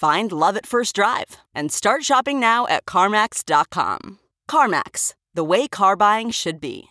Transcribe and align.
Find 0.00 0.32
love 0.32 0.56
at 0.56 0.64
first 0.64 0.94
drive 0.96 1.36
and 1.54 1.70
start 1.70 2.04
shopping 2.04 2.40
now 2.40 2.66
at 2.68 2.86
CarMax.com. 2.86 4.18
CarMax, 4.48 5.12
the 5.34 5.44
way 5.44 5.68
car 5.68 5.94
buying 5.94 6.30
should 6.30 6.58
be. 6.58 6.88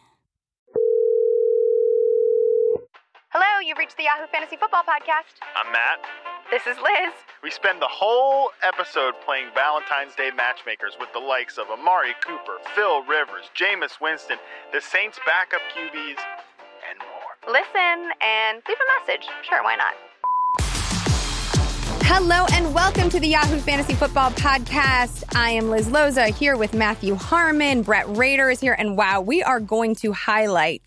Hello, 3.33 3.65
you've 3.65 3.79
reached 3.79 3.97
the 3.97 4.03
Yahoo 4.03 4.27
Fantasy 4.31 4.57
Football 4.57 4.83
Podcast. 4.83 5.41
I'm 5.57 5.71
Matt. 5.71 6.05
This 6.51 6.67
is 6.67 6.77
Liz. 6.77 7.11
We 7.41 7.49
spend 7.49 7.81
the 7.81 7.89
whole 7.89 8.51
episode 8.61 9.15
playing 9.25 9.47
Valentine's 9.55 10.13
Day 10.13 10.29
matchmakers 10.29 10.93
with 10.99 11.09
the 11.11 11.19
likes 11.19 11.57
of 11.57 11.65
Amari 11.73 12.13
Cooper, 12.23 12.61
Phil 12.75 13.01
Rivers, 13.05 13.49
Jameis 13.57 13.99
Winston, 13.99 14.37
the 14.71 14.81
Saints' 14.81 15.17
backup 15.25 15.61
QBs, 15.73 16.21
and 16.85 16.99
more. 17.01 17.33
Listen 17.49 18.13
and 18.21 18.61
leave 18.69 18.77
a 18.77 18.89
message. 19.01 19.25
Sure, 19.41 19.63
why 19.63 19.77
not? 19.77 19.97
Hello 22.11 22.47
and 22.53 22.73
welcome 22.73 23.07
to 23.11 23.19
the 23.19 23.27
Yahoo 23.27 23.59
Fantasy 23.59 23.93
Football 23.93 24.31
Podcast. 24.31 25.23
I 25.35 25.51
am 25.51 25.69
Liz 25.69 25.89
Loza 25.89 26.35
here 26.35 26.57
with 26.57 26.73
Matthew 26.73 27.13
Harmon. 27.13 27.83
Brett 27.83 28.07
Rader 28.17 28.49
is 28.49 28.59
here. 28.59 28.75
And 28.79 28.97
wow, 28.97 29.21
we 29.21 29.43
are 29.43 29.59
going 29.59 29.93
to 29.97 30.11
highlight 30.11 30.81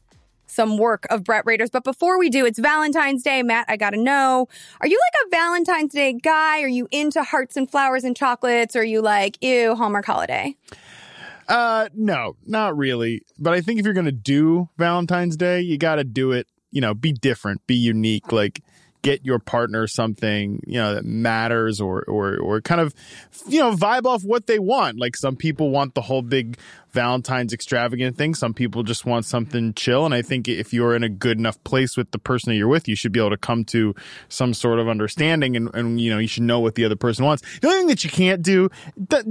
some 0.47 0.78
work 0.78 1.06
of 1.11 1.23
Brett 1.23 1.47
Rader's. 1.47 1.70
But 1.70 1.84
before 1.84 2.19
we 2.19 2.28
do, 2.28 2.45
it's 2.45 2.59
Valentine's 2.59 3.23
Day. 3.23 3.45
Matt, 3.45 3.67
I 3.69 3.77
gotta 3.77 3.98
know, 3.98 4.48
are 4.81 4.89
you 4.89 4.98
like 4.98 5.27
a 5.27 5.31
Valentine's 5.31 5.93
Day 5.93 6.12
guy? 6.12 6.61
Are 6.61 6.69
you 6.69 6.89
into 6.91 7.23
hearts 7.23 7.56
and 7.56 7.70
flowers 7.70 8.03
and 8.03 8.17
chocolates? 8.17 8.75
Or 8.75 8.81
are 8.81 8.84
you 8.84 9.00
like, 9.00 9.39
ew, 9.41 9.77
Hallmark 9.77 10.05
holiday? 10.05 10.56
Uh, 11.47 11.89
no, 11.95 12.34
not 12.47 12.77
really. 12.77 13.23
But 13.39 13.55
I 13.55 13.61
think 13.61 13.78
if 13.78 13.84
you're 13.84 13.95
to 13.95 14.11
do 14.11 14.70
Valentine's 14.77 15.37
Day, 15.37 15.61
you 15.61 15.78
got 15.78 15.95
to 15.95 16.05
do 16.05 16.33
it, 16.33 16.48
you 16.73 16.81
know, 16.81 16.95
be 16.95 17.12
different, 17.12 17.65
be 17.69 17.77
unique. 17.77 18.33
Like, 18.33 18.61
get 19.03 19.25
your 19.25 19.39
partner 19.39 19.86
something 19.86 20.62
you 20.67 20.78
know 20.78 20.95
that 20.95 21.05
matters 21.05 21.81
or 21.81 22.03
or 22.05 22.39
or 22.39 22.61
kind 22.61 22.81
of 22.81 22.95
you 23.47 23.59
know 23.61 23.75
vibe 23.75 24.06
off 24.06 24.22
what 24.25 24.47
they 24.47 24.59
want. 24.59 24.98
Like 24.98 25.17
some 25.17 25.36
people 25.36 25.70
want 25.70 25.94
the 25.94 26.03
whole 26.03 26.22
big 26.22 26.56
valentine's 26.92 27.53
extravagant 27.53 28.17
thing. 28.17 28.34
Some 28.34 28.55
people 28.55 28.83
just 28.83 29.05
want 29.05 29.25
something 29.25 29.75
chill. 29.75 30.05
And 30.05 30.14
i 30.14 30.22
think 30.22 30.48
if 30.48 30.72
you're 30.72 30.94
in 30.94 31.03
a 31.03 31.09
good 31.09 31.39
enough 31.39 31.62
place 31.64 31.97
with 31.97 32.11
the 32.12 32.19
person 32.19 32.50
that 32.50 32.56
you're 32.56 32.69
with 32.69 32.88
you 32.88 32.97
should 32.97 33.12
be 33.12 33.21
able 33.21 33.31
to 33.31 33.37
come 33.37 33.65
to 33.65 33.94
some 34.28 34.54
sort 34.54 34.78
of 34.78 34.88
understanding 34.88 35.56
and, 35.56 35.75
and 35.75 36.00
you 36.00 36.10
know 36.10 36.19
you 36.19 36.28
should 36.28 36.43
know 36.43 36.60
what 36.60 36.75
the 36.75 36.84
other 36.84 36.97
person 36.97 37.25
wants. 37.25 37.43
The 37.60 37.69
only 37.69 37.81
thing 37.81 37.87
that 37.88 38.04
you 38.04 38.10
can't 38.10 38.43
do 38.43 38.71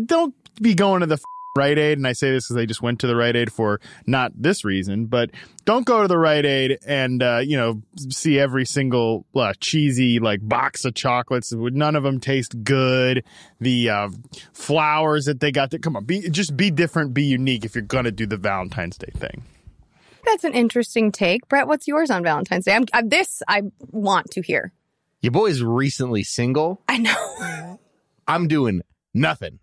don't 0.06 0.36
be 0.62 0.74
going 0.76 1.02
to 1.02 1.06
the 1.06 1.20
Rite 1.56 1.78
Aid, 1.78 1.98
and 1.98 2.08
I 2.08 2.14
say 2.14 2.32
this 2.32 2.46
because 2.46 2.58
I 2.58 2.66
just 2.66 2.82
went 2.82 3.02
to 3.02 3.08
the 3.08 3.16
Rite 3.16 3.36
Aid 3.36 3.52
for 3.52 3.82
not 4.08 4.32
this 4.36 4.64
reason, 4.64 5.08
but 5.08 5.32
don't 5.66 5.86
go 5.86 6.02
to 6.02 6.08
the 6.08 6.18
Rite 6.18 6.46
Aid 6.46 6.78
and 6.86 7.22
uh, 7.22 7.42
you 7.44 7.58
know 7.58 7.82
see 8.10 8.40
every 8.40 8.66
single 8.66 9.26
uh, 9.36 9.54
cheesy 9.60 10.20
like 10.20 10.40
box 10.48 10.86
of 10.86 10.94
chocolates. 10.94 11.52
None 11.52 11.96
of 11.98 12.04
them 12.04 12.22
taste 12.22 12.64
good. 12.64 13.26
The 13.60 13.90
uh, 13.90 14.10
flowers 14.54 15.26
that 15.26 15.42
they 15.42 15.52
got, 15.52 15.72
to, 15.72 15.80
come 15.80 15.98
on, 15.98 16.06
be 16.06 16.30
just 16.30 16.56
be 16.56 16.72
different, 16.72 17.14
be 17.14 17.24
unique 17.24 17.66
if 17.66 17.76
you're 17.76 17.82
gonna 17.82 18.12
do 18.12 18.26
the 18.26 18.38
Valentine's 18.38 18.98
Day 18.98 19.12
thing. 19.14 19.44
That's 20.24 20.46
an 20.46 20.54
interesting 20.54 21.12
take, 21.12 21.50
Brett. 21.50 21.68
What's 21.68 21.88
yours 21.88 22.10
on 22.10 22.24
Valentine's 22.24 22.64
Day? 22.64 22.76
I'm, 22.76 22.86
I'm 22.94 23.10
this 23.10 23.44
I 23.48 23.64
want 23.90 24.32
to 24.32 24.42
hear. 24.42 24.72
Your 25.22 25.32
boy's 25.32 25.62
recently 25.62 26.24
single. 26.24 26.82
I 26.88 26.98
know. 26.98 27.80
I'm 28.28 28.48
doing 28.48 28.82
nothing 29.14 29.60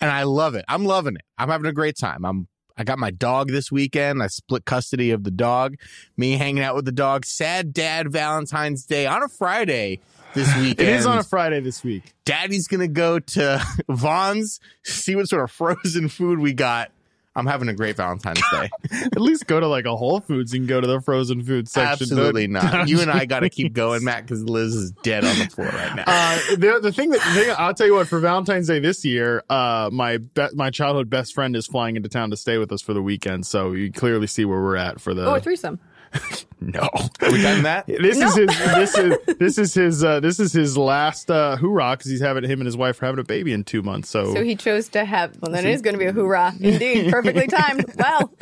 and 0.00 0.10
I 0.10 0.24
love 0.24 0.54
it. 0.54 0.64
I'm 0.68 0.84
loving 0.84 1.16
it. 1.16 1.22
I'm 1.38 1.48
having 1.48 1.66
a 1.66 1.72
great 1.72 1.96
time. 1.96 2.24
I'm 2.24 2.48
I 2.78 2.84
got 2.84 2.98
my 2.98 3.10
dog 3.10 3.48
this 3.48 3.72
weekend. 3.72 4.22
I 4.22 4.26
split 4.26 4.66
custody 4.66 5.10
of 5.10 5.24
the 5.24 5.30
dog. 5.30 5.76
Me 6.16 6.32
hanging 6.32 6.62
out 6.62 6.74
with 6.74 6.84
the 6.84 6.92
dog. 6.92 7.24
Sad 7.24 7.72
dad 7.72 8.12
Valentine's 8.12 8.84
Day 8.84 9.06
on 9.06 9.22
a 9.22 9.28
Friday 9.28 10.00
this 10.34 10.54
weekend. 10.56 10.80
it 10.88 10.94
is 10.96 11.06
on 11.06 11.16
a 11.16 11.22
Friday 11.22 11.60
this 11.60 11.82
week. 11.82 12.12
Daddy's 12.24 12.68
gonna 12.68 12.88
go 12.88 13.18
to 13.18 13.64
Vons, 13.88 14.60
see 14.84 15.16
what 15.16 15.28
sort 15.28 15.44
of 15.44 15.50
frozen 15.50 16.08
food 16.08 16.38
we 16.38 16.52
got. 16.52 16.90
I'm 17.36 17.46
having 17.46 17.68
a 17.68 17.74
great 17.74 17.96
Valentine's 17.96 18.42
Day. 18.50 18.70
At 18.92 19.20
least 19.20 19.46
go 19.46 19.60
to 19.60 19.68
like 19.68 19.84
a 19.84 19.94
Whole 19.94 20.20
Foods 20.20 20.54
and 20.54 20.66
go 20.66 20.80
to 20.80 20.86
the 20.86 21.00
frozen 21.02 21.44
food 21.44 21.68
section. 21.68 22.04
Absolutely 22.04 22.46
not. 22.46 22.88
You 22.88 23.00
and 23.02 23.10
I 23.10 23.26
got 23.26 23.40
to 23.40 23.50
keep 23.50 23.74
going, 23.74 24.02
Matt, 24.02 24.22
because 24.22 24.42
Liz 24.42 24.74
is 24.74 24.90
dead 25.02 25.24
on 25.24 25.38
the 25.38 25.46
floor 25.46 25.68
right 25.68 25.94
now. 25.94 26.04
Uh, 26.06 26.38
the, 26.56 26.80
the 26.82 26.92
thing 26.92 27.10
that 27.10 27.20
the 27.20 27.40
thing, 27.40 27.54
I'll 27.58 27.74
tell 27.74 27.86
you 27.86 27.94
what 27.94 28.08
for 28.08 28.20
Valentine's 28.20 28.68
Day 28.68 28.78
this 28.78 29.04
year, 29.04 29.44
uh, 29.50 29.90
my 29.92 30.16
be- 30.16 30.48
my 30.54 30.70
childhood 30.70 31.10
best 31.10 31.34
friend 31.34 31.54
is 31.54 31.66
flying 31.66 31.96
into 31.96 32.08
town 32.08 32.30
to 32.30 32.36
stay 32.36 32.56
with 32.56 32.72
us 32.72 32.80
for 32.80 32.94
the 32.94 33.02
weekend. 33.02 33.46
So 33.46 33.72
you 33.72 33.92
clearly 33.92 34.26
see 34.26 34.46
where 34.46 34.60
we're 34.60 34.76
at 34.76 35.00
for 35.00 35.12
the 35.12 35.26
oh 35.26 35.34
a 35.34 35.40
threesome. 35.40 35.78
no, 36.60 36.80
Are 37.20 37.32
we 37.32 37.42
done 37.42 37.62
that? 37.64 37.86
this 37.86 38.18
No. 38.18 38.28
is 38.28 38.36
his 38.36 38.48
this 38.58 38.96
is 38.98 39.16
this 39.38 39.58
is 39.58 39.74
his 39.74 40.04
uh, 40.04 40.20
this 40.20 40.40
is 40.40 40.52
his 40.52 40.76
last 40.76 41.30
uh, 41.30 41.56
hoorah 41.56 41.96
because 41.96 42.10
he's 42.10 42.20
having 42.20 42.44
him 42.44 42.60
and 42.60 42.66
his 42.66 42.76
wife 42.76 43.00
are 43.02 43.06
having 43.06 43.20
a 43.20 43.24
baby 43.24 43.52
in 43.52 43.64
two 43.64 43.82
months. 43.82 44.08
So, 44.08 44.32
So 44.34 44.42
he 44.44 44.56
chose 44.56 44.88
to 44.90 45.04
have. 45.04 45.36
Well, 45.40 45.52
then 45.52 45.66
it 45.66 45.72
is 45.72 45.82
going 45.82 45.94
to 45.94 45.98
be 45.98 46.06
a 46.06 46.12
hoorah, 46.12 46.54
indeed, 46.60 47.10
perfectly 47.10 47.46
timed. 47.46 47.84
Well, 47.96 48.32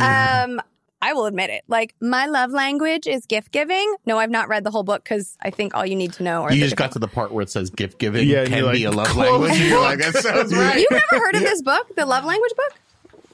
um, 0.00 0.60
I 1.02 1.12
will 1.12 1.26
admit 1.26 1.50
it. 1.50 1.64
Like 1.68 1.94
my 2.00 2.26
love 2.26 2.50
language 2.50 3.06
is 3.06 3.26
gift 3.26 3.50
giving. 3.52 3.94
No, 4.06 4.18
I've 4.18 4.30
not 4.30 4.48
read 4.48 4.64
the 4.64 4.70
whole 4.70 4.84
book 4.84 5.04
because 5.04 5.36
I 5.42 5.50
think 5.50 5.74
all 5.74 5.84
you 5.84 5.96
need 5.96 6.14
to 6.14 6.22
know. 6.22 6.42
Are 6.42 6.52
You 6.52 6.60
just 6.62 6.76
got 6.76 6.92
to 6.92 6.98
the 6.98 7.08
part 7.08 7.30
where 7.32 7.42
it 7.42 7.50
says 7.50 7.68
gift 7.70 7.98
giving 7.98 8.26
Yeah, 8.26 8.44
can 8.46 8.58
you're 8.58 8.72
be 8.72 8.84
a 8.84 8.90
love 8.90 9.14
language. 9.16 9.58
You're 9.58 9.80
like, 9.82 9.98
that 9.98 10.14
sounds 10.14 10.54
right. 10.54 10.78
You've 10.78 10.90
never 10.90 11.24
heard 11.24 11.34
of 11.34 11.42
this 11.42 11.60
book, 11.62 11.94
the 11.96 12.06
love 12.06 12.24
language 12.24 12.52
book? 12.56 12.78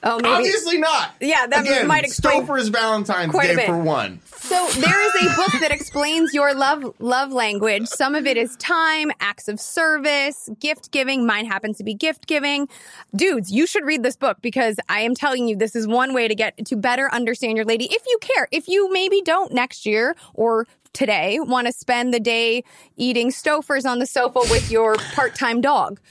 Oh, 0.03 0.17
maybe. 0.17 0.29
Obviously 0.29 0.77
not. 0.79 1.11
Yeah, 1.19 1.45
that 1.47 1.61
Again, 1.61 1.87
might 1.87 2.03
explain 2.03 2.43
Stouffer's 2.43 2.69
Valentine's 2.69 3.31
quite 3.31 3.51
a 3.51 3.55
Day 3.55 3.55
bit. 3.57 3.65
for 3.67 3.77
one. 3.77 4.19
So 4.25 4.67
there 4.79 5.01
is 5.01 5.27
a 5.31 5.35
book 5.35 5.51
that 5.61 5.71
explains 5.71 6.33
your 6.33 6.53
love 6.55 6.83
love 6.99 7.31
language. 7.31 7.87
Some 7.87 8.15
of 8.15 8.25
it 8.25 8.35
is 8.35 8.55
time, 8.57 9.11
acts 9.19 9.47
of 9.47 9.59
service, 9.59 10.49
gift 10.59 10.91
giving. 10.91 11.25
Mine 11.27 11.45
happens 11.45 11.77
to 11.77 11.83
be 11.83 11.93
gift 11.93 12.25
giving. 12.25 12.67
Dudes, 13.15 13.51
you 13.51 13.67
should 13.67 13.85
read 13.85 14.01
this 14.01 14.15
book 14.15 14.37
because 14.41 14.77
I 14.89 15.01
am 15.01 15.13
telling 15.13 15.47
you 15.47 15.55
this 15.55 15.75
is 15.75 15.87
one 15.87 16.13
way 16.13 16.27
to 16.27 16.33
get 16.35 16.65
to 16.65 16.75
better 16.75 17.13
understand 17.13 17.55
your 17.55 17.65
lady 17.65 17.85
if 17.85 18.01
you 18.07 18.17
care. 18.21 18.47
If 18.51 18.67
you 18.67 18.91
maybe 18.91 19.21
don't 19.21 19.53
next 19.53 19.85
year 19.85 20.15
or 20.33 20.65
today 20.93 21.39
want 21.39 21.67
to 21.67 21.73
spend 21.73 22.13
the 22.13 22.19
day 22.19 22.63
eating 22.97 23.29
Stouffer's 23.29 23.85
on 23.85 23.99
the 23.99 24.05
sofa 24.07 24.39
with 24.49 24.71
your 24.71 24.95
part-time 25.13 25.61
dog. 25.61 26.01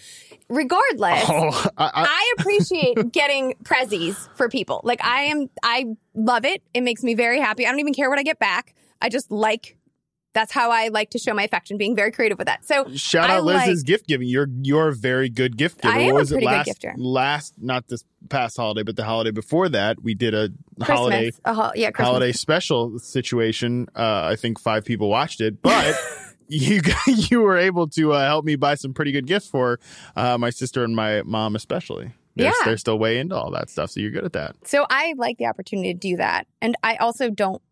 Regardless, 0.50 1.24
oh, 1.28 1.66
I, 1.78 1.84
I, 1.86 1.90
I 1.94 2.34
appreciate 2.38 3.12
getting 3.12 3.54
prezzies 3.62 4.28
for 4.36 4.48
people. 4.48 4.80
Like 4.84 5.02
I 5.04 5.22
am, 5.22 5.48
I 5.62 5.86
love 6.14 6.44
it. 6.44 6.62
It 6.74 6.82
makes 6.82 7.02
me 7.02 7.14
very 7.14 7.40
happy. 7.40 7.66
I 7.66 7.70
don't 7.70 7.80
even 7.80 7.94
care 7.94 8.10
what 8.10 8.18
I 8.18 8.22
get 8.22 8.38
back. 8.38 8.74
I 9.00 9.08
just 9.08 9.30
like. 9.30 9.76
That's 10.32 10.52
how 10.52 10.70
I 10.70 10.88
like 10.88 11.10
to 11.10 11.18
show 11.18 11.34
my 11.34 11.42
affection, 11.42 11.76
being 11.76 11.96
very 11.96 12.12
creative 12.12 12.38
with 12.38 12.46
that. 12.46 12.64
So 12.64 12.86
shout 12.94 13.28
I 13.30 13.38
out 13.38 13.44
Liz's 13.44 13.80
like- 13.80 13.86
gift 13.86 14.06
giving. 14.06 14.28
You're 14.28 14.46
you're 14.62 14.88
a 14.90 14.94
very 14.94 15.28
good 15.28 15.56
gift 15.56 15.80
giver. 15.82 15.92
I 15.92 15.98
am 16.02 16.12
what 16.12 16.18
a 16.18 16.20
was 16.20 16.30
it 16.30 16.34
pretty 16.36 16.46
good 16.46 16.52
last 16.52 16.68
gifter. 16.80 16.92
last 16.96 17.54
not 17.58 17.88
this 17.88 18.04
past 18.28 18.56
holiday, 18.56 18.84
but 18.84 18.94
the 18.94 19.02
holiday 19.02 19.32
before 19.32 19.68
that? 19.70 20.00
We 20.00 20.14
did 20.14 20.32
a 20.34 20.50
Christmas, 20.78 20.86
holiday 20.98 21.32
a 21.44 21.52
ho- 21.54 21.72
yeah, 21.74 21.90
Christmas. 21.90 22.06
holiday 22.08 22.30
special 22.30 22.98
situation. 23.00 23.88
Uh, 23.96 24.28
I 24.30 24.36
think 24.36 24.60
five 24.60 24.84
people 24.84 25.08
watched 25.08 25.40
it, 25.40 25.60
but 25.62 25.96
you 26.50 26.80
you 27.06 27.40
were 27.40 27.56
able 27.56 27.88
to 27.88 28.12
uh, 28.12 28.24
help 28.26 28.44
me 28.44 28.56
buy 28.56 28.74
some 28.74 28.92
pretty 28.92 29.12
good 29.12 29.26
gifts 29.26 29.46
for 29.46 29.80
uh, 30.16 30.36
my 30.38 30.50
sister 30.50 30.84
and 30.84 30.94
my 30.94 31.22
mom, 31.22 31.54
especially. 31.56 32.12
They're, 32.36 32.46
Yeah. 32.46 32.52
they're 32.64 32.76
still 32.76 32.98
way 32.98 33.18
into 33.18 33.36
all 33.36 33.50
that 33.52 33.70
stuff, 33.70 33.90
so 33.90 34.00
you're 34.00 34.10
good 34.10 34.24
at 34.24 34.32
that. 34.34 34.56
So 34.64 34.86
I 34.88 35.14
like 35.16 35.38
the 35.38 35.46
opportunity 35.46 35.92
to 35.92 35.98
do 35.98 36.16
that. 36.16 36.46
And 36.60 36.76
I 36.82 36.96
also 36.96 37.30
don't 37.30 37.62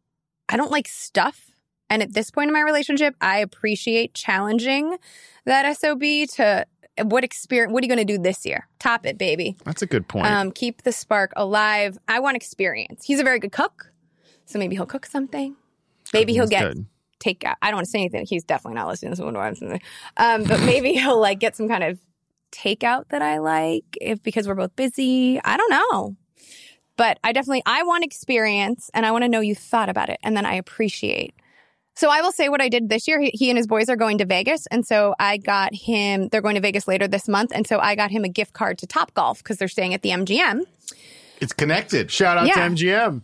I 0.49 0.57
don't 0.57 0.71
like 0.71 0.89
stuff. 0.89 1.51
And 1.91 2.03
at 2.03 2.13
this 2.13 2.31
point 2.31 2.49
in 2.49 2.55
my 2.55 2.61
relationship, 2.61 3.15
I 3.21 3.39
appreciate 3.39 4.15
challenging 4.15 4.97
that 5.45 5.77
SOB 5.77 6.03
to 6.37 6.67
what 7.05 7.25
experience? 7.25 7.73
What 7.73 7.83
are 7.83 7.87
you 7.87 7.95
going 7.95 8.07
to 8.07 8.13
do 8.17 8.21
this 8.21 8.45
year? 8.45 8.67
Top 8.79 9.07
it, 9.07 9.17
baby. 9.19 9.57
That's 9.65 9.83
a 9.83 9.87
good 9.87 10.09
point. 10.09 10.27
Um, 10.27 10.51
keep 10.51 10.83
the 10.83 10.93
spark 10.93 11.33
alive. 11.37 11.97
I 12.09 12.21
want 12.21 12.37
experience. 12.37 13.05
He's 13.05 13.21
a 13.21 13.25
very 13.25 13.39
good 13.39 13.53
cook, 13.53 13.93
so 14.47 14.59
maybe 14.59 14.75
he'll 14.77 14.87
cook 14.87 15.07
something. 15.07 15.57
Maybe 16.13 16.33
he'll 16.33 16.47
get 16.47 16.75
good. 16.75 16.87
Take 17.21 17.45
out. 17.45 17.57
I 17.63 17.69
don't 17.69 17.77
want 17.77 17.87
to 17.87 17.91
say 17.91 18.01
anything. 18.01 18.27
He's 18.27 18.45
definitely 18.45 18.77
not 18.77 18.89
listening 18.89 19.13
to 19.15 19.23
this 19.23 19.61
one. 19.61 19.81
Um, 20.17 20.45
but 20.45 20.61
maybe 20.61 20.93
he'll 20.95 21.21
like 21.21 21.39
get 21.39 21.57
some 21.57 21.69
kind 21.69 21.85
of 21.85 21.99
takeout 22.53 23.09
that 23.11 23.23
I 23.23 23.39
like 23.39 23.85
if 24.01 24.23
because 24.23 24.47
we're 24.49 24.55
both 24.55 24.75
busy. 24.77 25.41
I 25.45 25.57
don't 25.57 25.71
know. 25.71 26.17
But 26.97 27.19
I 27.23 27.33
definitely 27.33 27.63
I 27.67 27.85
want 27.85 28.05
experience 28.05 28.91
and 28.95 29.07
I 29.07 29.13
want 29.13 29.23
to 29.25 29.29
know 29.29 29.41
you 29.41 29.55
thought 29.55 29.89
about 29.89 30.09
it 30.09 30.19
and 30.23 30.37
then 30.37 30.45
I 30.47 30.55
appreciate. 30.55 31.35
So 31.95 32.11
I 32.11 32.21
will 32.23 32.33
say 32.33 32.49
what 32.49 32.61
I 32.61 32.69
did 32.69 32.89
this 32.89 33.09
year. 33.09 33.21
He, 33.21 33.31
he 33.35 33.51
and 33.51 33.57
his 33.57 33.67
boys 33.67 33.89
are 33.89 33.97
going 33.97 34.19
to 34.19 34.25
Vegas 34.25 34.67
and 34.69 34.87
so 34.87 35.15
I 35.19 35.37
got 35.37 35.75
him 35.75 36.29
they're 36.29 36.43
going 36.43 36.55
to 36.57 36.61
Vegas 36.61 36.89
later 36.89 37.07
this 37.07 37.29
month 37.29 37.53
and 37.55 37.67
so 37.67 37.79
I 37.79 37.95
got 37.95 38.11
him 38.11 38.25
a 38.25 38.29
gift 38.29 38.53
card 38.53 38.79
to 38.79 38.87
Top 38.87 39.15
Golf 39.15 39.39
because 39.39 39.59
they're 39.59 39.69
staying 39.69 39.95
at 39.95 40.03
the 40.03 40.11
MGM. 40.11 40.63
It's 41.41 41.53
connected. 41.53 42.11
Shout 42.11 42.37
out 42.37 42.47
Yeah. 42.49 42.55
to 42.55 42.61
MGM. 42.75 43.23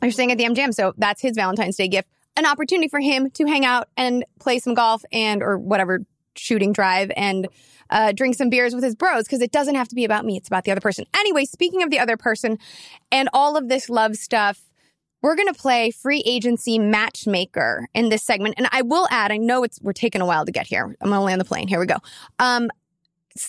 They're 0.00 0.10
staying 0.10 0.32
at 0.32 0.38
the 0.38 0.44
MGM, 0.44 0.74
so 0.74 0.92
that's 0.98 1.22
his 1.22 1.34
Valentine's 1.36 1.76
Day 1.76 1.88
gift. 1.88 2.08
An 2.36 2.46
opportunity 2.46 2.88
for 2.88 3.00
him 3.00 3.30
to 3.30 3.46
hang 3.46 3.64
out 3.64 3.88
and 3.96 4.24
play 4.40 4.58
some 4.58 4.74
golf 4.74 5.04
and 5.12 5.42
or 5.42 5.58
whatever 5.58 6.04
shooting 6.36 6.72
drive 6.72 7.12
and 7.16 7.48
uh, 7.90 8.12
drink 8.12 8.34
some 8.34 8.50
beers 8.50 8.74
with 8.74 8.82
his 8.82 8.96
bros 8.96 9.24
because 9.24 9.40
it 9.40 9.52
doesn't 9.52 9.76
have 9.76 9.88
to 9.88 9.94
be 9.94 10.04
about 10.04 10.24
me; 10.24 10.36
it's 10.36 10.48
about 10.48 10.64
the 10.64 10.72
other 10.72 10.80
person. 10.80 11.04
Anyway, 11.14 11.44
speaking 11.44 11.82
of 11.82 11.90
the 11.90 11.98
other 11.98 12.16
person 12.16 12.58
and 13.12 13.28
all 13.32 13.56
of 13.56 13.68
this 13.68 13.88
love 13.88 14.16
stuff, 14.16 14.62
we're 15.22 15.36
gonna 15.36 15.54
play 15.54 15.90
free 15.90 16.22
agency 16.26 16.78
matchmaker 16.78 17.88
in 17.94 18.08
this 18.08 18.22
segment. 18.22 18.56
And 18.58 18.68
I 18.72 18.82
will 18.82 19.06
add, 19.10 19.32
I 19.32 19.36
know 19.36 19.64
it's 19.64 19.80
we're 19.80 19.92
taking 19.92 20.20
a 20.20 20.26
while 20.26 20.44
to 20.44 20.52
get 20.52 20.66
here. 20.66 20.96
I'm 21.00 21.12
only 21.12 21.32
on 21.32 21.38
the 21.38 21.44
plane. 21.44 21.68
Here 21.68 21.80
we 21.80 21.86
go. 21.86 21.96
Um, 22.38 22.70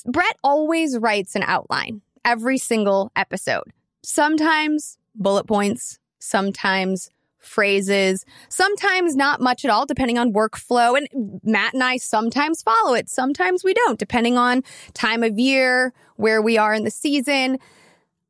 Brett 0.06 0.38
always 0.44 0.98
writes 0.98 1.36
an 1.36 1.44
outline 1.44 2.02
every 2.24 2.58
single 2.58 3.12
episode. 3.16 3.72
Sometimes 4.04 4.98
bullet 5.16 5.48
points, 5.48 6.00
sometimes 6.20 7.10
phrases, 7.46 8.26
sometimes 8.50 9.16
not 9.16 9.40
much 9.42 9.64
at 9.66 9.72
all, 9.72 9.86
depending 9.86 10.18
on 10.18 10.34
workflow. 10.34 10.98
And 10.98 11.40
Matt 11.44 11.74
and 11.74 11.84
I 11.84 11.98
sometimes 11.98 12.62
follow 12.62 12.94
it, 12.94 13.10
sometimes 13.10 13.64
we 13.64 13.74
don't, 13.74 14.00
depending 14.00 14.38
on 14.38 14.64
time 14.94 15.24
of 15.24 15.38
year, 15.38 15.94
where 16.16 16.42
we 16.42 16.58
are 16.58 16.74
in 16.74 16.84
the 16.84 16.92
season. 16.92 17.60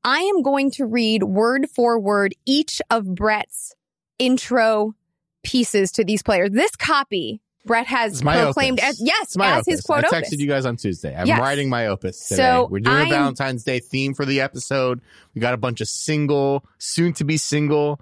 I 0.04 0.20
am 0.20 0.42
going 0.44 0.70
to 0.72 0.86
read 0.86 1.24
word 1.24 1.68
for 1.70 2.00
word 2.00 2.36
each 2.46 2.82
of 2.92 3.06
Brett's 3.16 3.74
intro 4.20 4.94
pieces 5.44 5.92
to 5.94 6.04
these 6.04 6.24
players. 6.24 6.52
This 6.52 6.76
copy 6.76 7.42
Brett 7.66 7.88
has 7.88 8.22
proclaimed 8.22 8.80
opus. 8.80 9.02
as 9.02 9.02
yes, 9.02 9.36
as 9.42 9.66
his 9.66 9.82
quote 9.82 10.04
I 10.06 10.08
opus. 10.08 10.30
texted 10.30 10.38
you 10.38 10.48
guys 10.48 10.68
on 10.68 10.76
Tuesday. 10.78 11.16
I'm 11.16 11.26
Yes. 11.26 11.40
writing 11.40 11.68
my 11.68 11.88
opus 11.88 12.28
today. 12.28 12.36
So 12.44 12.68
We're 12.70 12.80
doing 12.82 12.96
I'm- 12.96 13.08
a 13.08 13.10
Valentine's 13.10 13.64
Day 13.64 13.80
theme 13.80 14.14
for 14.14 14.24
the 14.24 14.42
episode. 14.42 15.02
We 15.34 15.42
got 15.42 15.56
a 15.56 15.58
bunch 15.58 15.82
of 15.82 15.88
single, 15.88 16.64
soon 16.78 17.14
to 17.14 17.24
be 17.24 17.38
single 17.38 18.00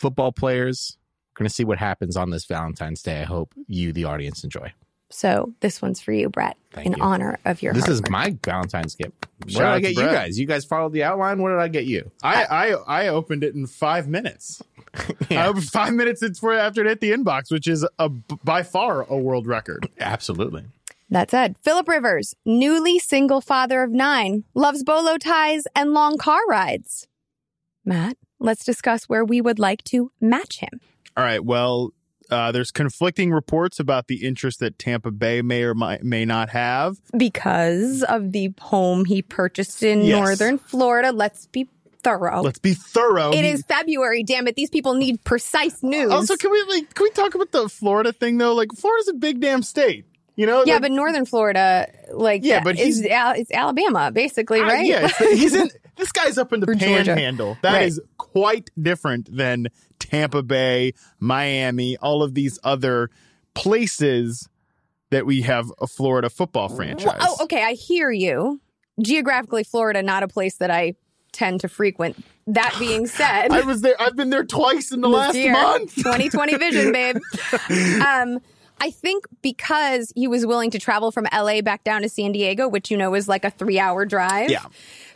football 0.00 0.32
players. 0.32 0.96
We're 1.34 1.44
going 1.44 1.48
to 1.48 1.54
see 1.54 1.64
what 1.64 1.78
happens 1.78 2.16
on 2.16 2.30
this 2.30 2.44
Valentine's 2.46 3.02
Day. 3.02 3.20
I 3.20 3.24
hope 3.24 3.54
you, 3.68 3.92
the 3.92 4.04
audience, 4.04 4.42
enjoy. 4.42 4.72
So 5.12 5.52
this 5.60 5.82
one's 5.82 6.00
for 6.00 6.12
you, 6.12 6.28
Brett, 6.28 6.56
Thank 6.72 6.86
in 6.86 6.92
you. 6.94 7.02
honor 7.02 7.38
of 7.44 7.62
your. 7.62 7.72
this 7.72 7.88
is 7.88 8.00
work. 8.00 8.10
my 8.10 8.36
Valentine's 8.44 8.94
gift. 8.94 9.26
What 9.38 9.50
Shout 9.50 9.82
did 9.82 9.88
I 9.88 9.92
get 9.92 10.02
you 10.02 10.08
guys? 10.08 10.38
You 10.38 10.46
guys 10.46 10.64
followed 10.64 10.92
the 10.92 11.02
outline. 11.02 11.42
What 11.42 11.50
did 11.50 11.58
I 11.58 11.68
get 11.68 11.84
you? 11.84 12.10
I, 12.22 12.44
I 12.44 12.66
I 13.04 13.08
opened 13.08 13.42
it 13.42 13.54
in 13.54 13.66
five 13.66 14.08
minutes. 14.08 14.62
Yeah. 15.28 15.44
I 15.44 15.46
opened 15.46 15.66
five 15.66 15.94
minutes 15.94 16.20
it's 16.20 16.40
for 16.40 16.52
after 16.52 16.80
it 16.84 16.88
hit 16.88 17.00
the 17.00 17.12
inbox, 17.12 17.52
which 17.52 17.68
is 17.68 17.86
a 18.00 18.08
by 18.08 18.64
far 18.64 19.02
a 19.02 19.16
world 19.16 19.46
record. 19.46 19.88
Absolutely. 20.00 20.64
That 21.10 21.30
said, 21.30 21.54
Philip 21.62 21.86
Rivers, 21.86 22.34
newly 22.44 22.98
single 22.98 23.40
father 23.40 23.84
of 23.84 23.92
nine, 23.92 24.42
loves 24.54 24.82
bolo 24.82 25.16
ties 25.16 25.62
and 25.76 25.92
long 25.92 26.18
car 26.18 26.40
rides. 26.48 27.06
Matt, 27.84 28.16
let's 28.40 28.64
discuss 28.64 29.04
where 29.04 29.24
we 29.24 29.40
would 29.40 29.58
like 29.58 29.84
to 29.84 30.10
match 30.20 30.58
him. 30.58 30.80
All 31.16 31.22
right. 31.24 31.44
Well, 31.44 31.92
uh, 32.30 32.52
there's 32.52 32.70
conflicting 32.70 33.32
reports 33.32 33.80
about 33.80 34.06
the 34.06 34.24
interest 34.26 34.60
that 34.60 34.78
Tampa 34.78 35.10
Bay 35.10 35.42
may 35.42 35.62
or 35.62 35.74
might, 35.74 36.02
may 36.04 36.24
not 36.24 36.50
have. 36.50 36.96
Because 37.16 38.02
of 38.04 38.32
the 38.32 38.52
home 38.60 39.04
he 39.04 39.20
purchased 39.22 39.82
in 39.82 40.02
Yes. 40.02 40.16
northern 40.18 40.58
Florida. 40.58 41.12
Let's 41.12 41.46
be 41.46 41.68
thorough. 42.02 42.40
Let's 42.42 42.58
be 42.60 42.74
thorough. 42.74 43.30
it 43.32 43.44
He- 43.44 43.50
is 43.50 43.62
February, 43.68 44.22
damn 44.22 44.46
it. 44.48 44.56
These 44.56 44.70
people 44.70 44.94
need 44.94 45.22
precise 45.24 45.82
news. 45.82 46.10
Also, 46.10 46.36
can 46.36 46.50
we 46.50 46.62
like 46.68 46.94
can 46.94 47.04
we 47.04 47.10
talk 47.10 47.34
about 47.34 47.50
the 47.52 47.68
Florida 47.68 48.12
thing 48.12 48.38
though? 48.38 48.54
Like 48.54 48.72
Florida's 48.76 49.08
a 49.08 49.14
big 49.14 49.40
damn 49.40 49.62
state. 49.62 50.06
You 50.36 50.46
know? 50.46 50.62
yeah, 50.64 50.74
Like, 50.74 50.82
but 50.82 50.90
northern 50.92 51.26
Florida, 51.26 51.86
like, 52.14 52.42
Yeah, 52.44 52.62
but 52.64 52.76
he's- 52.76 53.00
it's 53.04 53.50
Alabama, 53.50 54.10
basically, 54.10 54.60
right? 54.62 54.86
yeah, 54.86 55.08
he's 55.18 55.54
in. 55.54 55.68
This 55.96 56.12
guy's 56.12 56.38
up 56.38 56.54
in 56.54 56.60
the 56.60 56.66
panhandle. 56.68 57.58
That 57.60 57.82
is 57.82 57.98
Right. 58.00 58.19
Quite 58.32 58.70
different 58.80 59.34
than 59.34 59.68
Tampa 59.98 60.42
Bay, 60.42 60.92
Miami, 61.18 61.96
all 61.98 62.22
of 62.22 62.34
these 62.34 62.58
other 62.64 63.10
places 63.54 64.48
that 65.10 65.26
we 65.26 65.42
have 65.42 65.72
a 65.80 65.86
Florida 65.86 66.30
football 66.30 66.68
franchise. 66.68 67.18
Well, 67.18 67.36
oh, 67.40 67.44
okay. 67.44 67.62
I 67.62 67.72
hear 67.72 68.10
you. 68.10 68.60
Geographically, 69.00 69.64
Florida, 69.64 70.02
not 70.02 70.22
a 70.22 70.28
place 70.28 70.56
that 70.56 70.70
I 70.70 70.94
tend 71.32 71.60
to 71.60 71.68
frequent. 71.68 72.22
That 72.46 72.74
being 72.78 73.06
said, 73.06 73.48
I 73.50 73.62
was 73.62 73.80
there. 73.82 73.94
I've 74.00 74.16
been 74.16 74.30
there 74.30 74.44
twice 74.44 74.92
in 74.92 75.00
the 75.00 75.08
last 75.08 75.36
year, 75.36 75.52
month. 75.52 75.94
2020 75.96 76.56
vision, 76.56 76.92
babe. 76.92 77.16
Um, 78.04 78.40
I 78.80 78.90
think 78.90 79.26
because 79.42 80.12
he 80.16 80.26
was 80.26 80.46
willing 80.46 80.70
to 80.70 80.78
travel 80.78 81.10
from 81.12 81.26
LA 81.32 81.60
back 81.60 81.84
down 81.84 82.02
to 82.02 82.08
San 82.08 82.32
Diego, 82.32 82.66
which 82.66 82.90
you 82.90 82.96
know 82.96 83.14
is 83.14 83.28
like 83.28 83.44
a 83.44 83.50
three 83.50 83.78
hour 83.78 84.04
drive. 84.06 84.50
Yeah. 84.50 84.64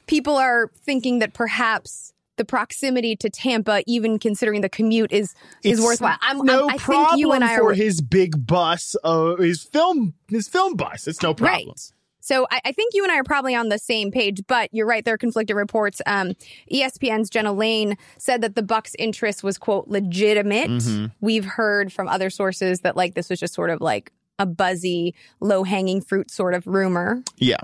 People 0.06 0.36
are 0.36 0.70
thinking 0.84 1.20
that 1.20 1.32
perhaps 1.32 2.13
the 2.36 2.44
proximity 2.44 3.16
to 3.16 3.30
Tampa, 3.30 3.82
even 3.86 4.18
considering 4.18 4.60
the 4.60 4.68
commute, 4.68 5.12
is 5.12 5.34
is 5.62 5.78
It's 5.78 5.82
worthwhile. 5.82 6.16
I'm, 6.20 6.38
no 6.38 6.64
I'm, 6.64 6.74
I 6.74 6.78
problem 6.78 7.06
think 7.08 7.20
you 7.20 7.32
and 7.32 7.44
I 7.44 7.56
for 7.56 7.70
are 7.70 7.74
his 7.74 8.00
big 8.00 8.46
bus, 8.46 8.96
uh, 9.04 9.36
his 9.36 9.62
film, 9.62 10.14
his 10.28 10.48
film 10.48 10.76
bus. 10.76 11.06
It's 11.06 11.22
no 11.22 11.34
problem. 11.34 11.68
Right. 11.68 11.92
So 12.24 12.46
I, 12.50 12.60
I 12.64 12.72
think 12.72 12.94
you 12.94 13.02
and 13.02 13.12
I 13.12 13.16
are 13.16 13.24
probably 13.24 13.54
on 13.54 13.68
the 13.68 13.78
same 13.78 14.10
page, 14.10 14.40
but 14.46 14.70
you're 14.72 14.86
right. 14.86 15.04
There 15.04 15.12
are 15.12 15.18
conflicting 15.18 15.56
reports. 15.56 16.00
Um, 16.06 16.32
ESPN's 16.72 17.28
Jenna 17.28 17.52
Laine 17.52 17.98
said 18.16 18.40
that 18.40 18.54
the 18.54 18.62
Bucs' 18.62 18.94
interest 18.98 19.44
was 19.44 19.58
quote 19.58 19.88
legitimate. 19.88 20.70
Mm-hmm. 20.70 21.06
We've 21.20 21.44
heard 21.44 21.92
from 21.92 22.08
other 22.08 22.30
sources 22.30 22.80
that 22.80 22.96
like 22.96 23.14
this 23.14 23.28
was 23.28 23.38
just 23.38 23.52
sort 23.52 23.68
of 23.68 23.82
like 23.82 24.10
a 24.38 24.46
buzzy, 24.46 25.14
low 25.40 25.64
hanging 25.64 26.00
fruit 26.00 26.30
sort 26.30 26.54
of 26.54 26.66
rumor. 26.66 27.22
Yeah. 27.36 27.60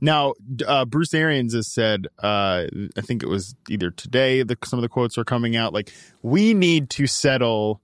Now, 0.00 0.34
uh, 0.66 0.84
Bruce 0.84 1.14
Arians 1.14 1.54
has 1.54 1.66
said, 1.66 2.06
uh, 2.18 2.66
I 2.96 3.00
think 3.00 3.22
it 3.22 3.28
was 3.28 3.54
either 3.68 3.90
today 3.90 4.42
that 4.42 4.64
some 4.64 4.78
of 4.78 4.82
the 4.82 4.88
quotes 4.88 5.16
are 5.16 5.24
coming 5.24 5.56
out. 5.56 5.72
Like, 5.72 5.92
we 6.22 6.54
need 6.54 6.90
to 6.90 7.06
settle 7.06 7.80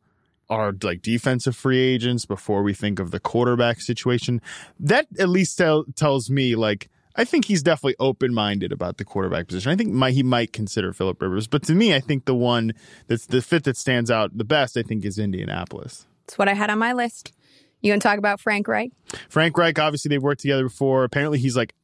our 0.50 0.72
like 0.82 1.02
defensive 1.02 1.54
free 1.54 1.78
agents 1.78 2.24
before 2.24 2.62
we 2.62 2.72
think 2.72 2.98
of 2.98 3.10
the 3.10 3.20
quarterback 3.20 3.80
situation. 3.80 4.40
That 4.80 5.06
at 5.18 5.28
least 5.28 5.58
tell, 5.58 5.84
tells 5.94 6.30
me 6.30 6.54
like 6.56 6.88
I 7.18 7.24
think 7.24 7.46
he's 7.46 7.64
definitely 7.64 7.96
open 7.98 8.32
minded 8.32 8.70
about 8.70 8.98
the 8.98 9.04
quarterback 9.04 9.48
position. 9.48 9.72
I 9.72 9.76
think 9.76 9.90
my, 9.90 10.12
he 10.12 10.22
might 10.22 10.52
consider 10.52 10.92
Philip 10.92 11.20
Rivers, 11.20 11.48
but 11.48 11.64
to 11.64 11.74
me, 11.74 11.92
I 11.92 11.98
think 11.98 12.26
the 12.26 12.34
one 12.34 12.72
that's 13.08 13.26
the 13.26 13.42
fit 13.42 13.64
that 13.64 13.76
stands 13.76 14.08
out 14.08 14.38
the 14.38 14.44
best, 14.44 14.76
I 14.76 14.82
think, 14.84 15.04
is 15.04 15.18
Indianapolis. 15.18 16.06
It's 16.26 16.38
what 16.38 16.48
I 16.48 16.54
had 16.54 16.70
on 16.70 16.78
my 16.78 16.92
list. 16.92 17.32
You 17.80 17.92
gonna 17.92 18.00
talk 18.00 18.18
about 18.18 18.40
Frank 18.40 18.68
Reich? 18.68 18.90
Frank 19.28 19.56
Reich, 19.56 19.78
obviously 19.78 20.08
they've 20.08 20.23
worked 20.23 20.40
together 20.40 20.64
before. 20.64 21.04
Apparently 21.04 21.38
he's 21.38 21.56
like 21.56 21.75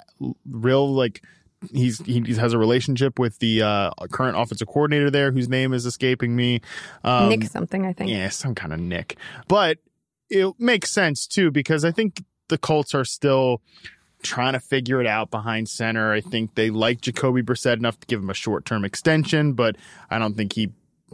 real 0.48 0.92
like 0.92 1.22
he's 1.72 1.98
he 2.04 2.20
has 2.34 2.52
a 2.52 2.58
relationship 2.58 3.18
with 3.18 3.38
the 3.38 3.62
uh, 3.62 3.90
current 4.10 4.38
offensive 4.38 4.68
coordinator 4.68 5.10
there, 5.10 5.32
whose 5.32 5.48
name 5.48 5.72
is 5.72 5.86
escaping 5.86 6.34
me. 6.34 6.60
Um, 7.02 7.28
Nick 7.28 7.44
something, 7.44 7.86
I 7.86 7.92
think. 7.92 8.10
yeah, 8.10 8.28
some 8.28 8.54
kind 8.54 8.72
of 8.72 8.80
Nick. 8.80 9.16
But 9.48 9.78
it 10.30 10.54
makes 10.58 10.90
sense 10.90 11.26
too 11.26 11.50
because 11.50 11.84
I 11.84 11.90
think 11.90 12.24
the 12.48 12.58
Colts 12.58 12.94
are 12.94 13.04
still 13.04 13.62
trying 14.22 14.54
to 14.54 14.60
figure 14.60 15.00
it 15.00 15.06
out 15.06 15.30
behind 15.30 15.68
center. 15.68 16.12
I 16.12 16.20
think 16.20 16.54
they 16.54 16.70
like 16.70 17.00
Jacoby 17.02 17.42
Brissett 17.42 17.76
enough 17.76 18.00
to 18.00 18.06
give 18.06 18.20
him 18.20 18.30
a 18.30 18.34
short 18.34 18.64
term 18.64 18.84
extension, 18.84 19.52
but 19.52 19.76
I 20.10 20.18
don't 20.18 20.34
think 20.36 20.54
he 20.54 20.72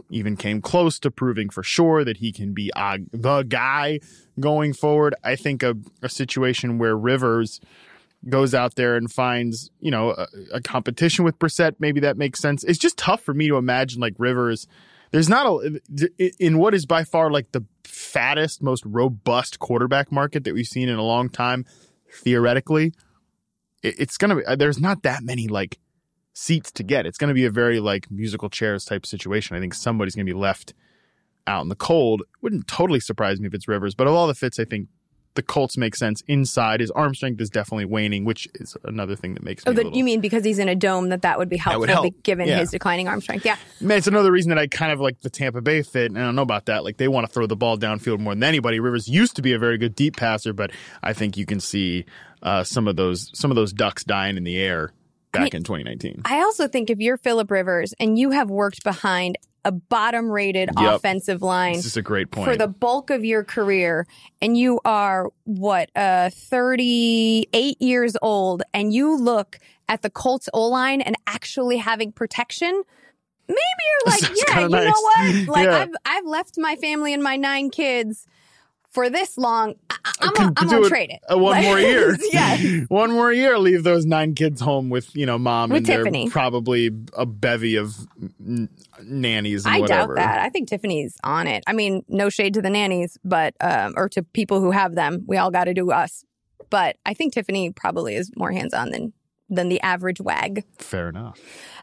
even 0.09 0.35
came 0.35 0.61
close 0.61 0.99
to 0.99 1.11
proving 1.11 1.49
for 1.49 1.63
sure 1.63 2.03
that 2.03 2.17
he 2.17 2.31
can 2.31 2.53
be 2.53 2.71
uh, 2.75 2.97
the 3.11 3.43
guy 3.43 3.99
going 4.39 4.73
forward. 4.73 5.15
I 5.23 5.35
think 5.35 5.63
a, 5.63 5.75
a 6.01 6.09
situation 6.09 6.77
where 6.77 6.95
Rivers 6.97 7.59
goes 8.29 8.53
out 8.53 8.75
there 8.75 8.95
and 8.95 9.11
finds, 9.11 9.71
you 9.79 9.91
know, 9.91 10.11
a, 10.11 10.27
a 10.53 10.61
competition 10.61 11.25
with 11.25 11.39
Brissett, 11.39 11.75
maybe 11.79 11.99
that 12.01 12.17
makes 12.17 12.39
sense. 12.39 12.63
It's 12.63 12.79
just 12.79 12.97
tough 12.97 13.21
for 13.21 13.33
me 13.33 13.47
to 13.47 13.57
imagine 13.57 13.99
like 13.99 14.13
Rivers. 14.17 14.67
There's 15.11 15.29
not 15.29 15.45
a 15.45 15.79
in 16.39 16.57
what 16.57 16.73
is 16.73 16.85
by 16.85 17.03
far 17.03 17.31
like 17.31 17.51
the 17.51 17.65
fattest, 17.83 18.61
most 18.63 18.83
robust 18.85 19.59
quarterback 19.59 20.11
market 20.11 20.45
that 20.45 20.53
we've 20.53 20.65
seen 20.65 20.87
in 20.87 20.97
a 20.97 21.03
long 21.03 21.29
time. 21.29 21.65
Theoretically, 22.13 22.93
it, 23.83 23.99
it's 23.99 24.17
gonna 24.17 24.37
be. 24.37 24.55
There's 24.55 24.79
not 24.79 25.03
that 25.03 25.23
many 25.23 25.47
like 25.47 25.79
seats 26.33 26.71
to 26.73 26.83
get. 26.83 27.05
It's 27.05 27.17
gonna 27.17 27.33
be 27.33 27.45
a 27.45 27.51
very 27.51 27.79
like 27.79 28.09
musical 28.11 28.49
chairs 28.49 28.85
type 28.85 29.05
situation. 29.05 29.55
I 29.55 29.59
think 29.59 29.73
somebody's 29.73 30.15
gonna 30.15 30.25
be 30.25 30.33
left 30.33 30.73
out 31.47 31.61
in 31.63 31.69
the 31.69 31.75
cold. 31.75 32.23
Wouldn't 32.41 32.67
totally 32.67 32.99
surprise 32.99 33.39
me 33.39 33.47
if 33.47 33.53
it's 33.53 33.67
Rivers, 33.67 33.95
but 33.95 34.07
of 34.07 34.13
all 34.13 34.27
the 34.27 34.35
fits, 34.35 34.59
I 34.59 34.65
think 34.65 34.87
the 35.33 35.41
Colts 35.41 35.77
make 35.77 35.95
sense 35.95 36.21
inside. 36.27 36.81
His 36.81 36.91
arm 36.91 37.15
strength 37.15 37.39
is 37.39 37.49
definitely 37.49 37.85
waning, 37.85 38.25
which 38.25 38.49
is 38.55 38.75
another 38.83 39.15
thing 39.15 39.33
that 39.35 39.43
makes 39.43 39.63
Oh, 39.65 39.71
me. 39.71 39.75
a 39.75 39.77
little, 39.77 39.97
you 39.97 40.03
mean 40.03 40.19
because 40.19 40.43
he's 40.43 40.59
in 40.59 40.67
a 40.67 40.75
dome 40.75 41.07
that 41.07 41.21
that 41.21 41.37
would 41.39 41.47
be 41.47 41.55
helpful 41.55 41.79
would 41.79 41.89
help. 41.89 42.21
given 42.23 42.49
Yeah. 42.49 42.59
his 42.59 42.71
declining 42.71 43.07
arm 43.07 43.21
strength? 43.21 43.45
Yeah. 43.45 43.55
Man, 43.79 43.97
it's 43.97 44.07
another 44.07 44.29
reason 44.29 44.49
that 44.49 44.57
I 44.57 44.67
kind 44.67 44.91
of 44.91 44.99
like 44.99 45.21
the 45.21 45.29
Tampa 45.29 45.61
Bay 45.61 45.83
fit. 45.83 46.11
And 46.11 46.19
I 46.19 46.23
don't 46.23 46.35
know 46.35 46.41
about 46.41 46.65
that. 46.65 46.83
Like 46.83 46.97
they 46.97 47.07
want 47.07 47.27
to 47.27 47.31
throw 47.31 47.47
the 47.47 47.55
ball 47.55 47.77
downfield 47.77 48.19
more 48.19 48.33
than 48.35 48.43
anybody. 48.43 48.81
Rivers 48.81 49.07
used 49.07 49.37
to 49.37 49.41
be 49.41 49.53
a 49.53 49.57
very 49.57 49.77
good 49.77 49.95
deep 49.95 50.17
passer, 50.17 50.51
but 50.51 50.71
I 51.01 51.13
think 51.13 51.37
you 51.37 51.45
can 51.45 51.61
see 51.61 52.03
uh, 52.43 52.65
some 52.65 52.89
of 52.89 52.97
those 52.97 53.31
some 53.33 53.51
of 53.51 53.55
those 53.55 53.71
ducks 53.71 54.03
dying 54.03 54.35
in 54.35 54.43
the 54.43 54.57
air 54.57 54.91
back 55.31 55.53
in 55.53 55.63
2019. 55.63 56.21
I 56.25 56.41
also 56.41 56.67
think 56.67 56.89
if 56.89 56.99
you're 56.99 57.17
Philip 57.17 57.49
Rivers 57.51 57.93
and 57.99 58.17
you 58.19 58.31
have 58.31 58.49
worked 58.49 58.83
behind 58.83 59.37
a 59.63 59.71
bottom 59.71 60.29
rated 60.31 60.69
Yep. 60.79 60.95
offensive 60.95 61.41
line 61.43 61.73
This 61.75 61.85
is 61.85 61.95
a 61.97 62.01
great 62.01 62.31
point. 62.31 62.49
for 62.49 62.55
the 62.57 62.67
bulk 62.67 63.11
of 63.11 63.23
your 63.23 63.43
career 63.43 64.07
and 64.41 64.57
you 64.57 64.79
are 64.85 65.29
what 65.43 65.89
uh 65.95 66.31
38 66.31 67.81
years 67.81 68.17
old 68.21 68.63
and 68.73 68.93
you 68.93 69.15
look 69.17 69.59
at 69.87 70.01
the 70.01 70.09
Colts 70.09 70.49
O 70.53 70.67
line 70.67 71.01
and 71.01 71.15
actually 71.27 71.77
having 71.77 72.11
protection 72.11 72.81
maybe 73.47 73.57
you're 73.59 74.11
like 74.13 74.21
yeah 74.23 74.29
you 74.29 74.43
kinda 74.47 74.85
know 74.85 74.91
what 75.01 75.47
like 75.47 75.65
Yeah. 75.65 75.77
I've 75.77 75.93
I've 76.05 76.25
left 76.25 76.57
my 76.57 76.75
family 76.77 77.13
and 77.13 77.21
my 77.21 77.35
nine 77.35 77.69
kids 77.69 78.25
for 78.91 79.09
this 79.09 79.37
long 79.37 79.75
I, 79.89 79.95
I'm 80.21 80.33
Can 80.33 80.33
gonna, 80.33 80.53
I'm 80.57 80.67
gonna 80.67 80.89
trade 80.89 81.09
it 81.11 81.19
uh, 81.31 81.37
one 81.37 81.61
more 81.63 81.79
year. 81.79 82.17
yeah 82.31 82.57
one 82.89 83.11
more 83.11 83.31
year. 83.31 83.57
Leave 83.59 83.83
those 83.83 84.05
nine 84.05 84.35
kids 84.35 84.59
home 84.61 84.89
with 84.89 85.15
you 85.15 85.25
know 85.25 85.37
mom 85.37 85.69
With 85.69 85.77
and 85.77 85.85
their 85.85 85.97
Tiffany. 86.03 86.29
probably 86.29 86.89
a 87.13 87.25
bevy 87.25 87.75
of 87.75 87.95
n- 88.39 88.69
nannies 89.03 89.65
and 89.65 89.75
I 89.75 89.79
whatever. 89.79 90.15
doubt 90.15 90.21
that. 90.23 90.39
I 90.39 90.49
think 90.49 90.69
Tiffany's 90.69 91.17
on 91.23 91.47
it. 91.47 91.63
I 91.67 91.73
mean, 91.73 92.03
no 92.07 92.29
shade 92.29 92.53
to 92.55 92.61
the 92.61 92.69
nannies, 92.69 93.17
but 93.23 93.53
um, 93.61 93.93
or 93.95 94.09
to 94.09 94.23
people 94.23 94.59
who 94.61 94.71
have 94.71 94.95
them. 94.95 95.23
We 95.27 95.37
all 95.37 95.51
got 95.51 95.65
to 95.65 95.73
do 95.73 95.91
us. 95.91 96.23
But 96.69 96.97
I 97.05 97.13
think 97.13 97.33
Tiffany 97.33 97.71
probably 97.71 98.15
is 98.15 98.31
more 98.35 98.51
hands 98.51 98.73
on 98.73 98.91
than 98.91 99.13
than 99.49 99.67
the 99.69 99.81
average 99.81 100.21
wag. 100.21 100.63
Fair 100.77 101.09
enough. 101.09 101.37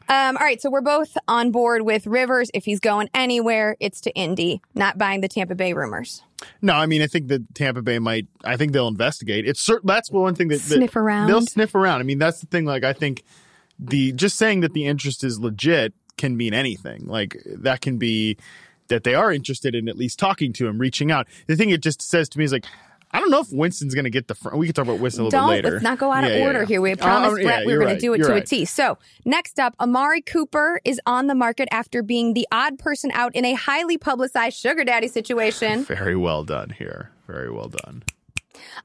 Um, 0.09 0.37
all 0.37 0.43
right, 0.43 0.59
so 0.59 0.71
we're 0.71 0.81
both 0.81 1.15
on 1.27 1.51
board 1.51 1.83
with 1.83 2.07
Rivers. 2.07 2.49
If 2.55 2.65
he's 2.65 2.79
going 2.79 3.09
anywhere, 3.13 3.77
it's 3.79 4.01
to 4.01 4.11
Indy, 4.15 4.59
not 4.73 4.97
buying 4.97 5.21
the 5.21 5.27
Tampa 5.27 5.53
Bay 5.53 5.73
rumors. 5.73 6.23
No, 6.63 6.73
I 6.73 6.87
mean 6.87 7.01
I 7.03 7.07
think 7.07 7.27
that 7.27 7.53
Tampa 7.53 7.83
Bay 7.83 7.99
might. 7.99 8.27
I 8.43 8.57
think 8.57 8.71
they'll 8.71 8.87
investigate. 8.87 9.47
It's 9.47 9.59
cer- 9.59 9.81
that's 9.83 10.09
one 10.09 10.33
thing 10.33 10.47
that, 10.47 10.61
that 10.61 10.75
Sniff 10.75 10.95
around. 10.95 11.27
They'll 11.27 11.41
sniff 11.41 11.75
around. 11.75 11.99
I 11.99 12.03
mean 12.03 12.17
that's 12.17 12.39
the 12.39 12.47
thing. 12.47 12.65
Like 12.65 12.83
I 12.83 12.93
think 12.93 13.23
the 13.77 14.11
just 14.13 14.37
saying 14.37 14.61
that 14.61 14.73
the 14.73 14.85
interest 14.85 15.23
is 15.23 15.39
legit 15.39 15.93
can 16.17 16.35
mean 16.35 16.53
anything. 16.53 17.05
Like 17.05 17.37
that 17.45 17.81
can 17.81 17.97
be 17.97 18.37
that 18.87 19.03
they 19.03 19.13
are 19.13 19.31
interested 19.31 19.75
in 19.75 19.87
at 19.87 19.95
least 19.97 20.17
talking 20.17 20.53
to 20.53 20.67
him, 20.67 20.79
reaching 20.79 21.11
out. 21.11 21.27
The 21.45 21.55
thing 21.55 21.69
it 21.69 21.81
just 21.81 22.01
says 22.01 22.29
to 22.29 22.39
me 22.39 22.45
is 22.45 22.51
like. 22.51 22.65
I 23.11 23.19
don't 23.19 23.31
know 23.31 23.39
if 23.39 23.47
Winston's 23.51 23.95
going 23.95 24.03
to 24.03 24.09
get 24.11 24.27
the. 24.27 24.35
front. 24.35 24.57
we 24.57 24.67
can 24.67 24.75
talk 24.75 24.85
about 24.85 24.99
Winston 24.99 25.21
a 25.21 25.25
little 25.25 25.39
Don't 25.39 25.49
bit 25.49 25.55
later. 25.65 25.71
let's 25.71 25.83
not 25.83 25.97
go 25.97 26.11
out 26.11 26.23
of 26.23 26.29
Yeah, 26.29 26.37
yeah, 26.37 26.45
order 26.45 26.59
yeah. 26.59 26.65
here. 26.65 26.81
We 26.81 26.95
promised 26.95 27.41
yeah, 27.41 27.43
Brett 27.47 27.65
we 27.65 27.73
were 27.73 27.79
going 27.79 27.87
right. 27.87 27.95
to 27.95 27.99
do 27.99 28.13
it 28.13 28.19
You're 28.19 28.27
to 28.27 28.33
a 28.33 28.35
right. 28.37 28.45
T. 28.45 28.65
So 28.65 28.97
next 29.25 29.59
up, 29.59 29.75
Amari 29.79 30.21
Cooper 30.21 30.79
is 30.85 31.01
on 31.05 31.27
the 31.27 31.35
market 31.35 31.67
after 31.71 32.03
being 32.03 32.33
the 32.33 32.47
odd 32.51 32.77
person 32.77 33.09
out 33.13 33.35
in 33.35 33.45
a 33.45 33.53
highly 33.53 33.97
publicized 33.97 34.57
sugar 34.57 34.83
daddy 34.83 35.07
situation. 35.07 35.83
Very 35.85 36.15
well 36.15 36.43
done 36.43 36.69
here. 36.69 37.09
Very 37.27 37.49
well 37.51 37.69
done. 37.69 38.03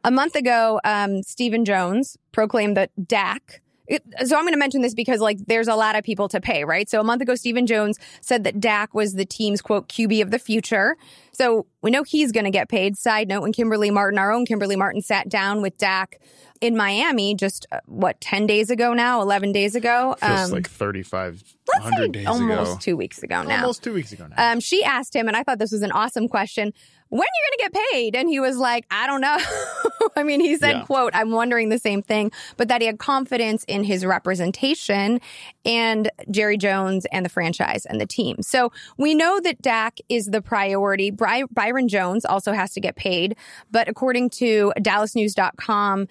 A 0.04 0.10
month 0.10 0.36
ago, 0.36 0.80
um, 0.84 1.22
Stephen 1.22 1.64
Jones 1.64 2.16
proclaimed 2.32 2.76
that 2.76 2.90
Dak. 3.06 3.60
It, 3.86 4.02
so 4.24 4.36
I'm 4.36 4.44
going 4.44 4.54
to 4.54 4.58
mention 4.58 4.80
this 4.80 4.94
because 4.94 5.20
like 5.20 5.38
there's 5.46 5.68
a 5.68 5.74
lot 5.74 5.94
of 5.96 6.04
people 6.04 6.28
to 6.28 6.40
pay, 6.40 6.64
right? 6.64 6.88
So 6.88 7.00
a 7.00 7.04
month 7.04 7.20
ago, 7.20 7.34
Stephen 7.34 7.66
Jones 7.66 7.98
said 8.22 8.44
that 8.44 8.58
Dak 8.58 8.94
was 8.94 9.14
the 9.14 9.26
team's 9.26 9.60
quote 9.60 9.88
QB 9.88 10.22
of 10.22 10.30
the 10.30 10.38
future. 10.38 10.96
So 11.32 11.66
we 11.82 11.90
know 11.90 12.02
he's 12.02 12.32
going 12.32 12.44
to 12.44 12.50
get 12.50 12.68
paid. 12.68 12.96
Side 12.96 13.28
note: 13.28 13.42
When 13.42 13.52
Kimberly 13.52 13.90
Martin, 13.90 14.18
our 14.18 14.32
own 14.32 14.46
Kimberly 14.46 14.76
Martin, 14.76 15.02
sat 15.02 15.28
down 15.28 15.60
with 15.60 15.76
Dak 15.76 16.18
in 16.60 16.76
Miami 16.76 17.34
just 17.34 17.66
uh, 17.72 17.80
what 17.86 18.20
ten 18.20 18.46
days 18.46 18.70
ago 18.70 18.94
now, 18.94 19.20
eleven 19.20 19.52
days 19.52 19.74
ago, 19.74 20.16
Feels 20.20 20.46
um, 20.46 20.50
like 20.52 20.68
3,500 20.70 21.42
let's 21.68 21.96
say 21.96 22.08
days 22.08 22.26
almost 22.26 22.70
ago. 22.70 22.78
two 22.80 22.96
weeks 22.96 23.22
ago 23.22 23.42
now. 23.42 23.60
Almost 23.60 23.82
two 23.82 23.92
weeks 23.92 24.12
ago 24.12 24.26
now. 24.28 24.52
Um, 24.52 24.60
she 24.60 24.82
asked 24.82 25.14
him, 25.14 25.28
and 25.28 25.36
I 25.36 25.42
thought 25.42 25.58
this 25.58 25.72
was 25.72 25.82
an 25.82 25.92
awesome 25.92 26.28
question. 26.28 26.72
When 27.14 27.20
are 27.22 27.22
you 27.22 27.48
going 27.48 27.70
to 27.70 27.76
get 27.76 27.90
paid? 27.92 28.16
And 28.16 28.28
he 28.28 28.40
was 28.40 28.56
like, 28.56 28.86
I 28.90 29.06
don't 29.06 29.20
know. 29.20 29.36
I 30.16 30.24
mean, 30.24 30.40
he 30.40 30.56
said, 30.56 30.72
Yeah. 30.72 30.82
quote, 30.84 31.14
I'm 31.14 31.30
wondering 31.30 31.68
the 31.68 31.78
same 31.78 32.02
thing, 32.02 32.32
but 32.56 32.66
that 32.66 32.80
he 32.80 32.88
had 32.88 32.98
confidence 32.98 33.62
in 33.68 33.84
his 33.84 34.04
representation 34.04 35.20
and 35.64 36.10
Jerry 36.30 36.56
Jones 36.56 37.06
and 37.12 37.24
the 37.24 37.28
franchise 37.28 37.86
and 37.86 38.00
the 38.00 38.06
team. 38.06 38.42
So 38.42 38.72
we 38.98 39.14
know 39.14 39.38
that 39.38 39.62
Dak 39.62 39.98
is 40.08 40.26
the 40.26 40.42
priority. 40.42 41.12
Byron 41.12 41.86
Jones 41.86 42.24
also 42.24 42.52
has 42.52 42.72
to 42.72 42.80
get 42.80 42.96
paid, 42.96 43.36
but 43.70 43.88
according 43.88 44.30
to 44.30 44.72
DallasNews.com, 44.78 46.08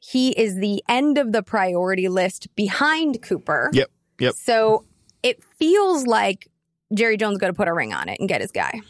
he 0.00 0.30
is 0.30 0.56
the 0.56 0.82
end 0.88 1.18
of 1.18 1.30
the 1.32 1.42
priority 1.42 2.08
list 2.08 2.48
behind 2.56 3.22
Cooper. 3.22 3.70
yep. 3.72 3.88
Yep. 4.18 4.34
So 4.34 4.84
it 5.22 5.42
feels 5.44 6.06
like 6.06 6.48
Jerry 6.92 7.16
Jones 7.16 7.38
got 7.38 7.46
to 7.46 7.52
put 7.54 7.68
a 7.68 7.72
ring 7.72 7.94
on 7.94 8.08
it 8.08 8.18
and 8.18 8.28
get 8.28 8.40
his 8.40 8.50
guy. 8.50 8.80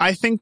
I 0.00 0.14
think 0.14 0.40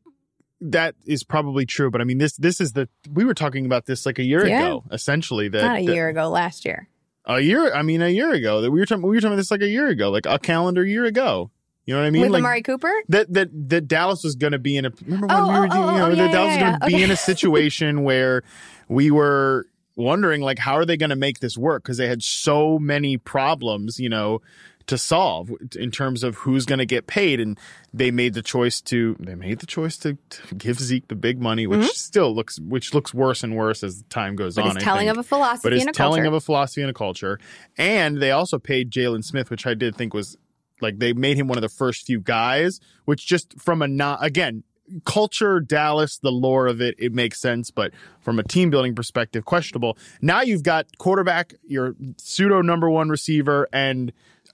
that 0.71 0.95
is 1.05 1.25
probably 1.25 1.67
true, 1.67 1.91
but 1.91 2.01
I 2.01 2.05
mean 2.05 2.19
this 2.19 2.37
this 2.37 2.61
is 2.61 2.73
the 2.73 2.89
we 3.13 3.25
were 3.25 3.35
talking 3.35 3.67
about 3.67 3.87
this 3.87 4.07
like 4.07 4.19
a 4.19 4.25
year 4.25 4.47
Yeah. 4.47 4.67
ago, 4.67 4.85
essentially. 4.93 5.49
That 5.49 5.63
Not 5.63 5.81
a 5.81 5.87
that- 5.87 5.95
year 5.95 6.09
ago, 6.09 6.29
last 6.29 6.65
year. 6.65 6.89
A 7.25 7.41
year. 7.41 7.73
I 7.73 7.83
mean, 7.83 8.03
a 8.03 8.09
year 8.09 8.33
ago. 8.33 8.61
That 8.63 8.71
we 8.73 8.81
were 8.81 8.87
talking. 8.87 9.03
We 9.03 9.11
were 9.11 9.21
talking 9.21 9.29
about 9.35 9.37
this 9.37 9.51
like 9.53 9.63
a 9.63 9.69
year 9.69 9.87
ago, 9.89 10.11
like 10.11 10.27
a 10.27 10.39
calendar 10.41 10.85
year 10.85 11.05
ago. 11.05 11.51
You 11.87 11.95
know 11.95 12.01
what 12.01 12.07
I 12.07 12.11
mean? 12.11 12.23
With 12.23 12.31
like, 12.33 12.41
Amari 12.41 12.63
Cooper? 12.63 12.93
that 13.11 13.33
that 13.33 13.49
that 13.71 13.87
Dallas 13.89 14.25
was 14.25 14.35
going 14.35 14.53
to 14.53 14.59
be 14.59 14.77
in 14.77 14.87
a. 14.87 14.91
Remember 15.05 15.27
when 15.29 15.37
Oh, 15.37 15.47
we 15.53 15.59
were 15.61 15.67
oh, 15.67 15.69
doing? 15.69 15.83
oh, 15.85 15.93
you 15.93 15.99
know, 15.99 16.07
oh, 16.07 16.11
that 16.11 16.17
yeah, 16.17 16.33
Dallas 16.33 16.55
yeah, 16.57 16.71
was 16.71 16.79
going 16.79 16.81
yeah. 16.81 16.89
to 16.89 16.97
be 16.97 17.03
in 17.05 17.11
a 17.13 17.17
situation 17.31 18.03
where 18.03 18.43
we 18.89 19.11
were 19.13 19.67
wondering, 19.97 20.41
like, 20.41 20.59
how 20.59 20.75
are 20.75 20.85
they 20.85 20.97
going 20.97 21.11
to 21.11 21.17
make 21.17 21.39
this 21.41 21.57
work? 21.59 21.83
Because 21.85 21.97
they 21.97 22.09
had 22.09 22.23
so 22.23 22.79
many 22.79 23.19
problems, 23.19 23.99
you 24.01 24.09
know, 24.09 24.41
to 24.87 24.99
solve 24.99 25.51
in 25.77 25.91
terms 25.91 26.23
of 26.23 26.37
who's 26.37 26.65
going 26.67 26.79
to 26.79 26.87
get 26.87 27.07
paid, 27.07 27.41
and 27.41 27.59
they 27.93 28.11
made 28.11 28.35
the 28.35 28.43
choice 28.43 28.81
to. 28.83 29.17
They 29.21 29.35
made 29.35 29.61
the 29.61 29.67
choice 29.67 29.97
to, 29.99 30.17
to 30.29 30.55
give 30.55 30.79
Zeke 30.81 31.09
the 31.09 31.15
big 31.15 31.41
money, 31.41 31.67
which 31.67 31.87
still 31.99 32.35
looks, 32.35 32.59
which 32.61 32.95
looks 32.95 33.13
worse 33.15 33.43
and 33.43 33.57
worse 33.57 33.83
as 33.83 34.03
time 34.11 34.37
goes 34.37 34.57
Mm-hmm. 34.57 34.63
But 34.63 34.71
on. 34.71 34.77
it's 34.77 34.85
I 34.85 34.87
telling 34.87 35.07
think 35.07 35.13
of 35.13 35.19
a 35.19 35.23
philosophy 35.29 35.61
but 35.65 35.73
it's 35.73 35.83
and 35.83 35.91
a 35.91 35.93
telling 35.93 36.23
culture. 36.23 36.29
of 36.29 36.35
a 36.35 36.41
philosophy 36.41 36.81
and 36.83 36.91
a 36.91 36.95
culture. 36.95 37.39
And 37.79 38.21
they 38.21 38.31
also 38.31 38.59
paid 38.59 38.91
Jaylon 38.91 39.25
Smith, 39.25 39.51
which 39.51 39.67
I 39.67 39.75
did 39.75 39.97
think 39.97 40.15
was 40.15 40.37
like 40.81 40.99
they 40.99 41.13
made 41.13 41.37
him 41.37 41.47
one 41.49 41.59
of 41.59 41.63
the 41.63 41.69
first 41.69 42.07
few 42.07 42.21
guys, 42.21 42.81
which 43.05 43.27
just 43.27 43.59
from 43.61 43.83
a 43.83 43.89
not 43.89 44.25
again 44.25 44.65
culture 45.05 45.61
Dallas, 45.61 46.19
the 46.19 46.33
lore 46.33 46.67
of 46.67 46.81
it, 46.83 46.95
it 46.99 47.13
makes 47.15 47.41
sense, 47.41 47.71
but 47.71 47.93
from 48.21 48.39
a 48.39 48.43
team 48.43 48.69
building 48.69 48.95
perspective, 48.95 49.45
questionable. 49.45 49.97
Now 50.21 50.43
you've 50.43 50.65
got 50.65 50.87
quarterback, 50.99 51.55
your 51.65 51.95
pseudo 52.19 52.61
number 52.63 52.91
one 52.91 53.09
receiver, 53.09 53.69
and 53.73 54.13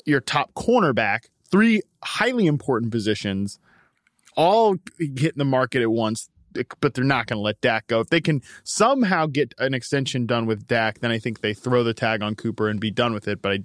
your 0.09 0.21
top 0.21 0.53
cornerback, 0.55 1.21
three 1.51 1.83
highly 2.03 2.47
important 2.47 2.91
positions 2.93 3.59
all 4.37 4.77
hit 4.99 5.33
in 5.33 5.39
the 5.39 5.45
market 5.45 5.83
at 5.83 5.91
once, 5.91 6.29
but 6.81 6.95
they're 6.95 7.05
not 7.05 7.27
going 7.27 7.37
to 7.39 7.43
let 7.43 7.61
Dak 7.61 7.87
go. 7.89 8.01
If 8.01 8.09
they 8.09 8.21
can 8.21 8.41
somehow 8.65 9.27
get 9.27 9.53
an 9.59 9.75
extension 9.75 10.27
done 10.27 10.47
with 10.47 10.67
Dak, 10.67 11.01
then 11.01 11.11
I 11.11 11.19
think 11.19 11.41
they 11.41 11.55
throw 11.55 11.83
the 11.85 11.95
tag 11.95 12.23
on 12.23 12.35
Cooper 12.37 12.69
and 12.69 12.81
be 12.81 12.91
done 12.91 13.13
with 13.13 13.27
it. 13.29 13.43
But 13.43 13.53
I, 13.53 13.59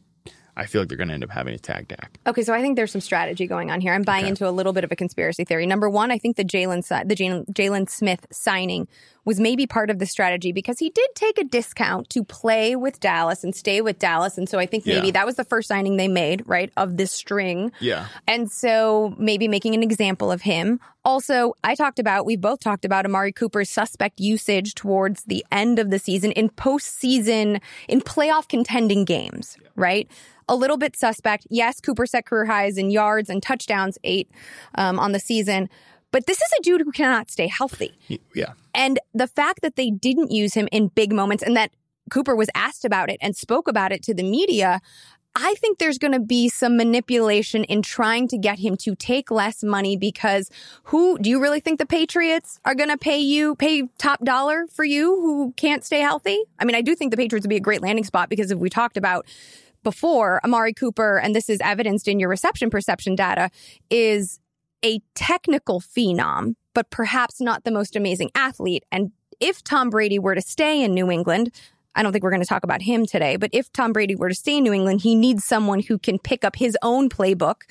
I 0.55 0.65
feel 0.65 0.81
like 0.81 0.89
they're 0.89 0.97
going 0.97 1.07
to 1.09 1.13
end 1.13 1.23
up 1.23 1.29
having 1.31 1.53
to 1.55 1.59
tag 1.61 1.87
Dak. 1.87 2.17
Okay, 2.27 2.41
so 2.43 2.53
I 2.53 2.61
think 2.61 2.75
there's 2.75 2.91
some 2.91 3.01
strategy 3.01 3.47
going 3.47 3.71
on 3.71 3.81
here. 3.81 3.93
I'm 3.93 4.01
buying 4.03 4.25
Okay. 4.25 4.29
into 4.29 4.47
a 4.49 4.51
little 4.51 4.73
bit 4.73 4.83
of 4.83 4.91
a 4.91 4.95
conspiracy 4.95 5.43
theory. 5.45 5.65
Number 5.65 5.89
one, 5.89 6.11
I 6.11 6.17
think 6.17 6.35
the 6.37 6.43
Jalen 6.43 6.87
the 7.07 7.15
Jaylon 7.53 7.89
Smith 7.89 8.25
signing 8.31 8.87
was 9.25 9.39
maybe 9.39 9.65
part 9.65 9.89
of 9.89 9.99
the 9.99 10.05
strategy 10.05 10.51
because 10.51 10.79
he 10.79 10.89
did 10.89 11.09
take 11.15 11.37
a 11.37 11.43
discount 11.43 12.09
to 12.09 12.23
play 12.23 12.75
with 12.75 12.99
Dallas 12.99 13.43
and 13.43 13.55
stay 13.55 13.81
with 13.81 13.97
Dallas, 13.99 14.37
and 14.37 14.49
so 14.49 14.59
I 14.59 14.65
think 14.65 14.85
maybe 14.85 15.07
Yeah. 15.07 15.11
that 15.13 15.25
was 15.25 15.35
the 15.35 15.45
first 15.45 15.67
signing 15.67 15.97
they 15.97 16.07
made, 16.09 16.43
right, 16.45 16.71
of 16.75 16.97
this 16.97 17.11
string. 17.11 17.71
Yeah. 17.79 18.07
And 18.27 18.51
so 18.51 19.15
maybe 19.17 19.47
making 19.47 19.73
an 19.75 19.83
example 19.83 20.31
of 20.31 20.41
him. 20.41 20.79
Also, 21.05 21.53
I 21.63 21.75
talked 21.75 21.99
about, 21.99 22.25
we 22.25 22.35
both 22.35 22.59
talked 22.61 22.85
about 22.85 23.05
Amari 23.05 23.31
Cooper's 23.31 23.69
suspect 23.69 24.19
usage 24.19 24.73
towards 24.73 25.23
the 25.23 25.45
end 25.51 25.79
of 25.79 25.89
the 25.89 25.99
season 25.99 26.31
in 26.33 26.49
postseason, 26.49 27.61
in 27.87 28.01
playoff 28.01 28.47
contending 28.47 29.05
games, 29.05 29.57
right? 29.75 30.07
A 30.49 30.55
little 30.55 30.77
bit 30.77 30.95
suspect. 30.97 31.47
Yes, 31.49 31.79
Cooper 31.79 32.05
set 32.05 32.25
career 32.25 32.45
highs 32.45 32.77
in 32.77 32.89
yards 32.91 33.29
and 33.29 33.41
touchdowns, 33.41 33.97
eight 34.03 34.29
um, 34.75 34.99
on 34.99 35.13
the 35.13 35.19
season. 35.19 35.69
But 36.13 36.27
this 36.27 36.37
is 36.37 36.49
a 36.59 36.61
dude 36.61 36.81
who 36.81 36.91
cannot 36.91 37.31
stay 37.31 37.47
healthy. 37.47 37.97
Yeah. 38.35 38.53
And 38.73 38.99
the 39.13 39.27
fact 39.27 39.61
that 39.63 39.75
they 39.75 39.89
didn't 39.89 40.31
use 40.31 40.53
him 40.53 40.69
in 40.71 40.89
big 40.89 41.11
moments 41.11 41.43
and 41.43 41.57
that 41.57 41.71
Cooper 42.11 42.35
was 42.35 42.49
asked 42.53 42.85
about 42.85 43.09
it 43.09 43.17
and 43.19 43.35
spoke 43.35 43.67
about 43.67 43.91
it 43.91 44.03
to 44.03 44.13
the 44.13 44.21
media, 44.21 44.79
I 45.35 45.55
think 45.55 45.79
there's 45.79 45.97
going 45.97 46.11
to 46.13 46.19
be 46.19 46.49
some 46.49 46.77
manipulation 46.77 47.63
in 47.63 47.81
trying 47.81 48.27
to 48.27 48.37
get 48.37 48.59
him 48.59 48.77
to 48.77 48.95
take 48.95 49.31
less 49.31 49.63
money 49.63 49.97
because 49.97 50.51
who 50.83 51.17
do 51.17 51.31
you 51.31 51.41
really 51.41 51.59
think 51.59 51.79
the 51.79 51.85
Patriots 51.87 52.59
are 52.63 52.75
going 52.75 52.89
to 52.89 52.97
pay 52.97 53.17
you, 53.17 53.55
pay 53.55 53.89
top 53.97 54.23
dollar 54.23 54.67
for 54.71 54.85
you 54.85 55.15
who 55.15 55.51
can't 55.57 55.83
stay 55.83 56.01
healthy? 56.01 56.43
I 56.59 56.65
mean, 56.65 56.75
I 56.75 56.81
do 56.81 56.93
think 56.93 57.09
the 57.09 57.17
Patriots 57.17 57.43
would 57.45 57.49
be 57.49 57.55
a 57.55 57.59
great 57.59 57.81
landing 57.81 58.05
spot 58.05 58.29
because 58.29 58.51
if 58.51 58.59
we 58.59 58.69
talked 58.69 58.97
about 58.97 59.25
before, 59.81 60.39
Amari 60.43 60.73
Cooper, 60.73 61.17
and 61.17 61.35
this 61.35 61.49
is 61.49 61.59
evidenced 61.61 62.07
in 62.07 62.19
your 62.19 62.29
reception 62.29 62.69
perception 62.69 63.15
data, 63.15 63.49
is 63.89 64.39
a 64.83 64.99
technical 65.15 65.79
phenom, 65.79 66.55
but 66.73 66.89
perhaps 66.89 67.39
not 67.39 67.63
the 67.63 67.71
most 67.71 67.95
amazing 67.95 68.31
athlete. 68.35 68.83
And 68.91 69.11
if 69.39 69.63
Tom 69.63 69.89
Brady 69.89 70.19
were 70.19 70.35
to 70.35 70.41
stay 70.41 70.83
in 70.83 70.93
New 70.93 71.09
England, 71.09 71.51
I 71.95 72.03
don't 72.03 72.11
think 72.11 72.23
we're 72.23 72.31
going 72.31 72.41
to 72.41 72.47
talk 72.47 72.63
about 72.63 72.81
him 72.81 73.05
today, 73.05 73.35
but 73.35 73.51
if 73.53 73.71
Tom 73.71 73.93
Brady 73.93 74.15
were 74.15 74.29
to 74.29 74.35
stay 74.35 74.57
in 74.57 74.63
New 74.63 74.73
England, 74.73 75.01
he 75.01 75.15
needs 75.15 75.45
someone 75.45 75.79
who 75.81 75.97
can 75.97 76.17
pick 76.17 76.43
up 76.43 76.55
his 76.55 76.77
own 76.81 77.09
playbook 77.09 77.61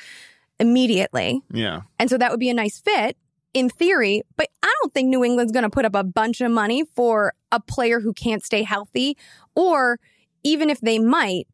immediately. 0.60 1.42
Yeah. 1.52 1.82
And 1.98 2.08
so 2.08 2.18
that 2.18 2.30
would 2.30 2.40
be 2.40 2.50
a 2.50 2.54
nice 2.54 2.78
fit 2.78 3.16
in 3.52 3.68
theory, 3.68 4.22
but 4.36 4.48
I 4.62 4.72
don't 4.80 4.94
think 4.94 5.08
New 5.08 5.24
England's 5.24 5.52
going 5.52 5.64
to 5.64 5.70
put 5.70 5.84
up 5.84 5.94
a 5.94 6.04
bunch 6.04 6.40
of 6.40 6.50
money 6.50 6.84
for 6.94 7.34
a 7.50 7.60
player 7.60 8.00
who 8.00 8.12
can't 8.12 8.44
stay 8.44 8.62
healthy. 8.62 9.16
Or 9.54 9.98
even 10.42 10.70
if 10.70 10.80
they 10.80 10.98
might, 10.98 11.48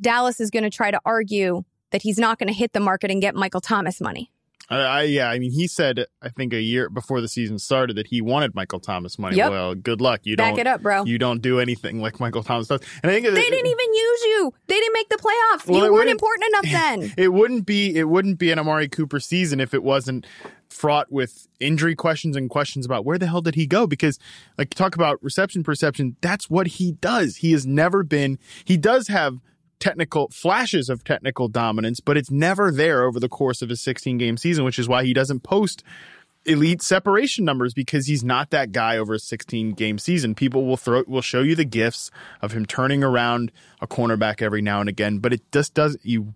Dallas 0.00 0.40
is 0.40 0.50
going 0.50 0.62
to 0.62 0.70
try 0.70 0.90
to 0.90 1.00
argue 1.04 1.64
that 1.90 2.02
he's 2.02 2.18
not 2.18 2.38
going 2.38 2.48
to 2.48 2.54
hit 2.54 2.72
the 2.72 2.80
market 2.80 3.10
and 3.10 3.20
get 3.20 3.34
Michael 3.34 3.60
Thomas 3.60 4.00
money. 4.00 4.30
I, 4.68 4.76
I 4.76 5.02
yeah, 5.02 5.28
I 5.30 5.38
mean, 5.38 5.52
he 5.52 5.66
said 5.68 6.06
I 6.20 6.28
think 6.28 6.52
a 6.52 6.60
year 6.60 6.90
before 6.90 7.20
the 7.20 7.28
season 7.28 7.58
started 7.58 7.96
that 7.96 8.08
he 8.08 8.20
wanted 8.20 8.54
Michael 8.54 8.80
Thomas 8.80 9.18
money. 9.18 9.36
Yep. 9.36 9.50
Well, 9.50 9.74
good 9.74 10.00
luck. 10.00 10.20
You 10.24 10.36
Back 10.36 10.52
don't 10.52 10.60
it 10.60 10.66
up, 10.66 10.82
bro. 10.82 11.04
You 11.04 11.18
don't 11.18 11.40
do 11.40 11.60
anything 11.60 12.00
like 12.00 12.18
Michael 12.18 12.42
Thomas 12.42 12.68
does. 12.68 12.80
And 13.02 13.10
I 13.10 13.14
think 13.14 13.26
They 13.26 13.50
didn't 13.50 13.66
even 13.66 13.94
use 13.94 14.22
you. 14.22 14.52
They 14.66 14.74
didn't 14.74 14.92
make 14.92 15.08
the 15.08 15.16
playoffs. 15.16 15.66
Well, 15.68 15.84
you 15.84 15.92
weren't 15.92 16.10
important 16.10 16.48
enough 16.48 16.64
then. 16.72 17.12
It 17.16 17.32
wouldn't 17.32 17.66
be 17.66 17.96
it 17.96 18.08
wouldn't 18.08 18.38
be 18.38 18.50
an 18.50 18.58
Amari 18.58 18.88
Cooper 18.88 19.20
season 19.20 19.60
if 19.60 19.72
it 19.72 19.82
wasn't 19.82 20.26
fraught 20.68 21.10
with 21.12 21.46
injury 21.60 21.94
questions 21.94 22.36
and 22.36 22.50
questions 22.50 22.84
about 22.84 23.04
where 23.04 23.18
the 23.18 23.26
hell 23.26 23.40
did 23.40 23.54
he 23.54 23.66
go 23.66 23.86
because 23.86 24.18
like 24.58 24.70
talk 24.70 24.94
about 24.94 25.22
reception 25.22 25.62
perception 25.62 26.16
that's 26.20 26.50
what 26.50 26.66
he 26.66 26.92
does 26.92 27.36
he 27.36 27.52
has 27.52 27.64
never 27.64 28.02
been 28.02 28.36
he 28.64 28.76
does 28.76 29.06
have 29.06 29.38
technical 29.78 30.28
flashes 30.30 30.88
of 30.88 31.04
technical 31.04 31.48
dominance 31.48 32.00
but 32.00 32.16
it's 32.16 32.30
never 32.30 32.70
there 32.70 33.04
over 33.04 33.20
the 33.20 33.28
course 33.28 33.62
of 33.62 33.70
a 33.70 33.76
16 33.76 34.18
game 34.18 34.36
season 34.36 34.64
which 34.64 34.78
is 34.78 34.88
why 34.88 35.04
he 35.04 35.12
doesn't 35.12 35.40
post 35.40 35.82
elite 36.46 36.80
separation 36.80 37.44
numbers 37.44 37.74
because 37.74 38.06
he's 38.06 38.24
not 38.24 38.50
that 38.50 38.72
guy 38.72 38.96
over 38.96 39.14
a 39.14 39.18
16 39.18 39.72
game 39.72 39.98
season. 39.98 40.34
People 40.34 40.64
will 40.64 40.76
throw 40.76 41.04
will 41.06 41.22
show 41.22 41.42
you 41.42 41.54
the 41.54 41.64
gifts 41.64 42.10
of 42.40 42.52
him 42.52 42.64
turning 42.64 43.02
around 43.02 43.52
a 43.80 43.86
cornerback 43.86 44.40
every 44.40 44.62
now 44.62 44.80
and 44.80 44.88
again, 44.88 45.18
but 45.18 45.32
it 45.32 45.42
just 45.52 45.74
does 45.74 45.96
you 46.02 46.34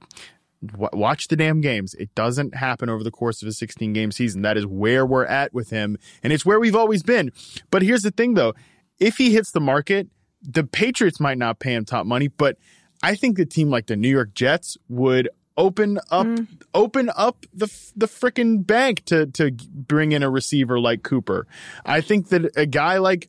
watch 0.73 1.28
the 1.28 1.37
damn 1.37 1.61
games. 1.61 1.94
It 1.94 2.14
doesn't 2.14 2.54
happen 2.54 2.90
over 2.90 3.02
the 3.02 3.11
course 3.11 3.40
of 3.40 3.49
a 3.49 3.52
16 3.52 3.92
game 3.92 4.12
season. 4.12 4.42
That 4.42 4.56
is 4.56 4.66
where 4.66 5.06
we're 5.06 5.25
at 5.25 5.54
with 5.54 5.70
him 5.70 5.97
and 6.23 6.32
it's 6.32 6.44
where 6.44 6.61
we've 6.61 6.76
always 6.76 7.02
been. 7.02 7.32
But 7.70 7.82
here's 7.82 8.02
the 8.02 8.11
thing 8.11 8.35
though, 8.35 8.54
if 8.99 9.16
he 9.16 9.32
hits 9.32 9.52
the 9.52 9.61
market, 9.61 10.09
the 10.42 10.64
Patriots 10.64 11.20
might 11.20 11.38
not 11.38 11.59
pay 11.59 11.75
him 11.75 11.85
top 11.85 12.06
money, 12.06 12.28
but 12.28 12.56
I 13.02 13.14
think 13.14 13.37
the 13.37 13.47
team 13.47 13.71
like 13.71 13.87
the 13.87 13.97
New 13.97 14.11
York 14.11 14.35
Jets 14.35 14.76
would 14.88 15.28
open 15.57 15.99
up 16.11 16.26
mm. 16.26 16.47
open 16.75 17.11
up 17.16 17.45
the 17.52 17.66
the 17.97 18.07
frickin' 18.07 18.66
bank 18.66 19.04
to 19.07 19.26
to 19.26 19.50
bring 19.50 20.12
in 20.12 20.23
a 20.23 20.30
receiver 20.30 20.78
like 20.78 21.02
Cooper. 21.02 21.47
I 21.85 22.00
think 22.00 22.28
that 22.28 22.57
a 22.57 22.66
guy 22.66 22.99
like 22.99 23.28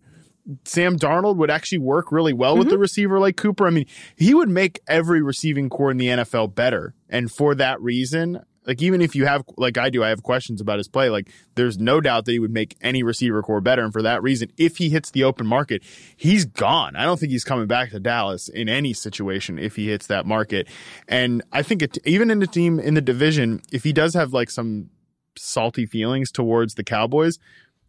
Sam 0.65 0.97
Darnold 0.97 1.37
would 1.37 1.51
actually 1.51 1.79
work 1.79 2.11
really 2.11 2.33
well 2.33 2.57
with 2.57 2.67
mm-hmm. 2.67 2.71
the 2.71 2.79
receiver 2.79 3.19
like 3.19 3.37
Cooper. 3.37 3.67
I 3.67 3.69
mean, 3.69 3.85
he 4.15 4.33
would 4.33 4.49
make 4.49 4.81
every 4.87 5.21
receiving 5.21 5.69
corps 5.69 5.91
in 5.91 5.97
the 5.97 6.07
NFL 6.07 6.55
better. 6.55 6.93
And 7.09 7.31
for 7.31 7.53
that 7.55 7.81
reason, 7.81 8.43
like 8.65 8.81
even 8.81 9.01
if 9.01 9.15
you 9.15 9.25
have 9.25 9.43
like 9.57 9.77
I 9.77 9.89
do, 9.89 10.03
I 10.03 10.09
have 10.09 10.23
questions 10.23 10.61
about 10.61 10.77
his 10.77 10.87
play. 10.87 11.09
Like 11.09 11.29
there's 11.55 11.77
no 11.79 11.99
doubt 11.99 12.25
that 12.25 12.31
he 12.31 12.39
would 12.39 12.51
make 12.51 12.77
any 12.81 13.01
receiver 13.03 13.41
corps 13.41 13.61
better. 13.61 13.83
And 13.83 13.91
for 13.91 14.01
that 14.01 14.21
reason, 14.21 14.51
if 14.57 14.77
he 14.77 14.89
hits 14.89 15.11
the 15.11 15.23
open 15.23 15.47
market, 15.47 15.83
he's 16.15 16.45
gone. 16.45 16.95
I 16.95 17.03
don't 17.03 17.19
think 17.19 17.31
he's 17.31 17.43
coming 17.43 17.67
back 17.67 17.89
to 17.91 17.99
Dallas 17.99 18.49
in 18.49 18.69
any 18.69 18.93
situation 18.93 19.57
if 19.57 19.75
he 19.75 19.89
hits 19.89 20.07
that 20.07 20.25
market. 20.25 20.67
And 21.07 21.41
I 21.51 21.63
think 21.63 21.81
it, 21.81 21.97
even 22.05 22.29
in 22.29 22.39
the 22.39 22.47
team 22.47 22.79
in 22.79 22.93
the 22.93 23.01
division, 23.01 23.61
if 23.71 23.83
he 23.83 23.93
does 23.93 24.13
have 24.13 24.33
like 24.33 24.49
some 24.49 24.89
salty 25.35 25.85
feelings 25.85 26.31
towards 26.31 26.75
the 26.75 26.83
Cowboys, 26.83 27.39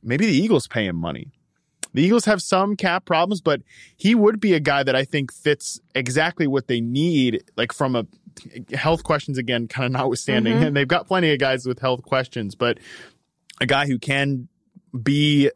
maybe 0.03 0.27
the 0.27 0.37
Eagles 0.37 0.67
pay 0.69 0.87
him 0.87 0.97
money. 0.97 1.33
The 1.95 2.03
Eagles 2.03 2.25
have 2.25 2.41
some 2.41 2.77
cap 2.77 3.05
problems, 3.05 3.43
but 3.43 3.61
he 3.97 4.15
would 4.15 4.41
be 4.41 4.55
a 4.55 4.61
guy 4.61 4.83
that 4.83 4.97
I 4.97 5.05
think 5.05 5.31
fits 5.33 5.79
exactly 5.95 6.47
what 6.47 6.67
they 6.67 6.81
need, 6.81 7.45
like 7.57 7.73
from 7.73 7.95
a 7.95 8.07
health 8.73 9.05
questions 9.05 9.39
again, 9.39 9.69
kind 9.69 9.87
of 9.87 9.93
notwithstanding. 9.93 10.55
Mm-hmm. 10.55 10.65
And 10.65 10.77
they've 10.77 10.89
got 10.89 11.07
plenty 11.07 11.33
of 11.33 11.39
guys 11.39 11.67
with 11.67 11.79
health 11.79 12.03
questions, 12.03 12.55
but 12.55 12.79
a 13.61 13.67
guy 13.67 13.87
who 13.87 13.99
can 13.99 14.49
be 15.03 15.51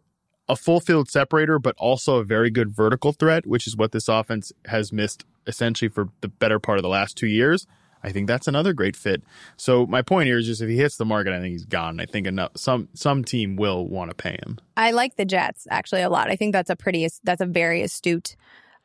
a 0.49 0.57
full 0.57 0.81
field 0.81 1.09
separator, 1.09 1.59
but 1.59 1.75
also 1.79 2.19
a 2.19 2.25
very 2.25 2.51
good 2.51 2.71
vertical 2.71 3.13
threat, 3.13 3.47
which 3.47 3.67
is 3.67 3.77
what 3.77 3.93
this 3.93 4.09
offense 4.09 4.53
has 4.67 4.93
missed 4.93 5.25
essentially 5.47 5.89
for 5.89 6.09
the 6.21 6.29
better 6.29 6.59
part 6.59 6.79
of 6.79 6.83
the 6.83 6.89
last 6.89 7.17
two 7.17 7.27
years. 7.27 7.67
I 8.03 8.13
think 8.13 8.29
that's 8.29 8.47
another 8.47 8.73
great 8.73 8.95
fit. 8.95 9.23
So 9.57 9.87
my 9.87 10.03
point 10.03 10.29
here 10.29 10.39
is 10.39 10.47
just 10.47 10.63
if 10.63 10.69
he 10.69 10.77
hits 10.77 10.97
the 10.97 11.05
market, 11.05 11.33
I 11.33 11.41
think 11.41 11.53
he's 11.53 11.65
gone. 11.65 11.99
I 11.99 12.07
think 12.07 12.27
enough 12.27 12.53
some 12.55 12.89
some 12.95 13.25
team 13.25 13.57
will 13.57 13.89
want 13.89 14.11
to 14.11 14.15
pay 14.15 14.39
him. 14.45 14.59
I 14.77 14.93
like 14.93 15.17
the 15.17 15.25
Jets 15.25 15.67
actually 15.71 16.03
a 16.03 16.09
lot. 16.09 16.31
I 16.31 16.37
think 16.37 16.53
that's 16.53 16.71
a 16.71 16.77
pretty 16.77 17.09
that's 17.25 17.41
a 17.41 17.47
very 17.47 17.83
astute 17.83 18.37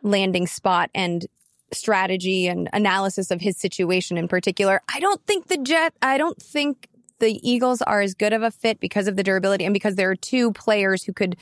landing 0.02 0.48
spot 0.48 0.90
and 0.96 1.28
strategy 1.74 2.48
and 2.48 2.70
analysis 2.74 3.32
of 3.32 3.42
his 3.42 3.58
situation 3.58 4.18
in 4.18 4.28
particular. 4.28 4.82
I 4.94 5.00
don't 5.00 5.26
think 5.26 5.48
the 5.48 5.58
Jet 5.58 5.94
I 6.02 6.18
don't 6.18 6.42
think 6.42 6.88
the 7.20 7.40
Eagles 7.48 7.82
are 7.84 8.02
as 8.02 8.14
good 8.16 8.34
of 8.34 8.42
a 8.42 8.52
fit 8.52 8.80
because 8.80 9.08
of 9.08 9.16
the 9.16 9.24
durability 9.24 9.64
and 9.64 9.74
because 9.74 9.96
there 9.96 10.10
are 10.10 10.16
two 10.16 10.52
players 10.52 11.04
who 11.04 11.14
could 11.14 11.38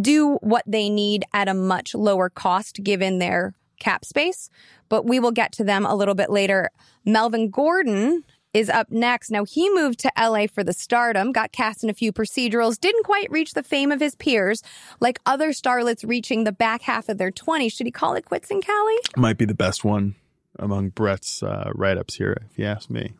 do 0.00 0.34
what 0.42 0.62
they 0.66 0.90
need 0.90 1.24
at 1.32 1.48
a 1.48 1.54
much 1.54 1.94
lower 1.94 2.28
cost 2.28 2.82
given 2.84 3.18
their 3.18 3.54
cap 3.80 4.04
space. 4.04 4.50
But 4.88 5.06
we 5.06 5.18
will 5.18 5.32
get 5.32 5.52
to 5.52 5.64
them 5.64 5.86
a 5.86 5.94
little 5.94 6.14
bit 6.14 6.30
later. 6.30 6.70
Melvin 7.04 7.50
Gordon 7.50 8.22
is 8.58 8.68
up 8.68 8.90
next. 8.90 9.30
Now, 9.30 9.44
he 9.44 9.70
moved 9.70 10.00
to 10.00 10.12
LA 10.18 10.46
for 10.46 10.64
the 10.64 10.72
stardom, 10.72 11.32
got 11.32 11.52
cast 11.52 11.84
in 11.84 11.90
a 11.90 11.94
few 11.94 12.12
procedurals, 12.12 12.78
didn't 12.78 13.04
quite 13.04 13.30
reach 13.30 13.54
the 13.54 13.62
fame 13.62 13.92
of 13.92 14.00
his 14.00 14.14
peers, 14.16 14.62
like 15.00 15.20
other 15.24 15.50
starlets 15.50 16.06
reaching 16.06 16.44
the 16.44 16.52
back 16.52 16.82
half 16.82 17.08
of 17.08 17.18
their 17.18 17.30
20s. 17.30 17.72
Should 17.72 17.86
he 17.86 17.92
call 17.92 18.14
it 18.14 18.24
quits 18.24 18.50
in 18.50 18.60
Cali? 18.60 18.96
Might 19.16 19.38
be 19.38 19.44
the 19.44 19.54
best 19.54 19.84
one 19.84 20.16
among 20.58 20.90
Brett's 20.90 21.42
uh, 21.42 21.70
write 21.74 21.98
ups 21.98 22.16
here, 22.16 22.36
if 22.50 22.58
you 22.58 22.64
ask 22.64 22.90
me. 22.90 23.12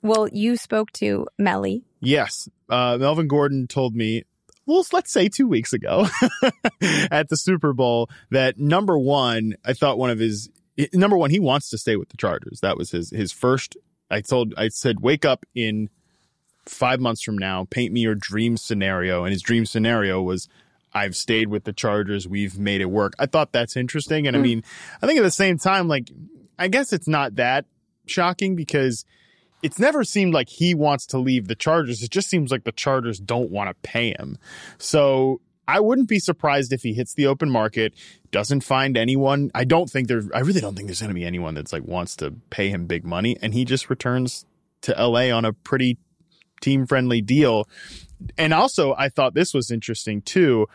Well, 0.00 0.28
you 0.28 0.56
spoke 0.56 0.92
to 0.92 1.26
Melly. 1.38 1.82
Yes. 2.00 2.48
Uh, 2.68 2.96
Melvin 3.00 3.26
Gordon 3.26 3.66
told 3.66 3.96
me, 3.96 4.22
well, 4.64 4.84
let's 4.92 5.10
say 5.10 5.28
two 5.28 5.48
weeks 5.48 5.72
ago 5.72 6.06
at 7.10 7.28
the 7.28 7.36
Super 7.36 7.72
Bowl 7.72 8.08
that 8.30 8.58
number 8.58 8.96
one, 8.96 9.54
I 9.64 9.72
thought 9.72 9.98
one 9.98 10.10
of 10.10 10.18
his 10.20 10.50
number 10.92 11.16
one, 11.16 11.30
he 11.30 11.40
wants 11.40 11.70
to 11.70 11.78
stay 11.78 11.96
with 11.96 12.10
the 12.10 12.16
Chargers. 12.16 12.60
That 12.60 12.76
was 12.76 12.90
his, 12.90 13.10
his 13.10 13.32
first. 13.32 13.76
I 14.10 14.20
told, 14.20 14.54
I 14.56 14.68
said, 14.68 15.00
wake 15.00 15.24
up 15.24 15.44
in 15.54 15.90
five 16.66 17.00
months 17.00 17.22
from 17.22 17.38
now, 17.38 17.66
paint 17.70 17.92
me 17.92 18.00
your 18.00 18.14
dream 18.14 18.56
scenario. 18.56 19.24
And 19.24 19.32
his 19.32 19.42
dream 19.42 19.66
scenario 19.66 20.22
was, 20.22 20.48
I've 20.92 21.16
stayed 21.16 21.48
with 21.48 21.64
the 21.64 21.72
Chargers. 21.72 22.26
We've 22.26 22.58
made 22.58 22.80
it 22.80 22.86
work. 22.86 23.14
I 23.18 23.26
thought 23.26 23.52
that's 23.52 23.76
interesting. 23.76 24.26
And 24.26 24.36
I 24.36 24.38
hmm. 24.38 24.44
mean, 24.44 24.64
I 25.02 25.06
think 25.06 25.18
at 25.18 25.22
the 25.22 25.30
same 25.30 25.58
time, 25.58 25.88
like, 25.88 26.10
I 26.58 26.68
guess 26.68 26.92
it's 26.92 27.08
not 27.08 27.36
that 27.36 27.66
shocking 28.06 28.56
because 28.56 29.04
it's 29.62 29.78
never 29.78 30.04
seemed 30.04 30.34
like 30.34 30.48
he 30.48 30.74
wants 30.74 31.06
to 31.06 31.18
leave 31.18 31.48
the 31.48 31.54
Chargers. 31.54 32.02
It 32.02 32.10
just 32.10 32.28
seems 32.28 32.50
like 32.50 32.64
the 32.64 32.72
Chargers 32.72 33.18
don't 33.18 33.50
want 33.50 33.68
to 33.68 33.88
pay 33.88 34.10
him. 34.10 34.38
So 34.78 35.40
I 35.68 35.80
wouldn't 35.80 36.08
be 36.08 36.18
surprised 36.18 36.72
if 36.72 36.82
he 36.82 36.94
hits 36.94 37.12
the 37.12 37.26
open 37.26 37.50
market, 37.50 37.92
doesn't 38.30 38.62
find 38.62 38.96
anyone. 38.96 39.50
I 39.54 39.64
don't 39.64 39.88
think 39.88 40.08
there's, 40.08 40.28
I 40.32 40.40
really 40.40 40.62
don't 40.62 40.74
think 40.74 40.88
there's 40.88 41.00
going 41.00 41.10
to 41.10 41.14
be 41.14 41.26
anyone 41.26 41.54
that's 41.54 41.74
like 41.74 41.84
wants 41.84 42.16
to 42.16 42.32
pay 42.48 42.70
him 42.70 42.86
big 42.86 43.04
money. 43.04 43.36
And 43.42 43.52
he 43.52 43.66
just 43.66 43.90
returns 43.90 44.46
to 44.80 44.92
LA 44.92 45.30
on 45.30 45.44
a 45.44 45.52
pretty 45.52 45.98
team 46.62 46.86
friendly 46.86 47.20
deal. 47.20 47.68
And 48.38 48.54
also, 48.54 48.94
I 48.96 49.10
thought 49.10 49.34
this 49.34 49.52
was 49.52 49.70
interesting 49.70 50.22
too. 50.22 50.66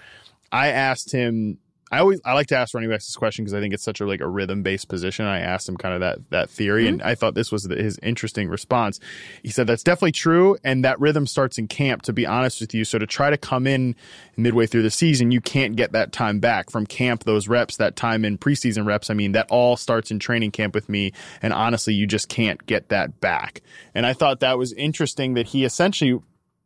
I 0.52 0.68
asked 0.68 1.12
him. 1.12 1.58
I 1.94 2.00
always 2.00 2.20
I 2.26 2.34
like 2.34 2.48
to 2.48 2.58
ask 2.58 2.74
running 2.74 2.90
backs 2.90 3.06
this 3.06 3.16
question 3.16 3.46
because 3.46 3.54
I 3.54 3.60
think 3.60 3.72
it's 3.72 3.84
such 3.84 4.02
a 4.02 4.08
like 4.08 4.20
a 4.20 4.28
rhythm 4.28 4.64
based 4.64 4.88
position. 4.88 5.28
I 5.28 5.42
asked 5.42 5.70
him 5.70 5.78
kind 5.78 5.94
of 5.94 6.00
that 6.00 6.28
that 6.32 6.50
theory, 6.50 6.88
and 6.88 6.98
mm-hmm. 6.98 7.08
I 7.08 7.14
thought 7.14 7.36
this 7.36 7.52
was 7.52 7.66
the, 7.66 7.76
his 7.76 8.00
interesting 8.02 8.50
response. 8.50 9.00
He 9.44 9.50
said 9.50 9.68
that's 9.68 9.84
definitely 9.84 10.14
true, 10.14 10.58
and 10.64 10.84
that 10.84 11.00
rhythm 11.00 11.28
starts 11.28 11.60
in 11.60 11.68
camp. 11.68 12.02
To 12.04 12.12
be 12.12 12.26
honest 12.26 12.62
with 12.62 12.74
you, 12.74 12.84
so 12.84 12.98
to 12.98 13.06
try 13.06 13.30
to 13.30 13.38
come 13.38 13.68
in 13.68 13.96
midway 14.36 14.66
through 14.66 14.82
the 14.82 14.90
season, 14.90 15.30
you 15.30 15.40
can't 15.40 15.76
get 15.76 15.92
that 15.92 16.12
time 16.12 16.40
back 16.40 16.72
from 16.72 16.88
camp. 16.88 17.26
Those 17.26 17.48
reps, 17.48 17.78
that 17.78 17.96
time 17.96 18.26
in 18.26 18.40
preseason 18.40 18.88
reps. 18.88 19.12
I 19.12 19.14
mean, 19.14 19.34
that 19.34 19.46
all 19.52 19.78
starts 19.78 20.10
in 20.10 20.18
training 20.18 20.50
camp 20.50 20.74
with 20.74 20.90
me, 20.90 21.12
and 21.44 21.54
honestly, 21.54 21.94
you 21.94 22.08
just 22.08 22.28
can't 22.28 22.66
get 22.66 22.90
that 22.90 23.22
back. 23.22 23.62
And 23.94 24.08
I 24.08 24.14
thought 24.14 24.40
that 24.40 24.58
was 24.58 24.74
interesting 24.74 25.36
that 25.36 25.50
he 25.50 25.64
essentially 25.64 26.20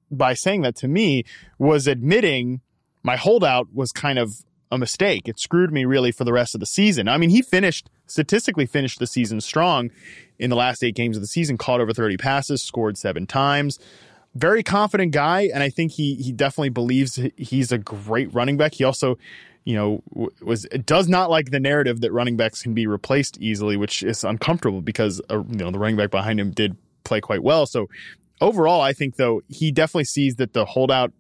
by 0.10 0.34
saying 0.36 0.62
that 0.62 0.78
to 0.78 0.88
me 0.88 1.26
was 1.60 1.86
admitting 1.86 2.62
my 3.04 3.18
holdout 3.18 3.68
was 3.74 3.92
kind 3.92 4.18
of 4.18 4.46
a 4.72 4.78
mistake. 4.78 5.28
It 5.28 5.40
screwed 5.40 5.72
me 5.72 5.86
really 5.86 6.12
for 6.12 6.24
the 6.24 6.34
rest 6.34 6.54
of 6.54 6.60
the 6.60 6.66
season. 6.66 7.08
I 7.08 7.18
mean, 7.18 7.30
he 7.30 7.42
finished 7.42 7.90
statistically 8.06 8.66
finished 8.66 9.00
the 9.00 9.08
season 9.08 9.42
strong 9.42 9.92
in 10.40 10.50
the 10.50 10.56
last 10.56 10.84
eight 10.84 10.96
games 10.96 11.18
of 11.18 11.22
the 11.22 11.28
season, 11.28 11.58
caught 11.58 11.82
over 11.82 11.94
30 11.94 12.18
passes, 12.18 12.62
scored 12.62 12.98
seven 12.98 13.28
times. 13.28 13.80
Very 14.36 14.64
confident 14.64 15.12
guy, 15.14 15.50
and 15.54 15.64
I 15.64 15.70
think 15.70 15.94
he 15.94 16.16
he 16.16 16.32
definitely 16.32 16.70
believes 16.70 17.20
he's 17.38 17.72
a 17.72 17.78
great 17.78 18.32
running 18.34 18.56
back. 18.56 18.76
He 18.76 18.84
also, 18.84 19.18
you 19.64 19.76
know, 19.76 20.04
was 20.42 20.68
does 20.86 21.08
not 21.08 21.32
like 21.32 21.50
the 21.50 21.60
narrative 21.60 22.02
that 22.02 22.12
running 22.12 22.38
backs 22.38 22.62
can 22.62 22.74
be 22.76 22.86
replaced 22.86 23.40
easily, 23.40 23.78
which 23.78 24.04
is 24.04 24.24
uncomfortable 24.24 24.82
because 24.82 25.22
uh, 25.32 25.38
you 25.38 25.56
know 25.56 25.72
the 25.72 25.80
running 25.80 25.96
back 25.96 26.12
behind 26.12 26.40
him 26.40 26.52
did 26.52 26.78
play 27.04 27.20
quite 27.20 27.42
well. 27.42 27.66
So 27.66 27.88
overall, 28.40 28.82
I 28.82 28.94
think 28.94 29.16
though 29.16 29.42
he 29.48 29.72
definitely 29.72 30.06
sees 30.06 30.36
that 30.36 30.54
the 30.54 30.66
holdout 30.66 31.14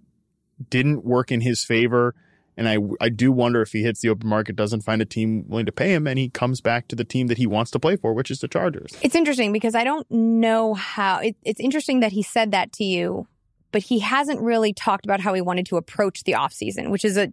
didn't 0.69 1.03
work 1.03 1.31
in 1.31 1.41
his 1.41 1.63
favor 1.63 2.13
And 2.57 2.67
I, 2.67 2.79
I 2.99 3.09
do 3.09 3.31
wonder 3.31 3.61
if 3.61 3.71
he 3.71 3.83
hits 3.83 4.01
the 4.01 4.09
open 4.09 4.27
market, 4.27 4.55
doesn't 4.55 4.81
find 4.81 4.99
a 4.99 5.05
team 5.05 5.45
willing 5.47 5.67
to 5.67 5.71
pay 5.71 5.93
him, 5.93 6.07
and 6.07 6.17
he 6.17 6.29
comes 6.29 6.59
back 6.59 6.87
to 6.87 6.95
the 6.95 7.03
team 7.03 7.27
that 7.27 7.37
he 7.37 7.45
wants 7.45 7.69
to 7.71 7.79
play 7.79 7.95
for, 7.95 8.13
which 8.13 8.31
is 8.31 8.39
the 8.39 8.47
Chargers. 8.47 8.97
It's 9.03 9.15
interesting 9.15 9.53
because 9.53 9.75
I 9.75 9.83
don't 9.83 10.09
know 10.09 10.73
how. 10.73 11.19
It, 11.19 11.35
it's 11.43 11.59
interesting 11.59 11.99
that 11.99 12.11
he 12.11 12.23
said 12.23 12.51
that 12.51 12.73
to 12.73 12.83
you, 12.83 13.27
but 13.71 13.83
he 13.83 13.99
hasn't 13.99 14.41
really 14.41 14.73
talked 14.73 15.05
about 15.05 15.21
how 15.21 15.35
he 15.35 15.41
wanted 15.41 15.67
to 15.67 15.77
approach 15.77 16.23
the 16.23 16.31
offseason, 16.31 16.89
which 16.89 17.05
is 17.05 17.15
a 17.15 17.31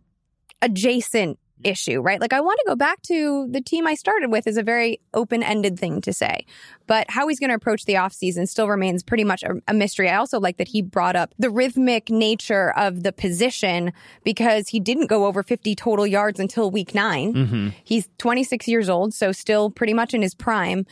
adjacent 0.60 1.38
issue, 1.62 2.00
right? 2.00 2.20
Like 2.20 2.32
I 2.32 2.40
want 2.40 2.58
to 2.60 2.68
go 2.68 2.76
back 2.76 3.02
to 3.02 3.48
the 3.50 3.60
team 3.60 3.86
I 3.86 3.94
started 3.94 4.30
with 4.30 4.46
is 4.46 4.56
a 4.56 4.62
very 4.62 5.00
open-ended 5.12 5.78
thing 5.78 6.00
to 6.02 6.12
say. 6.12 6.46
But 6.86 7.10
how 7.10 7.28
he's 7.28 7.38
going 7.38 7.50
to 7.50 7.56
approach 7.56 7.84
the 7.84 7.94
offseason 7.94 8.48
still 8.48 8.68
remains 8.68 9.02
pretty 9.02 9.24
much 9.24 9.42
a, 9.42 9.60
a, 9.68 9.74
mystery. 9.74 10.08
I 10.08 10.16
also 10.16 10.38
like 10.38 10.58
that 10.58 10.68
he 10.68 10.82
brought 10.82 11.16
up 11.16 11.34
the 11.38 11.50
rhythmic 11.50 12.10
nature 12.10 12.72
of 12.76 13.02
the 13.02 13.12
position 13.12 13.92
because 14.22 14.68
he 14.68 14.80
didn't 14.80 15.06
go 15.06 15.26
over 15.26 15.42
50 15.42 15.74
total 15.74 16.06
yards 16.06 16.40
until 16.40 16.70
week 16.70 16.94
9. 16.94 17.34
Mm-hmm. 17.34 17.68
He's 17.84 18.08
26 18.18 18.68
years 18.68 18.88
old, 18.88 19.14
so 19.14 19.32
still 19.32 19.70
pretty 19.70 19.94
much 19.94 20.14
in 20.14 20.22
his 20.22 20.34
prime. 20.34 20.86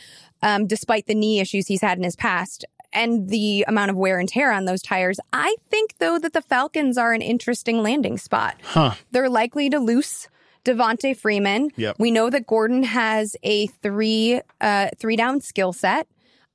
Um, 0.45 0.67
despite 0.67 1.07
the 1.07 1.15
knee 1.15 1.39
issues 1.39 1.69
he's 1.69 1.83
had 1.83 1.99
in 1.99 2.03
his 2.03 2.17
past 2.17 2.65
and 2.93 3.29
the 3.29 3.65
amount 3.69 3.91
of 3.91 3.97
wear 3.97 4.19
and 4.19 4.29
tear 4.29 4.53
on 4.53 4.65
those 4.65 4.83
tires. 4.83 5.19
I 5.33 5.57
think, 5.71 5.99
though, 5.99 6.19
that 6.19 6.33
the 6.33 6.43
Falcons 6.43 6.99
are 6.99 7.13
an 7.13 7.23
interesting 7.23 7.83
landing 7.83 8.19
spot. 8.19 8.57
Huh. 8.63 8.95
They're 9.13 9.31
likely 9.31 9.71
to 9.71 9.79
loose 9.79 10.29
Devonta 10.65 11.17
Freeman. 11.17 11.71
Yep. 11.77 11.97
We 11.99 12.11
know 12.11 12.31
that 12.31 12.47
Gordon 12.47 12.83
has 12.85 13.37
a 13.43 13.67
three 13.67 14.41
uh, 14.61 14.89
three 14.99 15.17
down 15.17 15.41
skill 15.41 15.73
set. 15.73 16.07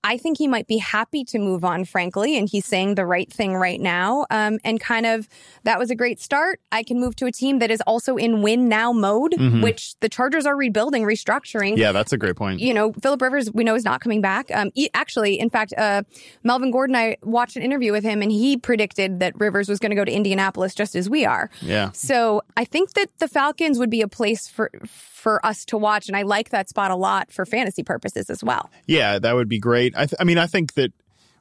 I 0.04 0.18
think 0.18 0.38
he 0.38 0.48
might 0.48 0.68
be 0.68 0.78
happy 0.78 1.24
to 1.26 1.40
move 1.40 1.66
on, 1.66 1.84
frankly, 1.84 2.38
and 2.38 2.48
he's 2.48 2.66
saying 2.66 2.96
the 2.96 3.06
right 3.06 3.32
thing 3.32 3.56
right 3.56 3.82
now. 3.82 4.26
Um, 4.30 4.60
and 4.64 4.80
kind 4.80 5.06
of 5.06 5.28
that 5.64 5.80
was 5.80 5.90
a 5.90 5.96
great 5.96 6.20
start. 6.20 6.62
I 6.72 6.84
can 6.84 7.00
move 7.00 7.16
to 7.18 7.26
a 7.26 7.32
team 7.32 7.60
that 7.60 7.72
is 7.72 7.82
also 7.88 8.16
in 8.16 8.42
win 8.42 8.70
now 8.70 8.92
mode, 8.94 9.34
Mhm. 9.34 9.62
which 9.64 9.96
the 10.00 10.08
Chargers 10.08 10.46
are 10.46 10.56
rebuilding, 10.56 11.04
restructuring. 11.04 11.78
Yeah, 11.78 11.92
that's 11.92 12.14
a 12.14 12.18
great 12.18 12.36
point. 12.36 12.60
You 12.62 12.74
know, 12.74 12.94
Philip 12.94 13.22
Rivers, 13.22 13.52
we 13.52 13.64
know 13.64 13.76
is 13.76 13.84
not 13.84 14.00
coming 14.00 14.22
back. 14.22 14.50
Um, 14.54 14.72
he, 14.76 14.90
actually, 14.94 15.40
in 15.40 15.50
fact, 15.50 15.74
uh, 15.78 16.04
Melvin 16.44 16.72
Gordon, 16.72 16.96
I 16.96 17.18
watched 17.24 17.58
an 17.58 17.64
interview 17.64 17.92
with 17.92 18.04
him, 18.04 18.22
and 18.22 18.32
he 18.32 18.56
predicted 18.56 19.20
that 19.20 19.34
Rivers 19.40 19.68
was 19.68 19.80
going 19.80 19.90
to 19.90 19.96
go 19.96 20.06
to 20.06 20.12
Indianapolis 20.12 20.74
just 20.74 20.96
as 20.96 21.10
we 21.10 21.26
are. 21.26 21.50
Yeah. 21.62 21.92
So 21.92 22.44
I 22.56 22.64
think 22.66 22.94
that 22.94 23.10
the 23.20 23.28
Falcons 23.28 23.78
would 23.78 23.90
be 23.90 24.02
a 24.02 24.08
place 24.08 24.48
for 24.48 24.72
for 24.88 25.17
us 25.46 25.66
to 25.66 25.78
watch, 25.78 26.08
and 26.08 26.16
I 26.18 26.24
like 26.24 26.50
that 26.50 26.70
spot 26.70 26.92
a 26.92 26.96
lot 26.96 27.32
for 27.32 27.46
fantasy 27.46 27.84
purposes 27.84 28.30
as 28.30 28.44
well. 28.44 28.70
Yeah, 28.86 29.20
that 29.20 29.36
would 29.36 29.50
be 29.50 29.60
great. 29.60 29.94
I, 29.96 30.06
th- 30.06 30.18
I 30.20 30.24
mean, 30.24 30.38
I 30.38 30.48
think 30.48 30.74
that 30.76 30.94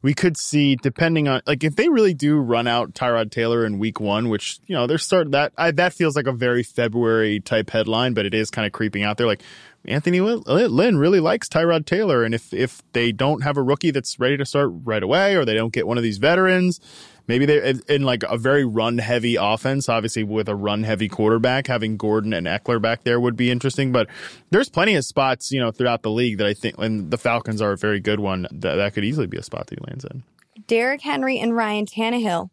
we 0.02 0.14
could 0.14 0.36
see, 0.36 0.76
depending 0.76 1.26
on 1.26 1.42
like 1.46 1.64
if 1.64 1.74
they 1.74 1.88
really 1.88 2.14
do 2.14 2.38
run 2.38 2.66
out 2.66 2.94
Tyrod 2.94 3.30
Taylor 3.30 3.64
in 3.64 3.78
Week 3.78 3.98
One, 3.98 4.28
which 4.28 4.60
you 4.66 4.74
know 4.76 4.86
they're 4.86 4.98
start 4.98 5.32
that 5.32 5.52
I, 5.56 5.70
that 5.72 5.94
feels 5.94 6.14
like 6.14 6.26
a 6.26 6.32
very 6.32 6.62
February 6.62 7.40
type 7.40 7.70
headline, 7.70 8.14
but 8.14 8.26
it 8.26 8.34
is 8.34 8.50
kind 8.50 8.66
of 8.66 8.72
creeping 8.72 9.02
out 9.02 9.16
there. 9.16 9.26
Like 9.26 9.42
Anthony 9.84 10.20
Lynn 10.20 10.98
really 10.98 11.20
likes 11.20 11.48
Tyrod 11.48 11.86
Taylor, 11.86 12.22
and 12.22 12.34
if 12.34 12.52
if 12.52 12.82
they 12.92 13.10
don't 13.10 13.42
have 13.42 13.56
a 13.56 13.62
rookie 13.62 13.90
that's 13.90 14.20
ready 14.20 14.36
to 14.36 14.44
start 14.44 14.70
right 14.84 15.02
away, 15.02 15.34
or 15.34 15.44
they 15.44 15.54
don't 15.54 15.72
get 15.72 15.86
one 15.86 15.96
of 15.96 16.04
these 16.04 16.18
veterans. 16.18 16.80
Maybe 17.28 17.46
they 17.46 17.74
in 17.88 18.02
like 18.02 18.22
a 18.22 18.38
very 18.38 18.64
run 18.64 18.98
heavy 18.98 19.36
offense, 19.36 19.88
obviously 19.88 20.22
with 20.22 20.48
a 20.48 20.54
run 20.54 20.84
heavy 20.84 21.08
quarterback, 21.08 21.66
having 21.66 21.96
Gordon 21.96 22.32
and 22.32 22.46
Ekeler 22.46 22.80
back 22.80 23.02
there 23.04 23.18
would 23.18 23.36
be 23.36 23.50
interesting. 23.50 23.92
But 23.92 24.08
there's 24.50 24.68
plenty 24.68 24.94
of 24.94 25.04
spots, 25.04 25.50
you 25.50 25.60
know, 25.60 25.70
throughout 25.72 26.02
the 26.02 26.10
league 26.10 26.38
that 26.38 26.46
I 26.46 26.54
think, 26.54 26.78
and 26.78 27.10
the 27.10 27.18
Falcons 27.18 27.60
are 27.60 27.72
a 27.72 27.76
very 27.76 28.00
good 28.00 28.20
one 28.20 28.46
that, 28.52 28.76
that 28.76 28.94
could 28.94 29.04
easily 29.04 29.26
be 29.26 29.38
a 29.38 29.42
spot 29.42 29.66
that 29.66 29.78
he 29.78 29.84
lands 29.86 30.04
in. 30.04 30.22
Derrick 30.66 31.02
Henry 31.02 31.38
and 31.38 31.54
Ryan 31.54 31.86
Tannehill 31.86 32.50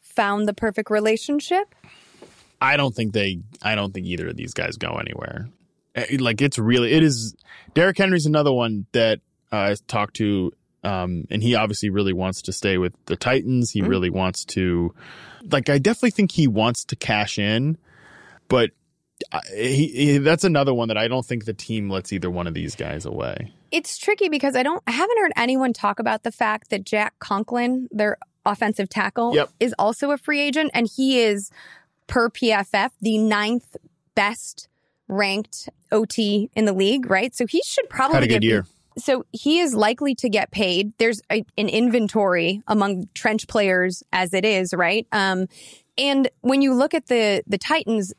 found 0.00 0.48
the 0.48 0.54
perfect 0.54 0.90
relationship. 0.90 1.74
I 2.60 2.76
don't 2.76 2.94
think 2.94 3.12
they, 3.12 3.40
I 3.62 3.74
don't 3.74 3.94
think 3.94 4.06
either 4.06 4.28
of 4.28 4.36
these 4.36 4.52
guys 4.52 4.76
go 4.76 4.94
anywhere. 4.94 5.48
Eh, 5.94 6.16
Like 6.20 6.42
it's 6.42 6.58
really, 6.58 6.92
it 6.92 7.02
is. 7.02 7.34
Derrick 7.74 7.96
Henry's 7.96 8.26
another 8.26 8.52
one 8.52 8.86
that 8.92 9.20
uh, 9.52 9.56
I 9.56 9.74
talked 9.86 10.16
to, 10.16 10.52
um, 10.84 11.26
and 11.30 11.42
he 11.42 11.54
obviously 11.54 11.90
really 11.90 12.12
wants 12.12 12.42
to 12.42 12.52
stay 12.52 12.78
with 12.78 12.92
the 13.06 13.16
Titans. 13.16 13.70
He 13.70 13.82
really 13.82 14.10
wants 14.10 14.44
to, 14.46 14.94
like, 15.50 15.68
I 15.68 15.78
definitely 15.78 16.10
think 16.12 16.32
he 16.32 16.46
wants 16.48 16.84
to 16.86 16.96
cash 16.96 17.38
in, 17.38 17.76
but 18.48 18.70
I- 19.32 19.40
he, 19.54 19.86
he 19.88 20.18
that's 20.18 20.44
another 20.44 20.72
one 20.72 20.88
that 20.88 20.96
I 20.96 21.06
don't 21.08 21.24
think 21.26 21.44
the 21.44 21.52
team 21.52 21.90
lets 21.90 22.12
either 22.12 22.30
one 22.30 22.46
of 22.46 22.54
these 22.54 22.74
guys 22.74 23.04
away. 23.04 23.52
It's 23.70 23.98
tricky 23.98 24.28
because 24.30 24.56
I 24.56 24.62
don't 24.62 24.82
I 24.86 24.92
haven't 24.92 25.18
heard 25.18 25.32
anyone 25.36 25.72
talk 25.74 25.98
about 26.00 26.22
the 26.22 26.32
fact 26.32 26.70
that 26.70 26.84
Jack 26.84 27.18
Conklin, 27.18 27.88
their 27.92 28.16
offensive 28.46 28.88
tackle, 28.88 29.34
Yep. 29.34 29.50
is 29.60 29.74
also 29.78 30.10
a 30.10 30.16
free 30.16 30.40
agent, 30.40 30.70
and 30.72 30.88
he 30.96 31.20
is 31.20 31.50
per 32.06 32.30
PFF 32.30 32.90
the 33.02 33.18
ninth 33.18 33.76
best 34.14 34.68
ranked 35.06 35.68
OT 35.92 36.50
in 36.56 36.64
the 36.64 36.72
league. 36.72 37.10
Right, 37.10 37.34
so 37.34 37.46
he 37.46 37.62
should 37.64 37.88
probably 37.90 38.14
Had 38.14 38.22
a 38.24 38.26
get 38.26 38.34
good 38.40 38.44
year. 38.44 38.66
So 39.00 39.24
he 39.32 39.58
is 39.60 39.74
likely 39.74 40.14
to 40.16 40.28
get 40.28 40.50
paid. 40.50 40.92
There's 40.98 41.20
a, 41.30 41.44
an 41.58 41.68
inventory 41.68 42.62
among 42.66 43.08
trench 43.14 43.48
players 43.48 44.02
as 44.12 44.32
it 44.34 44.44
is, 44.44 44.72
right? 44.74 45.06
Um, 45.12 45.46
and 45.98 46.28
when 46.40 46.62
you 46.62 46.74
look 46.74 46.94
at 46.94 47.06
the 47.06 47.42
the 47.46 47.58
Titans, 47.58 48.12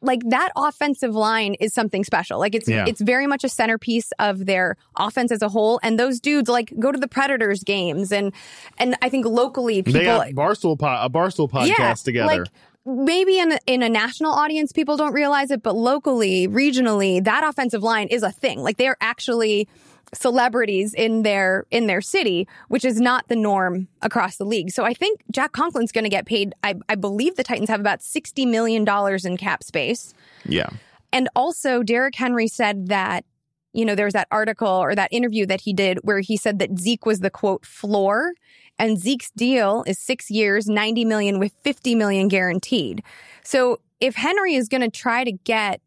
like 0.00 0.20
that 0.30 0.50
offensive 0.56 1.14
line 1.14 1.54
is 1.54 1.72
something 1.72 2.02
special. 2.04 2.38
Like 2.40 2.54
it's 2.54 2.68
Yeah. 2.68 2.84
it's 2.88 3.00
very 3.00 3.26
much 3.26 3.44
a 3.44 3.48
centerpiece 3.48 4.10
of 4.18 4.46
their 4.46 4.76
offense 4.98 5.30
as 5.30 5.42
a 5.42 5.48
whole. 5.48 5.78
And 5.82 5.98
those 5.98 6.18
dudes 6.20 6.48
like 6.48 6.72
go 6.78 6.90
to 6.92 6.98
the 6.98 7.08
Predators 7.08 7.62
games 7.62 8.10
and 8.12 8.32
and 8.78 8.96
I 9.00 9.08
think 9.08 9.24
locally 9.26 9.82
people 9.82 10.00
they 10.00 10.04
got 10.06 10.26
Barstool 10.30 10.78
po- 10.78 10.86
a 11.00 11.08
Barstool 11.08 11.48
podcast 11.48 12.02
together. 12.04 12.26
like 12.26 12.48
maybe 12.84 13.38
in 13.38 13.56
in 13.66 13.82
a 13.84 13.88
national 13.88 14.32
audience, 14.32 14.72
people 14.72 14.96
don't 14.96 15.12
realize 15.12 15.52
it, 15.52 15.62
but 15.62 15.76
locally, 15.76 16.48
regionally, 16.48 17.22
that 17.22 17.44
offensive 17.48 17.82
line 17.84 18.08
is 18.08 18.24
a 18.24 18.32
thing. 18.32 18.58
Like 18.60 18.76
they're 18.78 18.96
actually 19.00 19.68
celebrities 20.14 20.94
in 20.94 21.22
their 21.22 21.64
in 21.70 21.86
their 21.86 22.00
city, 22.00 22.46
which 22.68 22.84
is 22.84 23.00
not 23.00 23.28
the 23.28 23.36
norm 23.36 23.88
across 24.02 24.36
the 24.36 24.44
league. 24.44 24.70
So 24.70 24.84
I 24.84 24.94
think 24.94 25.22
Jack 25.30 25.52
Conklin's 25.52 25.92
going 25.92 26.04
to 26.04 26.10
get 26.10 26.26
paid. 26.26 26.54
I, 26.62 26.74
I 26.88 26.94
believe 26.94 27.36
the 27.36 27.44
Titans 27.44 27.68
have 27.70 27.80
about 27.80 28.02
sixty 28.02 28.44
million 28.46 28.84
dollars 28.84 29.24
in 29.24 29.36
cap 29.36 29.62
space. 29.62 30.14
yeah. 30.44 30.70
And 31.12 31.28
also, 31.36 31.82
Derrick 31.82 32.14
Henry 32.14 32.48
said 32.48 32.88
that, 32.88 33.26
you 33.74 33.84
know, 33.84 33.94
there 33.94 34.06
was 34.06 34.14
that 34.14 34.28
article 34.30 34.66
or 34.66 34.94
that 34.94 35.12
interview 35.12 35.44
that 35.44 35.60
he 35.60 35.74
did 35.74 35.98
where 36.02 36.20
he 36.20 36.38
said 36.38 36.58
that 36.58 36.78
Zeke 36.78 37.04
was 37.04 37.20
the 37.20 37.28
quote 37.28 37.66
floor. 37.66 38.32
And 38.78 38.98
Zeke's 38.98 39.30
deal 39.32 39.84
is 39.86 39.98
six 39.98 40.30
years, 40.30 40.66
90 40.66 41.04
million 41.04 41.38
with 41.38 41.52
50 41.62 41.94
million 41.94 42.28
guaranteed. 42.28 43.02
So 43.44 43.80
if 44.00 44.14
Henry 44.14 44.54
is 44.54 44.68
going 44.68 44.80
to 44.80 44.90
try 44.90 45.22
to 45.22 45.32
get 45.32 45.82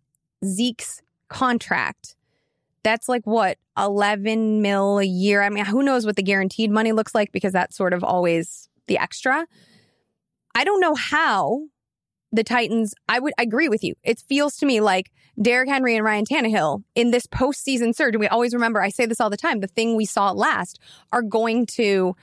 Zeke's 0.46 1.02
contract, 1.28 2.15
that's 2.86 3.10
like 3.10 3.24
what, 3.26 3.58
11 3.78 4.62
mil 4.62 5.00
a 5.00 5.04
year? 5.04 5.42
I 5.42 5.50
mean, 5.50 5.66
who 5.66 5.84
knows 5.84 6.06
what 6.06 6.16
the 6.16 6.24
guaranteed 6.24 6.72
money 6.72 6.92
looks 6.92 7.16
like 7.16 7.32
because 7.32 7.52
that's 7.52 7.76
sort 7.76 7.94
of 7.94 8.04
always 8.04 8.70
the 8.88 9.00
extra. 9.00 9.48
I 10.54 10.64
don't 10.64 10.80
know 10.80 10.94
how 10.94 11.64
the 12.32 12.44
Titans, 12.44 12.94
I 13.10 13.20
would 13.20 13.34
agree 13.40 13.70
with 13.70 13.84
you. 13.84 13.96
It 14.04 14.20
feels 14.20 14.56
to 14.58 14.66
me 14.66 14.82
like 14.82 15.12
Derrick 15.42 15.68
Henry 15.68 15.96
and 15.96 16.06
Ryan 16.06 16.26
Tannehill 16.26 16.84
in 16.94 17.12
this 17.12 17.26
postseason 17.26 17.96
surge, 17.96 18.14
and 18.14 18.20
we 18.20 18.28
always 18.28 18.54
remember, 18.54 18.82
I 18.82 18.90
say 18.90 19.06
this 19.06 19.20
all 19.20 19.30
the 19.30 19.36
time, 19.36 19.60
the 19.62 19.68
thing 19.68 19.96
we 19.96 20.06
saw 20.06 20.32
last 20.32 20.80
are 21.12 21.24
going 21.24 21.66
to 21.78 22.16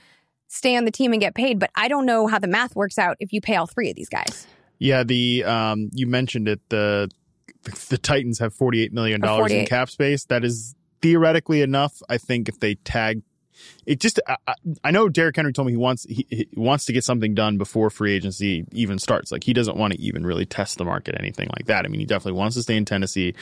stay 0.47 0.77
on 0.77 0.85
the 0.85 0.91
team 0.91 1.11
and 1.11 1.19
get 1.19 1.35
paid. 1.35 1.59
But 1.59 1.71
I 1.75 1.89
don't 1.89 2.05
know 2.05 2.27
how 2.27 2.39
the 2.39 2.47
math 2.47 2.75
works 2.75 2.97
out 2.97 3.17
if 3.19 3.33
you 3.33 3.41
pay 3.41 3.55
all 3.55 3.67
three 3.67 3.89
of 3.89 3.95
these 3.95 4.09
guys. 4.09 4.47
Yeah, 4.79 5.03
the 5.03 5.43
um 5.43 5.89
you 5.93 6.07
mentioned 6.07 6.47
it 6.47 6.61
the 6.69 7.09
the 7.89 7.97
Titans 7.97 8.39
have 8.39 8.53
forty 8.53 8.81
eight 8.83 8.93
million 8.93 9.21
dollars 9.21 9.51
in 9.51 9.65
cap 9.65 9.89
space. 9.89 10.25
That 10.25 10.43
is 10.43 10.75
theoretically 11.01 11.61
enough. 11.61 12.01
I 12.09 12.17
think 12.17 12.47
if 12.49 12.59
they 12.59 12.75
tag 12.75 13.21
it 13.85 13.99
just 13.99 14.19
I, 14.27 14.55
I- 14.83 14.89
know 14.91 15.07
Derrick 15.09 15.35
Henry 15.35 15.53
told 15.53 15.67
me 15.67 15.73
he 15.73 15.77
wants 15.77 16.05
he, 16.09 16.25
he 16.29 16.47
wants 16.55 16.85
to 16.85 16.93
get 16.93 17.03
something 17.03 17.35
done 17.35 17.57
before 17.59 17.89
free 17.91 18.13
agency 18.13 18.65
even 18.71 18.97
starts. 18.97 19.31
Like 19.31 19.43
he 19.43 19.53
doesn't 19.53 19.77
want 19.77 19.93
to 19.93 19.99
even 20.01 20.25
really 20.25 20.45
test 20.45 20.77
the 20.79 20.83
market 20.85 21.15
anything 21.19 21.49
like 21.55 21.67
that. 21.67 21.85
I 21.85 21.87
mean, 21.87 21.99
he 21.99 22.05
definitely 22.05 22.37
wants 22.39 22.55
to 22.55 22.63
stay 22.63 22.75
in 22.75 22.83
Tennessee. 22.85 23.35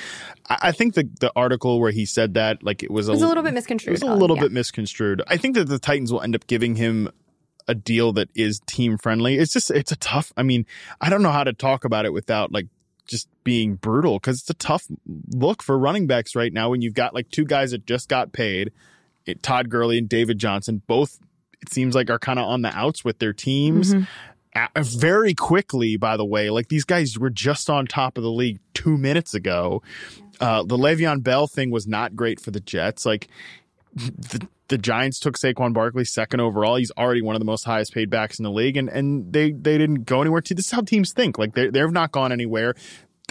I, 0.49 0.57
I 0.63 0.71
think 0.73 0.95
the 0.95 1.09
the 1.21 1.31
article 1.35 1.79
where 1.79 1.91
he 1.91 2.05
said 2.05 2.33
that 2.33 2.61
like 2.61 2.83
it 2.83 2.91
was 2.91 3.07
It 3.07 3.13
was 3.13 3.21
a 3.21 3.27
little 3.27 3.43
bit 3.43 3.53
misconstrued. 3.53 3.89
it 3.89 3.91
was 3.93 4.01
a 4.01 4.13
little 4.13 4.35
Yeah. 4.35 4.43
bit 4.43 4.51
misconstrued. 4.51 5.21
I 5.27 5.37
think 5.37 5.55
that 5.55 5.67
the 5.69 5.79
Titans 5.79 6.11
will 6.11 6.21
end 6.21 6.35
up 6.35 6.45
giving 6.45 6.75
him 6.75 7.09
a 7.67 7.73
deal 7.75 8.11
that 8.13 8.27
is 8.35 8.59
team 8.65 8.97
friendly. 8.97 9.37
It's 9.37 9.53
just 9.53 9.71
it's 9.71 9.91
a 9.93 9.97
tough. 9.97 10.33
I 10.35 10.43
mean, 10.43 10.65
I 10.99 11.09
don't 11.09 11.21
know 11.23 11.31
how 11.31 11.45
to 11.45 11.53
talk 11.53 11.85
about 11.85 12.05
it 12.05 12.11
without 12.11 12.51
like 12.51 12.67
just 13.11 13.27
being 13.43 13.75
brutal 13.75 14.13
because 14.17 14.39
it's 14.39 14.49
a 14.49 14.55
tough 14.55 14.87
look 15.29 15.61
for 15.61 15.77
running 15.77 16.07
backs 16.07 16.35
right 16.35 16.51
now 16.53 16.69
when 16.69 16.81
you've 16.81 16.93
got 16.95 17.13
like 17.13 17.29
two 17.29 17.45
guys 17.45 17.71
that 17.71 17.85
just 17.85 18.09
got 18.09 18.31
paid, 18.31 18.71
it, 19.25 19.43
Todd 19.43 19.69
Gurley 19.69 19.97
and 19.97 20.09
David 20.09 20.39
Johnson, 20.39 20.81
both 20.87 21.19
it 21.61 21.69
seems 21.71 21.93
like 21.93 22.09
are 22.09 22.17
kind 22.17 22.39
of 22.39 22.45
on 22.45 22.63
the 22.63 22.75
outs 22.75 23.05
with 23.05 23.19
their 23.19 23.33
teams. 23.33 23.93
A- 24.55 24.83
very 24.83 25.33
quickly, 25.33 25.95
by 25.97 26.17
the 26.17 26.25
way, 26.25 26.49
like 26.49 26.69
these 26.69 26.83
guys 26.85 27.17
were 27.19 27.29
just 27.29 27.69
on 27.69 27.85
top 27.85 28.17
of 28.17 28.23
the 28.23 28.31
league 28.31 28.59
two 28.73 28.97
minutes 28.97 29.33
ago. 29.33 29.81
Uh, 30.39 30.63
the 30.63 30.75
Le'Veon 30.77 31.21
Bell 31.21 31.45
thing 31.47 31.69
was 31.69 31.87
not 31.87 32.15
great 32.15 32.39
for 32.39 32.49
the 32.51 32.59
Jets. 32.59 33.05
Like 33.05 33.27
the, 33.93 34.47
the 34.69 34.77
Giants 34.77 35.19
took 35.19 35.37
Saquon 35.37 35.73
Barkley 35.73 36.05
second 36.05 36.39
overall. 36.39 36.75
He's 36.75 36.91
already 36.97 37.21
one 37.21 37.35
of 37.35 37.39
the 37.39 37.45
most 37.45 37.63
highest 37.65 37.93
paid 37.93 38.09
backs 38.09 38.39
in 38.39 38.43
the 38.43 38.51
league, 38.51 38.77
and 38.77 38.89
and 38.89 39.31
they 39.31 39.51
they 39.51 39.77
didn't 39.77 40.05
go 40.05 40.21
anywhere. 40.21 40.41
This 40.41 40.67
is 40.67 40.71
how 40.71 40.81
teams 40.81 41.11
think. 41.13 41.37
Like 41.37 41.53
they 41.53 41.69
they've 41.69 41.91
not 41.91 42.11
gone 42.11 42.31
anywhere. 42.31 42.75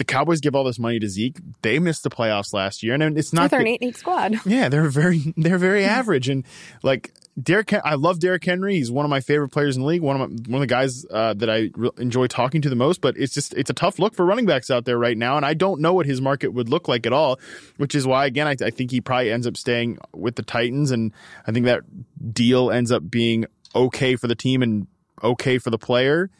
The 0.01 0.05
Cowboys 0.05 0.41
give 0.41 0.55
all 0.55 0.63
this 0.63 0.79
money 0.79 0.97
to 0.97 1.07
Zeke. 1.07 1.37
They 1.61 1.77
missed 1.77 2.01
the 2.01 2.09
playoffs 2.09 2.53
last 2.53 2.81
year, 2.81 2.95
and 2.95 3.15
it's 3.19 3.33
not. 3.33 3.43
With 3.43 3.53
our 3.53 3.59
that- 3.59 3.67
eight 3.67 3.77
eight 3.83 3.95
squad. 3.95 4.33
yeah, 4.47 4.67
they're 4.67 4.89
very 4.89 5.31
they're 5.37 5.59
very 5.59 5.85
average, 5.85 6.27
and 6.27 6.43
like 6.81 7.13
Derek, 7.39 7.71
I 7.71 7.93
love 7.93 8.19
Derrick 8.19 8.43
Henry. 8.43 8.77
He's 8.77 8.89
one 8.89 9.05
of 9.05 9.11
my 9.11 9.19
favorite 9.19 9.49
players 9.49 9.75
in 9.75 9.83
the 9.83 9.87
league. 9.87 10.01
One 10.01 10.19
of 10.19 10.27
my, 10.27 10.35
one 10.47 10.55
of 10.55 10.61
the 10.61 10.73
guys 10.73 11.05
uh, 11.11 11.35
that 11.35 11.51
I 11.51 11.69
re- 11.75 11.91
enjoy 11.99 12.25
talking 12.25 12.63
to 12.63 12.69
the 12.69 12.75
most. 12.75 12.99
But 12.99 13.15
it's 13.15 13.31
just 13.31 13.53
it's 13.53 13.69
a 13.69 13.75
tough 13.75 13.99
look 13.99 14.15
for 14.15 14.25
running 14.25 14.47
backs 14.47 14.71
out 14.71 14.85
there 14.85 14.97
right 14.97 15.15
now, 15.15 15.37
and 15.37 15.45
I 15.45 15.53
don't 15.53 15.81
know 15.81 15.93
what 15.93 16.07
his 16.07 16.19
market 16.19 16.51
would 16.51 16.67
look 16.67 16.87
like 16.87 17.05
at 17.05 17.13
all. 17.13 17.39
Which 17.77 17.93
is 17.93 18.07
why, 18.07 18.25
again, 18.25 18.47
I, 18.47 18.55
I 18.59 18.71
think 18.71 18.89
he 18.89 19.01
probably 19.01 19.31
ends 19.31 19.45
up 19.45 19.55
staying 19.55 19.99
with 20.15 20.35
the 20.35 20.41
Titans, 20.41 20.89
and 20.89 21.13
I 21.45 21.51
think 21.51 21.67
that 21.67 21.83
deal 22.33 22.71
ends 22.71 22.91
up 22.91 23.07
being 23.07 23.45
okay 23.75 24.15
for 24.15 24.25
the 24.25 24.33
team 24.33 24.63
and 24.63 24.87
okay 25.23 25.59
for 25.59 25.69
the 25.69 25.77
player. 25.77 26.31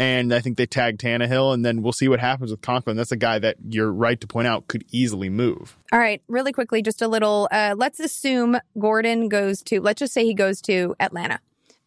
And 0.00 0.32
I 0.32 0.40
think 0.40 0.56
they 0.56 0.64
tag 0.64 0.96
Tannehill, 0.96 1.52
and 1.52 1.62
then 1.62 1.82
we'll 1.82 1.92
see 1.92 2.08
what 2.08 2.20
happens 2.20 2.50
with 2.50 2.62
Conklin. 2.62 2.96
That's 2.96 3.12
a 3.12 3.18
guy 3.18 3.38
that 3.38 3.56
you're 3.68 3.92
right 3.92 4.18
to 4.22 4.26
point 4.26 4.48
out 4.48 4.66
could 4.66 4.82
easily 4.90 5.28
move. 5.28 5.76
All 5.92 5.98
right, 5.98 6.22
really 6.26 6.54
quickly, 6.54 6.80
just 6.80 7.02
a 7.02 7.06
little. 7.06 7.48
Uh, 7.52 7.74
let's 7.76 8.00
assume 8.00 8.58
Gordon 8.78 9.28
goes 9.28 9.62
to. 9.64 9.82
Let's 9.82 9.98
just 9.98 10.14
say 10.14 10.24
he 10.24 10.32
goes 10.32 10.62
to 10.62 10.96
Atlanta, 10.98 11.38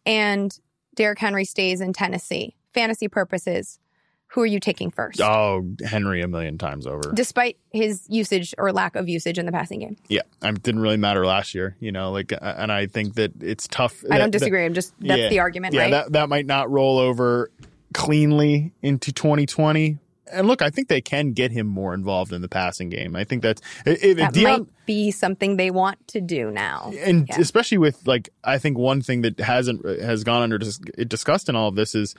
and 0.06 0.56
Derrick 0.94 1.18
Henry 1.18 1.44
stays 1.44 1.80
in 1.80 1.92
Tennessee. 1.92 2.54
Fantasy 2.72 3.08
purposes, 3.08 3.80
who 4.28 4.42
are 4.42 4.46
you 4.46 4.60
taking 4.60 4.92
first? 4.92 5.20
Oh, 5.20 5.64
Henry 5.84 6.22
a 6.22 6.28
million 6.28 6.56
times 6.56 6.86
over. 6.86 7.10
Despite 7.14 7.56
his 7.72 8.04
usage 8.08 8.54
or 8.58 8.72
lack 8.72 8.94
of 8.94 9.08
usage 9.08 9.38
in 9.38 9.46
the 9.46 9.52
passing 9.52 9.80
game, 9.80 9.96
Yeah, 10.06 10.22
I 10.40 10.50
it 10.50 10.62
didn't 10.62 10.82
really 10.82 10.98
matter 10.98 11.26
last 11.26 11.52
year, 11.52 11.76
you 11.80 11.90
know. 11.90 12.12
Like, 12.12 12.32
uh, 12.32 12.38
and 12.42 12.70
I 12.70 12.86
think 12.86 13.14
that 13.14 13.42
it's 13.42 13.66
tough. 13.66 14.04
I 14.08 14.18
don't 14.18 14.30
that- 14.30 14.38
disagree. 14.38 14.64
I'm 14.64 14.74
just 14.74 14.94
that's 15.00 15.18
yeah. 15.18 15.28
the 15.30 15.40
argument, 15.40 15.74
yeah, 15.74 15.82
right? 15.82 15.90
that 15.90 16.12
that 16.12 16.28
might 16.28 16.46
not 16.46 16.70
roll 16.70 16.98
over 16.98 17.50
cleanly 17.94 18.72
into 18.82 19.10
2020. 19.12 19.98
And 20.32 20.46
look, 20.48 20.62
I 20.62 20.70
think 20.70 20.88
they 20.88 21.02
can 21.02 21.32
get 21.32 21.52
him 21.52 21.66
more 21.66 21.92
involved 21.94 22.32
in 22.32 22.40
the 22.42 22.48
passing 22.48 22.88
game. 22.88 23.14
I 23.14 23.24
think 23.24 23.42
that's 23.42 23.60
if, 23.86 24.02
if 24.02 24.16
that 24.16 24.32
Dion- 24.32 24.60
might 24.62 24.68
be 24.86 25.10
something 25.10 25.56
they 25.58 25.70
want 25.70 25.98
to 26.08 26.20
do 26.20 26.50
now. 26.50 26.92
and 26.98 27.26
Yeah. 27.28 27.40
especially 27.40 27.76
with 27.78 28.06
like 28.06 28.30
I 28.42 28.56
think 28.58 28.76
one 28.78 29.00
thing 29.02 29.20
that 29.22 29.38
hasn't 29.38 29.84
has 30.00 30.24
gone 30.24 30.42
under 30.42 30.56
dis- 30.58 30.80
discussed 31.06 31.48
in 31.50 31.56
all 31.56 31.68
of 31.68 31.74
this 31.74 31.94
is 31.94 32.14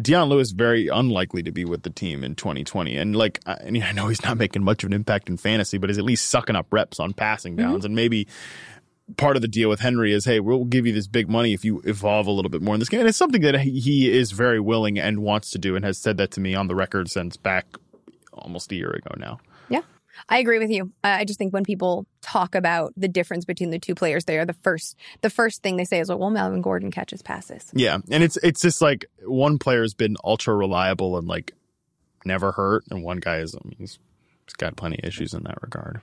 Dion 0.00 0.28
Lewis 0.28 0.50
very 0.52 0.88
unlikely 0.88 1.42
to 1.44 1.50
be 1.50 1.64
with 1.64 1.82
the 1.82 1.90
team 1.90 2.22
in 2.22 2.34
2020 2.34 2.94
and 2.96 3.16
like 3.16 3.40
I, 3.46 3.54
and 3.54 3.82
I 3.82 3.92
know 3.92 4.08
he's 4.08 4.22
not 4.22 4.36
making 4.36 4.62
much 4.62 4.84
of 4.84 4.88
an 4.88 4.92
impact 4.92 5.28
in 5.30 5.38
fantasy 5.38 5.78
but 5.78 5.90
is 5.90 5.96
at 5.98 6.04
least 6.04 6.26
sucking 6.28 6.56
up 6.56 6.66
reps 6.70 7.00
on 7.00 7.14
passing 7.14 7.56
Mm-hmm. 7.56 7.70
downs 7.70 7.84
and 7.86 7.94
maybe 7.96 8.28
part 9.16 9.36
of 9.36 9.42
the 9.42 9.48
deal 9.48 9.68
with 9.68 9.80
Henry 9.80 10.12
is 10.12 10.24
hey 10.24 10.40
we'll 10.40 10.64
give 10.64 10.86
you 10.86 10.92
this 10.92 11.06
big 11.06 11.28
money 11.28 11.52
if 11.52 11.64
you 11.64 11.80
evolve 11.84 12.26
a 12.26 12.30
little 12.30 12.50
bit 12.50 12.62
more 12.62 12.74
in 12.74 12.80
this 12.80 12.88
game 12.88 13.00
and 13.00 13.08
it's 13.08 13.18
something 13.18 13.42
that 13.42 13.60
he, 13.60 14.10
is 14.10 14.32
very 14.32 14.60
willing 14.60 14.98
and 14.98 15.20
wants 15.20 15.50
to 15.50 15.58
do 15.58 15.76
and 15.76 15.84
has 15.84 15.98
said 15.98 16.16
that 16.16 16.30
to 16.32 16.40
me 16.40 16.54
on 16.54 16.66
the 16.66 16.74
record 16.74 17.08
since 17.10 17.36
back 17.36 17.66
almost 18.32 18.72
a 18.72 18.74
year 18.74 18.90
ago 18.90 19.14
now 19.16 19.38
Yeah, 19.68 19.82
I 20.28 20.38
agree 20.38 20.58
with 20.58 20.70
you. 20.70 20.92
I 21.04 21.24
just 21.24 21.38
think 21.38 21.52
when 21.52 21.64
people 21.64 22.06
talk 22.20 22.54
about 22.54 22.92
the 22.96 23.08
difference 23.08 23.44
between 23.44 23.70
the 23.70 23.78
two 23.78 23.94
players, 23.94 24.24
they 24.24 24.38
are 24.38 24.44
the 24.44 24.54
first. 24.54 24.96
The 25.20 25.30
first 25.30 25.62
thing 25.62 25.76
they 25.76 25.84
say 25.84 26.00
is, 26.00 26.08
"Well, 26.08 26.30
Melvin 26.30 26.62
Gordon 26.62 26.90
catches 26.90 27.22
passes." 27.22 27.70
Yeah, 27.74 27.98
and 28.10 28.22
it's 28.22 28.36
it's 28.38 28.60
just 28.60 28.80
like 28.80 29.06
one 29.24 29.58
player 29.58 29.82
has 29.82 29.94
been 29.94 30.16
ultra 30.24 30.54
reliable 30.54 31.18
and 31.18 31.28
like 31.28 31.52
never 32.24 32.52
hurt, 32.52 32.84
and 32.90 33.02
one 33.02 33.18
guy 33.18 33.38
is 33.38 33.54
I 33.54 33.60
mean, 33.64 33.76
he's, 33.78 33.98
he's 34.46 34.54
got 34.54 34.76
plenty 34.76 34.98
of 35.02 35.08
issues 35.08 35.34
in 35.34 35.44
that 35.44 35.62
regard. 35.62 36.00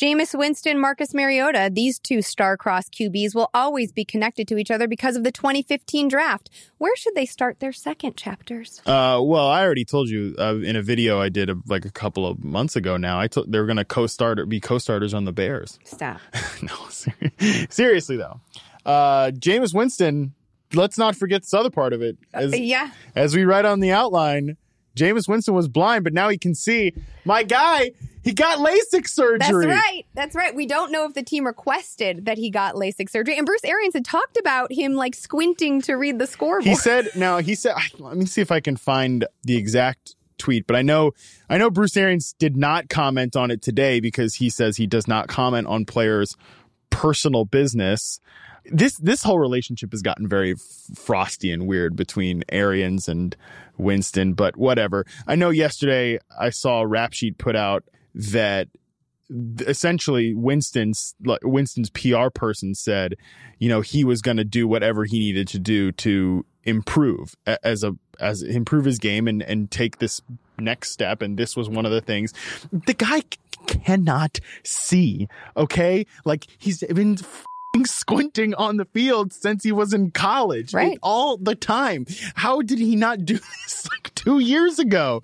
Jameis 0.00 0.34
Winston, 0.34 0.80
Marcus 0.80 1.12
Mariota, 1.12 1.68
these 1.70 1.98
two 1.98 2.22
star-crossed 2.22 2.90
QBs 2.90 3.34
will 3.34 3.50
always 3.52 3.92
be 3.92 4.02
connected 4.02 4.48
to 4.48 4.56
each 4.56 4.70
other 4.70 4.88
because 4.88 5.14
of 5.14 5.24
the 5.24 5.30
2015 5.30 6.08
draft. 6.08 6.48
Where 6.78 6.96
should 6.96 7.14
they 7.14 7.26
start 7.26 7.60
their 7.60 7.72
second 7.72 8.16
chapters? 8.16 8.80
Uh, 8.86 9.20
well, 9.22 9.46
I 9.46 9.62
already 9.62 9.84
told 9.84 10.08
you 10.08 10.34
uh, 10.38 10.54
in 10.54 10.74
a 10.74 10.80
video 10.80 11.20
I 11.20 11.28
did 11.28 11.50
uh 11.50 11.56
like 11.66 11.84
a 11.84 11.90
couple 11.90 12.26
of 12.26 12.42
months 12.42 12.76
ago. 12.76 12.96
Now 12.96 13.20
I 13.20 13.28
told 13.28 13.52
they 13.52 13.58
were 13.58 13.66
going 13.66 13.76
to 13.76 13.84
co-start 13.84 14.48
be 14.48 14.58
co-starters 14.58 15.12
on 15.12 15.26
the 15.26 15.32
Bears. 15.32 15.78
Stop. 15.84 16.18
no, 16.62 16.74
ser- 16.88 17.66
seriously 17.68 18.16
though, 18.16 18.40
uh, 18.86 19.32
Jameis 19.32 19.74
Winston. 19.74 20.32
Let's 20.72 20.96
not 20.96 21.14
forget 21.14 21.42
this 21.42 21.52
other 21.52 21.68
part 21.68 21.92
of 21.92 22.00
it. 22.00 22.16
As, 22.32 22.58
yeah. 22.58 22.90
as 23.14 23.36
we 23.36 23.44
write 23.44 23.66
on 23.66 23.80
the 23.80 23.90
outline, 23.90 24.56
Jameis 24.96 25.28
Winston 25.28 25.52
was 25.52 25.68
blind, 25.68 26.04
but 26.04 26.14
now 26.14 26.30
he 26.30 26.38
can 26.38 26.54
see. 26.54 26.94
My 27.24 27.42
guy, 27.42 27.90
he 28.22 28.32
got 28.32 28.58
LASIK 28.58 29.08
surgery. 29.08 29.38
That's 29.38 29.52
right. 29.52 30.06
That's 30.14 30.34
right. 30.34 30.54
We 30.54 30.66
don't 30.66 30.92
know 30.92 31.06
if 31.06 31.14
the 31.14 31.22
team 31.22 31.46
requested 31.46 32.26
that 32.26 32.38
he 32.38 32.50
got 32.50 32.74
LASIK 32.74 33.08
surgery. 33.08 33.36
And 33.38 33.46
Bruce 33.46 33.64
Arians 33.64 33.94
had 33.94 34.04
talked 34.04 34.36
about 34.36 34.72
him 34.72 34.94
like 34.94 35.14
squinting 35.14 35.80
to 35.82 35.94
read 35.94 36.18
the 36.18 36.26
scoreboard. 36.26 36.64
He 36.64 36.74
said, 36.74 37.08
now 37.16 37.38
he 37.38 37.54
said, 37.54 37.74
let 37.98 38.16
me 38.16 38.26
see 38.26 38.40
if 38.40 38.50
I 38.50 38.60
can 38.60 38.76
find 38.76 39.26
the 39.44 39.56
exact 39.56 40.16
tweet, 40.38 40.66
but 40.66 40.76
I 40.76 40.82
know, 40.82 41.12
I 41.48 41.58
know 41.58 41.70
Bruce 41.70 41.96
Arians 41.96 42.34
did 42.38 42.56
not 42.56 42.88
comment 42.88 43.36
on 43.36 43.50
it 43.50 43.62
today 43.62 44.00
because 44.00 44.34
he 44.34 44.50
says 44.50 44.76
he 44.76 44.86
does 44.86 45.06
not 45.06 45.28
comment 45.28 45.66
on 45.66 45.84
players' 45.84 46.36
personal 46.88 47.44
business. 47.44 48.20
This, 48.64 48.96
this 48.96 49.22
whole 49.22 49.38
relationship 49.38 49.92
has 49.92 50.02
gotten 50.02 50.28
very 50.28 50.52
f- 50.52 50.96
frosty 50.96 51.50
and 51.50 51.66
weird 51.66 51.96
between 51.96 52.42
Arians 52.50 53.08
and 53.08 53.36
Winston, 53.78 54.34
but 54.34 54.56
whatever. 54.56 55.06
I 55.26 55.36
know 55.36 55.50
yesterday 55.50 56.18
I 56.38 56.50
saw 56.50 56.80
a 56.80 56.86
rap 56.86 57.12
sheet 57.12 57.38
put 57.38 57.56
out 57.56 57.84
that 58.14 58.68
essentially 59.60 60.34
Winston's 60.34 61.14
like 61.24 61.40
Winston's 61.44 61.90
PR 61.90 62.28
person 62.34 62.74
said, 62.74 63.14
you 63.58 63.68
know, 63.68 63.80
he 63.80 64.04
was 64.04 64.22
going 64.22 64.36
to 64.36 64.44
do 64.44 64.66
whatever 64.66 65.04
he 65.04 65.18
needed 65.18 65.48
to 65.48 65.58
do 65.58 65.92
to 65.92 66.44
improve 66.64 67.34
as 67.62 67.82
a 67.84 67.92
as 68.18 68.42
improve 68.42 68.84
his 68.84 68.98
game 68.98 69.26
and 69.28 69.42
and 69.42 69.70
take 69.70 69.98
this 69.98 70.20
next 70.58 70.90
step. 70.92 71.22
And 71.22 71.38
this 71.38 71.56
was 71.56 71.68
one 71.68 71.86
of 71.86 71.92
the 71.92 72.00
things 72.00 72.34
the 72.72 72.94
guy 72.94 73.20
c- 73.20 73.78
cannot 73.84 74.40
see 74.64 75.28
okay? 75.56 76.06
Like 76.24 76.46
he's 76.58 76.82
been 76.82 77.12
f***ing 77.14 77.86
squinting 77.86 78.52
on 78.54 78.76
the 78.78 78.84
field 78.86 79.32
since 79.32 79.62
he 79.62 79.72
was 79.72 79.94
in 79.94 80.10
college 80.10 80.74
Right. 80.74 80.90
like, 80.90 80.98
all 81.02 81.36
the 81.36 81.54
time. 81.54 82.04
How 82.34 82.62
did 82.62 82.78
he 82.78 82.96
not 82.96 83.24
do 83.24 83.34
this 83.64 83.88
like 83.90 84.12
2 84.16 84.40
years 84.40 84.78
ago? 84.80 85.22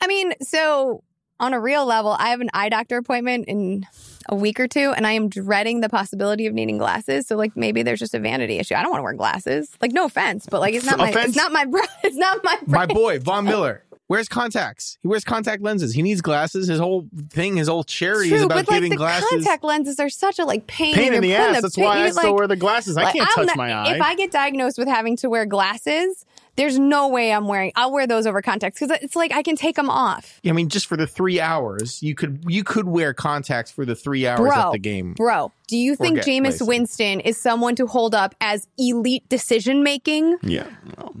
I 0.00 0.06
mean, 0.06 0.32
so 0.42 1.02
on 1.40 1.52
a 1.52 1.60
real 1.60 1.84
level, 1.84 2.16
I 2.18 2.28
have 2.28 2.40
an 2.40 2.50
eye 2.54 2.68
doctor 2.68 2.96
appointment 2.96 3.46
in 3.48 3.86
a 4.28 4.34
week 4.34 4.58
or 4.60 4.68
two, 4.68 4.92
and 4.96 5.06
I 5.06 5.12
am 5.12 5.28
dreading 5.28 5.80
the 5.80 5.88
possibility 5.88 6.46
of 6.46 6.54
needing 6.54 6.78
glasses. 6.78 7.26
So, 7.26 7.36
like, 7.36 7.56
maybe 7.56 7.82
there's 7.82 7.98
just 7.98 8.14
a 8.14 8.20
vanity 8.20 8.58
issue. 8.58 8.74
I 8.74 8.82
don't 8.82 8.90
want 8.90 9.00
to 9.00 9.04
wear 9.04 9.12
glasses. 9.14 9.70
Like, 9.82 9.92
no 9.92 10.04
offense, 10.06 10.46
but 10.50 10.60
like, 10.60 10.74
it's 10.74 10.86
not 10.86 10.98
my, 10.98 11.12
it's 11.14 11.36
not 11.36 11.52
my, 11.52 11.64
bro- 11.64 11.82
it's 12.04 12.16
not 12.16 12.42
my, 12.44 12.58
My 12.66 12.86
boy, 12.86 13.18
Von 13.18 13.44
Miller, 13.44 13.82
wears 14.08 14.28
contacts. 14.28 14.96
He 15.02 15.08
wears 15.08 15.24
contact 15.24 15.60
lenses. 15.62 15.92
He 15.92 16.02
needs 16.02 16.20
glasses. 16.22 16.68
His 16.68 16.78
whole 16.78 17.06
thing, 17.30 17.56
his 17.56 17.68
whole 17.68 17.84
charity 17.84 18.32
is 18.32 18.36
True, 18.40 18.46
about 18.46 18.54
but 18.56 18.68
like 18.68 18.76
giving 18.76 18.90
the 18.90 18.96
glasses. 18.96 19.28
contact 19.28 19.64
lenses 19.64 19.98
are 19.98 20.08
such 20.08 20.38
a 20.38 20.44
like 20.44 20.66
pain. 20.66 20.94
pain 20.94 21.12
in 21.14 21.20
the 21.20 21.34
ass 21.34 21.60
that's 21.62 21.74
pain- 21.74 21.84
why 21.84 22.02
I 22.04 22.10
still 22.10 22.30
like- 22.30 22.38
wear 22.38 22.46
the 22.46 22.56
glasses 22.56 22.96
I 22.96 23.10
can't 23.12 23.28
touch 23.30 23.46
not- 23.48 23.56
my 23.56 23.72
eye 23.72 23.96
If 23.96 24.00
I 24.02 24.14
get 24.14 24.30
diagnosed 24.30 24.78
with 24.78 24.88
having 24.88 25.16
to 25.18 25.28
wear 25.28 25.46
glasses, 25.46 26.24
there's 26.56 26.78
no 26.78 27.08
way 27.08 27.32
I'm 27.32 27.46
wearing. 27.48 27.72
I'll 27.76 27.92
wear 27.92 28.06
those 28.06 28.26
over 28.26 28.42
contacts 28.42 28.78
because 28.80 28.98
it's 29.02 29.16
like 29.16 29.32
I 29.32 29.42
can 29.42 29.56
take 29.56 29.76
them 29.76 29.90
off. 29.90 30.40
I 30.46 30.52
mean, 30.52 30.68
just 30.68 30.86
for 30.86 30.96
the 30.96 31.06
three 31.06 31.40
hours, 31.40 32.02
you 32.02 32.14
could 32.14 32.44
you 32.46 32.64
could 32.64 32.86
wear 32.86 33.12
contacts 33.14 33.70
for 33.70 33.84
the 33.84 33.94
three 33.94 34.26
hours 34.26 34.40
Bro, 34.40 34.52
at 34.52 34.72
the 34.72 34.78
game. 34.78 35.14
bro, 35.14 35.52
do 35.68 35.76
you 35.76 35.96
think 35.96 36.16
get 36.16 36.26
Jameis 36.26 36.60
LASIK. 36.60 36.66
Winston 36.68 37.20
is 37.20 37.40
someone 37.40 37.74
to 37.76 37.86
hold 37.86 38.14
up 38.14 38.34
as 38.40 38.66
elite 38.78 39.28
decision 39.28 39.82
making? 39.82 40.36
yeah 40.42 40.66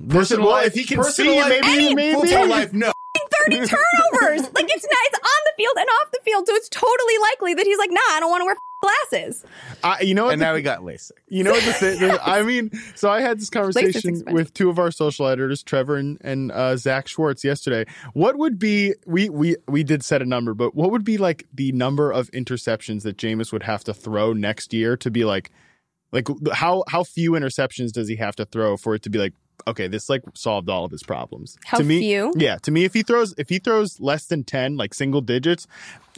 Personal 0.08 0.46
well, 0.46 0.56
life, 0.56 0.66
if 0.68 0.74
he 0.74 0.84
can 0.84 0.98
personal 0.98 1.34
see, 1.34 1.40
life, 1.40 1.48
maybe 1.62 1.66
any 1.86 1.94
maybe 1.94 2.20
Football 2.20 2.48
life, 2.48 2.72
no. 2.72 2.92
30 3.46 3.56
turnovers. 3.56 4.42
like 4.54 4.66
it's 4.70 4.84
not, 4.84 5.00
it's 5.06 5.18
on 5.18 5.42
the 5.44 5.52
field 5.56 5.74
and 5.76 5.88
off 6.00 6.10
the 6.12 6.20
field. 6.24 6.46
So 6.46 6.54
it's 6.54 6.68
totally 6.68 7.18
likely 7.30 7.54
that 7.54 7.66
he's 7.66 7.78
like, 7.78 7.90
nah, 7.90 8.00
I 8.10 8.20
don't 8.20 8.30
want 8.30 8.40
to 8.42 8.44
wear 8.46 8.56
glasses. 9.10 9.44
I, 9.82 10.00
you 10.02 10.14
know 10.14 10.24
what 10.24 10.32
And 10.34 10.40
the- 10.40 10.46
now 10.46 10.54
we 10.54 10.62
got 10.62 10.80
LASIK. 10.80 11.12
You 11.28 11.44
know 11.44 11.52
what 11.52 11.64
the 11.64 11.72
thing? 11.72 12.18
I 12.22 12.42
mean, 12.50 12.70
so 12.94 13.10
I 13.10 13.20
had 13.20 13.40
this 13.40 13.50
conversation 13.50 14.22
with 14.26 14.52
two 14.54 14.70
of 14.70 14.78
our 14.78 14.90
social 14.90 15.26
editors, 15.26 15.62
Trevor 15.62 15.96
and, 15.96 16.18
and 16.20 16.52
uh, 16.52 16.76
Zach 16.76 17.08
Schwartz, 17.08 17.44
yesterday. 17.44 17.84
What 18.12 18.36
would 18.36 18.58
be 18.58 18.94
we 19.06 19.28
we 19.28 19.56
we 19.68 19.82
did 19.84 20.04
set 20.04 20.22
a 20.22 20.26
number, 20.26 20.54
but 20.54 20.74
what 20.74 20.90
would 20.90 21.04
be 21.04 21.18
like 21.18 21.46
the 21.52 21.72
number 21.72 22.10
of 22.12 22.30
interceptions 22.32 23.02
that 23.02 23.16
Jameis 23.16 23.52
would 23.52 23.62
have 23.64 23.84
to 23.84 23.94
throw 23.94 24.32
next 24.32 24.72
year 24.72 24.96
to 24.98 25.10
be 25.10 25.24
like, 25.24 25.50
like 26.12 26.28
how 26.52 26.84
how 26.88 27.02
few 27.04 27.32
interceptions 27.32 27.92
does 27.92 28.08
he 28.08 28.16
have 28.16 28.36
to 28.36 28.44
throw 28.44 28.76
for 28.76 28.94
it 28.94 29.02
to 29.02 29.10
be 29.10 29.18
like, 29.18 29.32
okay, 29.66 29.88
this 29.88 30.08
like 30.08 30.22
solved 30.34 30.68
all 30.68 30.84
of 30.84 30.90
his 30.90 31.02
problems? 31.02 31.56
How 31.64 31.78
to 31.78 31.84
me, 31.84 32.00
few? 32.00 32.32
Yeah, 32.36 32.56
to 32.58 32.70
me, 32.70 32.84
if 32.84 32.94
he 32.94 33.02
throws 33.02 33.34
if 33.38 33.48
he 33.48 33.58
throws 33.58 34.00
less 34.00 34.26
than 34.26 34.44
ten, 34.44 34.76
like 34.76 34.94
single 34.94 35.20
digits, 35.20 35.66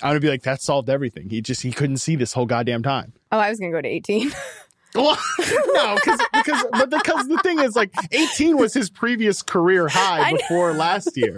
I'm 0.02 0.10
gonna 0.10 0.20
be 0.20 0.28
like, 0.28 0.42
that 0.42 0.62
solved 0.62 0.90
everything. 0.90 1.30
He 1.30 1.40
just 1.40 1.62
he 1.62 1.72
couldn't 1.72 1.98
see 1.98 2.16
this 2.16 2.32
whole 2.32 2.46
goddamn 2.46 2.82
time. 2.82 3.12
Oh, 3.32 3.38
I 3.38 3.50
was 3.50 3.58
to 3.58 3.70
go 3.70 3.80
to 3.80 3.88
18. 3.88 4.32
Well, 4.96 5.18
no, 5.74 5.94
because 5.96 6.20
because 6.32 6.64
but 6.72 6.90
because 6.90 7.28
the 7.28 7.38
thing 7.42 7.58
is 7.58 7.76
like 7.76 7.90
18 8.12 8.56
was 8.56 8.72
his 8.72 8.88
previous 8.88 9.42
career 9.42 9.88
high 9.88 10.32
before 10.32 10.72
last 10.72 11.16
year. 11.16 11.36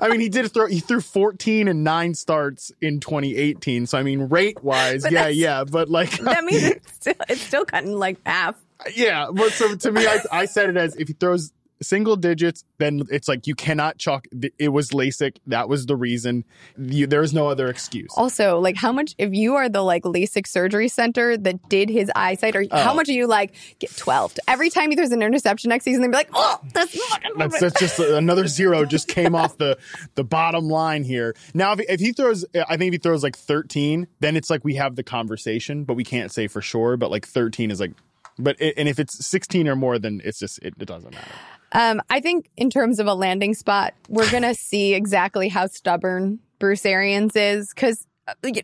I 0.00 0.08
mean, 0.08 0.20
he 0.20 0.28
did 0.28 0.50
throw 0.52 0.66
he 0.66 0.80
threw 0.80 1.00
14 1.00 1.68
and 1.68 1.84
nine 1.84 2.14
starts 2.14 2.72
in 2.80 3.00
2018. 3.00 3.86
So 3.86 3.98
I 3.98 4.02
mean, 4.02 4.22
rate 4.22 4.62
wise, 4.64 5.02
But 5.02 5.12
yeah, 5.12 5.28
yeah, 5.28 5.64
but 5.64 5.90
like 5.90 6.18
That 6.18 6.44
means 6.44 6.62
it's 6.64 6.92
still, 6.94 7.14
it's 7.28 7.40
still 7.42 7.64
cutting 7.64 7.92
like 7.92 8.18
half. 8.24 8.56
Yeah, 8.94 9.28
but 9.32 9.52
so 9.52 9.74
to 9.76 9.92
me, 9.92 10.06
I, 10.06 10.18
I 10.32 10.44
said 10.46 10.70
it 10.70 10.76
as 10.76 10.96
if 10.96 11.08
he 11.08 11.14
throws 11.14 11.52
single 11.82 12.16
digits, 12.16 12.64
then 12.78 13.02
it's 13.10 13.28
like 13.28 13.46
you 13.46 13.54
cannot 13.54 13.98
chalk. 13.98 14.26
It 14.58 14.68
was 14.70 14.90
LASIK. 14.90 15.36
That 15.48 15.68
was 15.68 15.84
the 15.86 15.96
reason. 15.96 16.44
You, 16.78 17.06
there 17.06 17.20
is 17.22 17.34
no 17.34 17.48
other 17.48 17.66
excuse. 17.66 18.10
Also, 18.16 18.58
like 18.58 18.76
how 18.76 18.90
much 18.92 19.14
if 19.18 19.34
you 19.34 19.56
are 19.56 19.68
the 19.68 19.82
like 19.82 20.04
LASIK 20.04 20.46
surgery 20.46 20.88
center 20.88 21.36
that 21.36 21.68
did 21.68 21.90
his 21.90 22.10
eyesight, 22.14 22.56
or 22.56 22.64
how 22.70 22.92
Oh. 22.92 22.94
much 22.94 23.08
are 23.08 23.12
you 23.12 23.26
like 23.26 23.54
get 23.80 23.94
twelve? 23.96 24.32
Every 24.48 24.70
time 24.70 24.90
there's 24.94 25.10
an 25.10 25.20
interception 25.20 25.68
next 25.68 25.84
season, 25.84 26.00
they'd 26.02 26.08
be 26.10 26.16
like, 26.16 26.30
oh, 26.32 26.58
that's 26.72 26.96
That's, 27.36 27.60
that's 27.60 27.80
just 27.80 27.98
another 27.98 28.46
zero 28.46 28.84
just 28.86 29.08
came 29.08 29.34
off 29.34 29.58
the 29.58 29.76
the 30.14 30.24
bottom 30.24 30.68
line 30.68 31.02
here. 31.04 31.34
Now, 31.54 31.72
if, 31.72 31.80
if 31.88 32.00
he 32.00 32.12
throws, 32.12 32.44
I 32.54 32.76
think 32.76 32.88
if 32.88 32.92
he 32.94 32.98
throws 32.98 33.22
like 33.22 33.36
13, 33.36 34.06
then 34.20 34.36
it's 34.36 34.48
like 34.48 34.64
we 34.64 34.76
have 34.76 34.94
the 34.96 35.02
conversation, 35.02 35.84
but 35.84 35.94
we 35.94 36.04
can't 36.04 36.30
say 36.32 36.46
for 36.46 36.62
sure. 36.62 36.96
But 36.96 37.10
like 37.10 37.26
13 37.26 37.70
is 37.72 37.80
like, 37.80 37.92
but 38.38 38.56
it, 38.60 38.74
and 38.76 38.88
if 38.88 38.98
it's 38.98 39.24
16 39.26 39.68
or 39.68 39.76
more, 39.76 39.98
then 39.98 40.20
it's 40.24 40.38
just 40.38 40.58
it, 40.58 40.74
it 40.78 40.86
doesn't 40.86 41.12
matter. 41.14 41.30
Um, 41.72 42.00
I 42.10 42.20
think 42.20 42.50
in 42.56 42.70
terms 42.70 42.98
of 43.00 43.06
a 43.06 43.14
landing 43.14 43.54
spot, 43.54 43.94
we're 44.08 44.30
gonna 44.30 44.54
see 44.70 44.94
exactly 44.94 45.48
how 45.48 45.66
stubborn 45.66 46.38
Bruce 46.58 46.86
Arians 46.86 47.36
is 47.36 47.70
because 47.74 48.06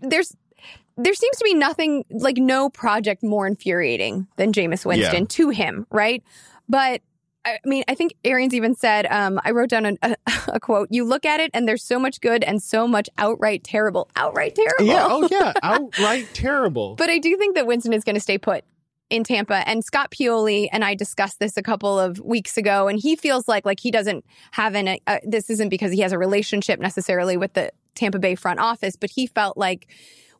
there's 0.02 0.36
there 0.96 1.14
seems 1.14 1.36
to 1.38 1.44
be 1.44 1.54
nothing 1.54 2.04
like 2.10 2.36
no 2.36 2.68
project 2.68 3.22
more 3.22 3.46
infuriating 3.46 4.26
than 4.36 4.52
Jameis 4.52 4.84
Winston 4.84 5.22
Yeah. 5.22 5.26
to 5.28 5.48
him, 5.50 5.86
right? 5.90 6.22
But 6.68 7.00
I 7.42 7.58
mean, 7.64 7.84
I 7.88 7.94
think 7.94 8.12
Arians 8.22 8.52
even 8.52 8.74
said, 8.74 9.06
um, 9.06 9.40
I 9.42 9.52
wrote 9.52 9.70
down 9.70 9.86
a, 10.02 10.16
a 10.48 10.60
quote. 10.60 10.88
You 10.90 11.04
look 11.04 11.24
at 11.24 11.40
it, 11.40 11.50
and 11.54 11.66
there's 11.66 11.82
so 11.82 11.98
much 11.98 12.20
good 12.20 12.44
and 12.44 12.62
so 12.62 12.86
much 12.86 13.08
outright 13.16 13.64
terrible. 13.64 14.10
Outright 14.14 14.54
terrible. 14.54 14.84
Yeah. 14.84 15.06
Oh 15.08 15.26
yeah. 15.30 15.52
Outright 15.62 16.28
terrible. 16.34 16.96
But 16.96 17.08
I 17.08 17.16
do 17.18 17.34
think 17.38 17.54
that 17.54 17.66
Winston 17.66 17.94
is 17.94 18.04
going 18.04 18.14
to 18.16 18.20
stay 18.20 18.36
put 18.36 18.64
in 19.10 19.24
Tampa. 19.24 19.68
And 19.68 19.84
Scott 19.84 20.10
Pioli 20.10 20.68
and 20.72 20.84
I 20.84 20.94
discussed 20.94 21.40
this 21.40 21.56
a 21.56 21.62
couple 21.62 21.98
of 21.98 22.18
weeks 22.20 22.56
ago, 22.56 22.88
and 22.88 22.98
he 22.98 23.16
feels 23.16 23.48
like 23.48 23.66
like 23.66 23.80
he 23.80 23.90
doesn't 23.90 24.24
have 24.52 24.74
an. 24.74 24.98
Uh, 25.06 25.18
this 25.24 25.50
isn't 25.50 25.68
because 25.68 25.92
he 25.92 26.00
has 26.00 26.12
a 26.12 26.18
relationship 26.18 26.80
necessarily 26.80 27.36
with 27.36 27.52
the 27.52 27.72
Tampa 27.94 28.18
Bay 28.18 28.34
front 28.36 28.60
office, 28.60 28.96
but 28.96 29.10
he 29.10 29.26
felt 29.26 29.56
like 29.58 29.88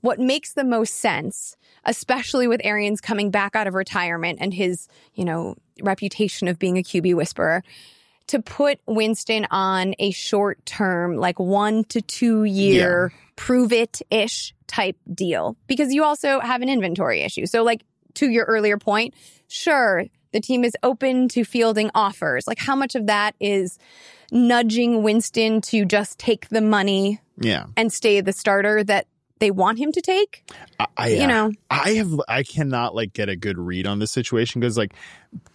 what 0.00 0.18
makes 0.18 0.54
the 0.54 0.64
most 0.64 0.94
sense, 0.94 1.56
especially 1.85 2.48
with 2.48 2.61
Arians 2.64 3.00
coming 3.00 3.30
back 3.30 3.54
out 3.54 3.66
of 3.66 3.74
retirement 3.74 4.38
and 4.40 4.54
his 4.54 4.88
you 5.14 5.24
know 5.24 5.56
reputation 5.83 6.48
of 6.48 6.59
being 6.59 6.78
a 6.78 6.83
QB 6.83 7.14
whisperer. 7.14 7.62
To 8.28 8.40
put 8.40 8.78
Winston 8.87 9.48
on 9.50 9.96
a 9.98 10.12
short 10.12 10.64
term, 10.64 11.16
like 11.16 11.40
one 11.40 11.83
to 11.87 12.00
two 12.00 12.44
year, 12.44 13.12
prove 13.35 13.72
it 13.72 14.00
ish 14.09 14.54
type 14.68 14.96
deal, 15.12 15.56
because 15.66 15.92
you 15.92 16.04
also 16.04 16.38
have 16.38 16.62
an 16.62 16.68
inventory 16.68 17.22
issue. 17.22 17.46
So, 17.46 17.64
like, 17.64 17.83
to 18.14 18.29
your 18.31 18.44
earlier 18.46 18.79
point, 18.79 19.14
sure, 19.49 20.05
the 20.33 20.40
team 20.40 20.64
is 20.64 20.73
open 20.83 21.29
to 21.29 21.44
fielding 21.44 21.90
offers. 21.94 22.46
Like, 22.46 22.59
how 22.59 22.77
much 22.77 22.94
of 22.94 23.07
that 23.07 23.35
is 23.40 23.79
nudging 24.31 25.03
Winston 25.03 25.61
to 25.62 25.85
just 25.85 26.18
take 26.18 26.49
the 26.49 26.61
money 26.61 27.20
Yeah. 27.38 27.66
and 27.77 27.92
stay 27.92 28.20
the 28.20 28.33
starter 28.33 28.85
that 28.85 29.07
they 29.40 29.51
want 29.51 29.79
him 29.79 29.90
to 29.92 30.01
take? 30.01 30.44
I, 30.79 30.87
I, 30.96 31.09
You 31.09 31.23
uh, 31.23 31.27
know. 31.27 31.53
I 31.70 31.90
have 31.94 32.11
I 32.29 32.42
cannot 32.42 32.94
like 32.94 33.12
get 33.12 33.29
a 33.29 33.37
good 33.37 33.59
read 33.59 33.87
on 33.87 33.99
this 33.99 34.11
situation 34.11 34.61
because 34.61 34.77
like 34.77 34.92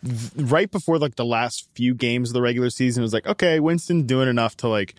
th- 0.04 0.32
right 0.38 0.70
before 0.70 0.98
like 0.98 1.16
the 1.16 1.26
last 1.26 1.70
few 1.76 1.94
games 1.94 2.30
of 2.32 2.34
the 2.34 2.42
regular 2.42 2.70
season 2.72 3.02
it 3.02 3.06
was 3.06 3.14
like 3.14 3.28
okay 3.28 3.60
Winston's 3.60 4.06
doing 4.06 4.28
enough 4.28 4.58
to 4.58 4.68
like 4.68 4.96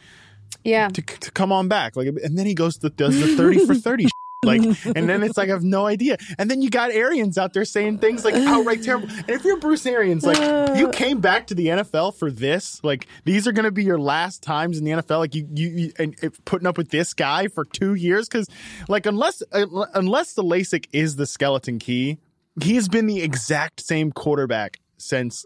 Yeah. 0.62 0.88
to, 0.88 1.02
to 1.02 1.30
come 1.32 1.50
on 1.52 1.66
back 1.68 1.96
like 1.96 2.06
and 2.06 2.38
then 2.38 2.46
he 2.46 2.54
goes 2.54 2.76
to 2.78 2.88
does 2.90 3.18
the 3.20 3.34
30 3.36 3.66
for 3.66 3.74
30 3.74 4.06
like 4.44 4.62
and 4.84 5.08
then 5.08 5.22
it's 5.22 5.36
like 5.36 5.48
I 5.48 5.52
have 5.52 5.64
no 5.64 5.86
idea. 5.86 6.18
And 6.38 6.50
then 6.50 6.62
you 6.62 6.70
got 6.70 6.90
Arians 6.90 7.38
out 7.38 7.52
there 7.52 7.64
saying 7.64 7.98
things 7.98 8.24
like 8.24 8.34
outright 8.34 8.82
terrible. 8.82 9.08
And 9.08 9.30
if 9.30 9.44
you're 9.44 9.58
Bruce 9.58 9.86
Arians 9.86 10.24
like 10.24 10.76
you 10.78 10.88
came 10.90 11.20
back 11.20 11.46
to 11.48 11.54
the 11.54 11.66
NFL 11.68 12.16
for 12.16 12.30
this 12.30 12.82
like 12.84 13.06
these 13.24 13.46
are 13.46 13.52
going 13.52 13.64
to 13.64 13.70
be 13.70 13.84
your 13.84 13.98
last 13.98 14.42
times 14.42 14.78
in 14.78 14.84
the 14.84 14.92
NFL 14.92 15.18
like 15.18 15.34
you 15.34 15.48
you, 15.54 15.68
you 15.68 15.92
and 15.98 16.16
and 16.22 16.44
putting 16.44 16.66
up 16.66 16.76
with 16.76 16.90
this 16.90 17.14
guy 17.14 17.48
for 17.48 17.64
2 17.64 17.94
years? 17.94 18.28
Cuz 18.28 18.46
like 18.88 19.06
unless 19.06 19.42
uh, 19.52 19.66
unless 19.94 20.34
the 20.34 20.42
LASIK 20.42 20.86
is 20.92 21.16
the 21.16 21.26
skeleton 21.26 21.78
key 21.78 22.18
he 22.62 22.74
has 22.76 22.88
been 22.88 23.06
the 23.06 23.22
exact 23.22 23.80
same 23.80 24.12
quarterback 24.12 24.80
since 24.96 25.44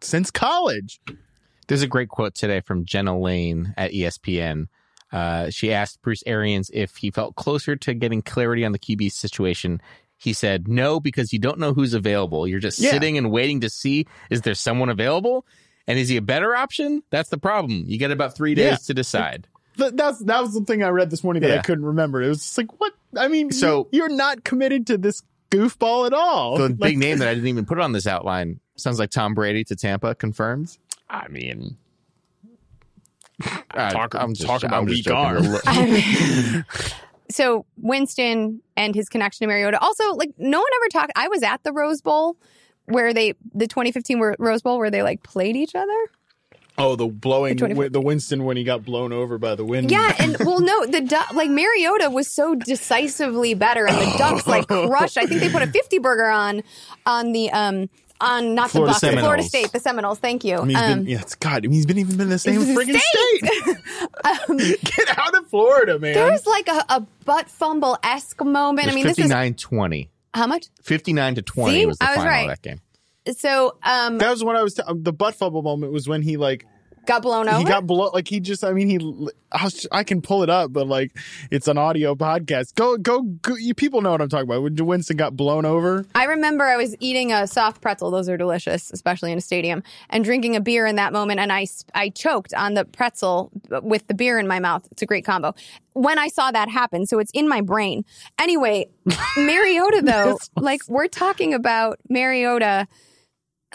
since 0.00 0.30
college. 0.30 1.00
There's 1.68 1.82
a 1.82 1.86
great 1.86 2.08
quote 2.08 2.34
today 2.34 2.60
from 2.60 2.84
Jenna 2.84 3.18
Laine 3.18 3.74
at 3.76 3.92
ESPN. 3.92 4.66
Uh, 5.12 5.50
she 5.50 5.72
asked 5.72 6.00
Bruce 6.02 6.22
Arians 6.26 6.70
if 6.72 6.96
he 6.96 7.10
felt 7.10 7.34
closer 7.36 7.76
to 7.76 7.94
getting 7.94 8.22
clarity 8.22 8.64
on 8.64 8.72
the 8.72 8.78
QB 8.78 9.12
situation. 9.12 9.80
He 10.18 10.32
said, 10.32 10.68
no, 10.68 11.00
because 11.00 11.32
you 11.32 11.38
don't 11.38 11.58
know 11.58 11.74
who's 11.74 11.94
available. 11.94 12.46
You're 12.48 12.60
just 12.60 12.78
Yeah. 12.78 12.92
sitting 12.92 13.18
and 13.18 13.30
waiting 13.30 13.60
to 13.60 13.68
see 13.70 14.06
is 14.30 14.42
there 14.42 14.54
someone 14.54 14.88
available? 14.88 15.44
And 15.86 15.98
is 15.98 16.08
he 16.08 16.16
a 16.16 16.22
better 16.22 16.54
option? 16.54 17.02
That's 17.10 17.28
the 17.28 17.38
problem. 17.38 17.84
You 17.88 17.98
get 17.98 18.10
about 18.12 18.36
three 18.36 18.54
days 18.54 18.70
Yeah. 18.70 18.76
to 18.86 18.94
decide. 18.94 19.48
Th- 19.76 19.92
that's 19.94 20.20
that 20.20 20.40
was 20.42 20.54
the 20.54 20.60
thing 20.64 20.82
I 20.84 20.88
read 20.90 21.10
this 21.10 21.24
morning 21.24 21.42
that 21.42 21.58
I 21.58 21.62
couldn't 21.62 21.84
remember. 21.84 22.22
It 22.22 22.28
was 22.28 22.38
just 22.38 22.56
like, 22.56 22.80
what? 22.80 22.92
I 23.18 23.28
mean, 23.28 23.50
So- 23.50 23.84
so 23.84 23.88
you're 23.90 24.08
not 24.14 24.44
committed 24.44 24.86
to 24.88 24.98
this 24.98 25.22
goofball 25.50 26.06
at 26.06 26.12
all. 26.14 26.56
The 26.56 26.68
Like- 26.68 26.78
big 26.78 26.98
name 26.98 27.18
that 27.18 27.28
I 27.28 27.34
didn't 27.34 27.48
even 27.48 27.64
put 27.66 27.78
on 27.80 27.92
this 27.92 28.06
outline 28.06 28.60
sounds 28.76 28.98
like 28.98 29.10
Tom 29.10 29.34
Brady 29.34 29.64
to 29.64 29.76
Tampa 29.76 30.14
confirmed. 30.14 30.76
I 31.10 31.26
mean, 31.28 31.76
Talk- 33.74 34.14
I'm 34.14 34.34
just, 34.34 34.46
talk 34.46 34.62
about 34.62 34.80
I'm 34.80 34.84
weak 34.86 35.10
arm. 35.10 35.44
so 37.30 37.64
Winston 37.78 38.60
and 38.76 38.94
his 38.94 39.08
connection 39.08 39.46
to 39.46 39.52
Mariota. 39.52 39.78
Also, 39.80 40.12
like 40.14 40.30
no 40.38 40.58
one 40.58 40.70
ever 40.82 40.88
talked. 40.90 41.12
I 41.16 41.28
was 41.28 41.42
at 41.42 41.62
the 41.62 41.72
Rose 41.72 42.00
Bowl 42.02 42.36
where 42.86 43.14
they 43.14 43.34
the 43.54 43.66
2015 43.66 44.34
Rose 44.38 44.62
Bowl 44.62 44.78
where 44.78 44.90
they 44.90 45.02
like 45.02 45.22
played 45.22 45.56
each 45.56 45.74
other. 45.74 45.96
oh, 46.78 46.96
the 46.96 47.06
blowing, 47.06 47.56
The 47.56 47.88
the 47.90 48.00
Winston 48.00 48.44
when 48.44 48.56
he 48.56 48.64
got 48.64 48.84
blown 48.84 49.12
over 49.12 49.38
by 49.38 49.54
the 49.54 49.64
wind. 49.64 49.90
Yeah, 49.90 50.14
and 50.18 50.36
well, 50.40 50.60
no, 50.60 50.84
the 50.86 51.00
Du- 51.00 51.34
like 51.34 51.50
Mariota 51.50 52.10
was 52.10 52.28
so 52.28 52.54
decisively 52.54 53.54
better, 53.54 53.86
and 53.86 53.96
the 53.96 54.18
Ducks 54.18 54.46
like 54.46 54.66
crushed. 54.68 55.16
I 55.16 55.26
think 55.26 55.40
they 55.40 55.50
put 55.50 55.62
a 55.62 55.66
50 55.66 55.98
burger 55.98 56.28
on 56.28 56.62
on 57.06 57.32
the 57.32 57.50
um 57.52 57.88
on 58.22 58.54
not 58.54 58.70
Florida 58.70 58.94
the 59.00 59.06
Bucs, 59.08 59.18
Florida 59.20 59.42
State, 59.42 59.72
the 59.72 59.80
Seminoles. 59.80 60.18
Thank 60.18 60.44
you. 60.44 60.56
I 60.56 60.64
mean, 60.64 60.68
he's 60.70 60.78
Um, 60.78 60.98
been, 61.00 61.08
yeah, 61.08 61.20
it's 61.20 61.34
God. 61.34 61.56
I 61.56 61.60
mean, 61.62 61.72
he's 61.72 61.86
been 61.86 61.98
even 61.98 62.16
been 62.16 62.22
in 62.26 62.30
the 62.30 62.38
same 62.38 62.60
the 62.60 62.66
freaking 62.72 62.98
state. 62.98 63.76
um, 64.50 64.56
Get 64.56 65.18
out 65.18 65.36
of 65.36 65.46
Florida, 65.48 65.98
man. 65.98 66.14
there's 66.14 66.46
like 66.46 66.68
a, 66.68 66.84
a 66.88 67.00
butt 67.24 67.48
fumble 67.50 67.98
esque 68.02 68.42
moment. 68.42 68.88
I 68.88 68.94
mean, 68.94 69.04
this 69.04 69.18
is 69.18 69.24
59 69.24 69.54
20. 69.54 70.10
how 70.34 70.46
much? 70.46 70.66
59 70.82 71.34
to 71.36 71.42
20 71.42 71.72
See? 71.80 71.86
was 71.86 71.98
the 71.98 72.04
I 72.04 72.08
was 72.08 72.16
final 72.16 72.30
right. 72.30 72.42
of 72.42 72.48
that 72.48 72.62
game. 72.62 72.80
So 73.36 73.76
um, 73.84 74.18
that 74.18 74.30
was 74.30 74.42
when 74.42 74.56
I 74.56 74.62
was 74.62 74.74
t- 74.74 74.82
the 74.88 75.12
butt 75.12 75.34
fumble 75.34 75.62
moment 75.62 75.92
was 75.92 76.08
when 76.08 76.22
he 76.22 76.36
like 76.36 76.66
got 77.06 77.22
blown 77.22 77.48
over. 77.48 77.58
he 77.58 77.64
got 77.64 77.86
blow 77.86 78.10
like 78.12 78.28
he 78.28 78.40
just 78.40 78.64
I 78.64 78.72
mean 78.72 78.88
he 78.88 79.32
I, 79.52 79.64
was, 79.64 79.86
I 79.92 80.04
can 80.04 80.22
pull 80.22 80.42
it 80.42 80.50
up 80.50 80.72
but 80.72 80.86
like 80.86 81.16
it's 81.50 81.68
an 81.68 81.78
audio 81.78 82.14
podcast. 82.14 82.74
Go 82.74 82.96
go, 82.96 83.22
go 83.22 83.56
you 83.56 83.74
people 83.74 84.02
know 84.02 84.10
what 84.10 84.20
I'm 84.20 84.28
talking 84.28 84.48
about. 84.48 84.62
When 84.62 84.76
Winston 84.76 85.16
got 85.16 85.36
blown 85.36 85.64
over. 85.64 86.04
I 86.14 86.24
remember 86.24 86.64
I 86.64 86.76
was 86.76 86.96
eating 87.00 87.32
a 87.32 87.46
soft 87.46 87.80
pretzel; 87.80 88.10
those 88.10 88.28
are 88.28 88.36
delicious, 88.36 88.90
especially 88.92 89.32
in 89.32 89.38
a 89.38 89.40
stadium, 89.40 89.82
and 90.10 90.24
drinking 90.24 90.56
a 90.56 90.60
beer 90.60 90.86
in 90.86 90.96
that 90.96 91.12
moment, 91.12 91.40
and 91.40 91.52
I 91.52 91.66
I 91.94 92.10
choked 92.10 92.54
on 92.54 92.74
the 92.74 92.84
pretzel 92.84 93.50
with 93.82 94.06
the 94.06 94.14
beer 94.14 94.38
in 94.38 94.46
my 94.46 94.60
mouth. 94.60 94.86
It's 94.90 95.02
a 95.02 95.06
great 95.06 95.24
combo. 95.24 95.54
When 95.94 96.18
I 96.18 96.28
saw 96.28 96.50
that 96.50 96.68
happen, 96.68 97.06
so 97.06 97.18
it's 97.18 97.30
in 97.32 97.48
my 97.48 97.60
brain. 97.60 98.04
Anyway, 98.38 98.88
Mariota 99.36 100.02
though, 100.02 100.38
like 100.56 100.82
we're 100.88 101.08
talking 101.08 101.54
about 101.54 101.98
Mariota. 102.08 102.88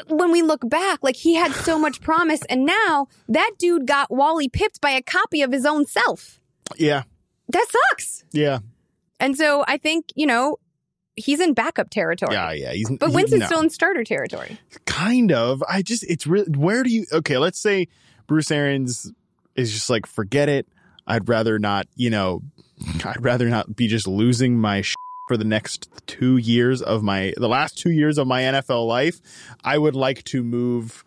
When 0.08 0.32
we 0.32 0.42
look 0.42 0.68
back, 0.70 1.00
like 1.02 1.16
he 1.16 1.36
had 1.36 1.52
so 1.54 1.80
much 1.80 2.02
promise, 2.02 2.42
and 2.50 2.66
now 2.66 3.08
that 3.30 3.52
dude 3.58 3.88
got 3.88 4.12
Wally 4.12 4.48
pipped 4.50 4.80
by 4.82 4.92
a 4.92 5.02
copy 5.02 5.42
of 5.42 5.52
his 5.52 5.66
own 5.66 5.86
self. 5.86 6.40
Yeah. 6.78 7.04
That 7.50 7.66
sucks. 7.90 8.24
Yeah. 8.32 8.60
And 9.20 9.36
so 9.38 9.64
I 9.68 9.78
think 9.78 10.06
you 10.16 10.28
know 10.28 10.58
he's 11.16 11.40
in 11.40 11.54
backup 11.54 11.90
territory. 11.90 12.34
Yeah, 12.34 12.52
yeah. 12.52 12.74
He's 12.74 12.90
But 12.90 13.12
Winston's 13.12 13.40
no. 13.42 13.46
still 13.48 13.60
in 13.62 13.70
starter 13.70 14.04
territory. 14.04 14.60
kind 14.86 15.32
of. 15.32 15.64
I 15.68 15.82
just 15.82 16.04
it's 16.04 16.28
really 16.28 16.52
where 16.52 16.84
do 16.84 16.90
you 16.92 17.06
okay, 17.12 17.38
let's 17.38 17.60
say 17.60 17.88
Bruce 18.28 18.52
Arians 18.52 19.12
is 19.56 19.74
just 19.74 19.90
like 19.90 20.06
forget 20.06 20.50
it. 20.50 20.68
I'd 21.08 21.28
rather 21.30 21.58
not, 21.58 21.88
you 21.96 22.10
know, 22.10 22.44
I'd 23.06 23.24
rather 23.24 23.50
not 23.50 23.76
be 23.76 23.88
just 23.88 24.08
losing 24.08 24.60
my 24.60 24.82
sh- 24.82 24.94
for 25.28 25.38
the 25.38 25.44
next 25.46 25.90
2 26.08 26.38
years 26.38 26.82
of 26.82 27.04
my 27.04 27.34
the 27.38 27.50
last 27.50 27.78
2 27.78 27.92
years 27.92 28.18
of 28.18 28.28
my 28.28 28.42
NFL 28.44 28.88
life. 28.88 29.20
I 29.64 29.78
would 29.78 29.96
like 29.96 30.24
to 30.26 30.44
move 30.44 31.04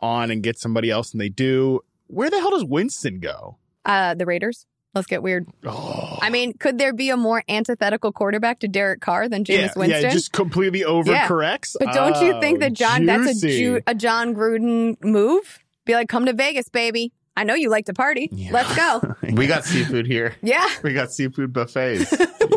on 0.00 0.30
and 0.30 0.42
get 0.42 0.58
somebody 0.58 0.90
else 0.90 1.12
and 1.12 1.20
they 1.20 1.28
do. 1.28 1.80
Where 2.06 2.30
the 2.30 2.38
hell 2.40 2.50
does 2.50 2.64
Winston 2.64 3.20
go? 3.20 3.58
Uh, 3.84 4.14
the 4.14 4.26
Raiders. 4.26 4.66
Let's 4.94 5.06
get 5.06 5.22
weird. 5.22 5.46
Oh. 5.64 6.18
I 6.20 6.30
mean, 6.30 6.52
could 6.54 6.76
there 6.78 6.92
be 6.92 7.10
a 7.10 7.16
more 7.16 7.44
antithetical 7.48 8.10
quarterback 8.10 8.58
to 8.60 8.68
Derek 8.68 9.00
Carr 9.00 9.28
than 9.28 9.44
Jameis 9.44 9.58
yeah, 9.58 9.72
Winston? 9.76 10.02
yeah, 10.02 10.10
just 10.10 10.32
completely 10.32 10.80
overcorrects. 10.80 11.76
but 11.78 11.94
don't 11.94 12.20
you 12.26 12.40
think 12.40 12.56
Oh, 12.56 12.60
that 12.62 12.72
Jon 12.72 13.06
that's 13.06 13.30
a, 13.30 13.34
juicy. 13.34 13.58
Ju- 13.58 13.80
a 13.86 13.94
Jon 13.94 14.34
Gruden 14.34 14.96
move? 15.04 15.60
Be 15.84 15.92
like, 15.94 16.08
come 16.08 16.26
to 16.26 16.32
Vegas, 16.32 16.68
baby. 16.68 17.12
I 17.36 17.44
know 17.44 17.54
you 17.54 17.70
like 17.70 17.86
to 17.86 17.94
party. 17.94 18.28
Yeah. 18.32 18.50
Let's 18.52 18.74
go. 18.76 19.14
We 19.34 19.46
got 19.46 19.64
seafood 19.64 20.06
here. 20.06 20.34
Yeah. 20.42 20.68
We 20.82 20.92
got 20.92 21.12
seafood 21.12 21.52
buffets. 21.52 22.10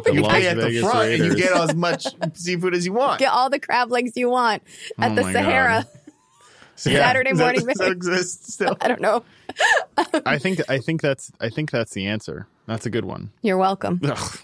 You 0.07 0.21
Las 0.21 0.31
pay 0.33 0.47
at 0.47 0.57
the 0.57 0.63
Vegas 0.63 0.81
front 0.81 1.09
and 1.11 1.25
you 1.25 1.35
get 1.35 1.51
as 1.53 1.75
much 1.75 2.07
seafood 2.33 2.73
as 2.73 2.85
you 2.85 2.93
want. 2.93 3.19
Get 3.19 3.31
all 3.31 3.49
the 3.49 3.59
crab 3.59 3.91
legs 3.91 4.13
you 4.15 4.29
want 4.29 4.63
at 4.99 5.11
Oh 5.11 5.15
the 5.15 5.21
my 5.21 5.33
Sahara. 5.33 5.85
Saturday 6.75 7.29
Does 7.29 7.39
that- 7.39 7.43
morning 7.45 7.65
does 7.67 7.77
that 7.77 7.91
exists 7.91 8.53
still? 8.53 8.75
I 8.81 8.87
don't 8.87 9.01
know. 9.01 9.23
I 10.25 10.39
think 10.39 10.59
I 10.69 10.79
think 10.79 11.01
that's 11.01 11.31
I 11.39 11.49
think 11.49 11.69
that's 11.71 11.93
the 11.93 12.07
answer. 12.07 12.47
That's 12.65 12.85
a 12.85 12.89
good 12.89 13.05
one. 13.05 13.31
You're 13.41 13.57
welcome. 13.57 14.01
Ugh. 14.03 14.37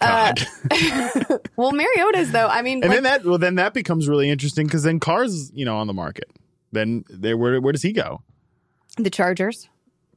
Uh, 0.00 0.32
God. 0.32 1.40
Well, 1.56 1.72
Mariota's 1.72 2.32
though. 2.32 2.48
I 2.48 2.62
mean, 2.62 2.82
and 2.82 2.88
like, 2.90 2.96
then 2.96 3.02
that 3.04 3.24
well 3.24 3.38
then 3.38 3.54
that 3.56 3.74
becomes 3.74 4.08
really 4.08 4.28
interesting 4.30 4.66
because 4.66 4.82
then 4.82 4.98
Carr's 4.98 5.52
you 5.54 5.64
know 5.64 5.76
on 5.76 5.86
the 5.86 5.92
market. 5.94 6.30
Then 6.72 7.04
there 7.08 7.36
where 7.36 7.60
where 7.60 7.72
does 7.72 7.82
he 7.82 7.92
go? 7.92 8.22
The 8.96 9.10
Chargers. 9.10 9.68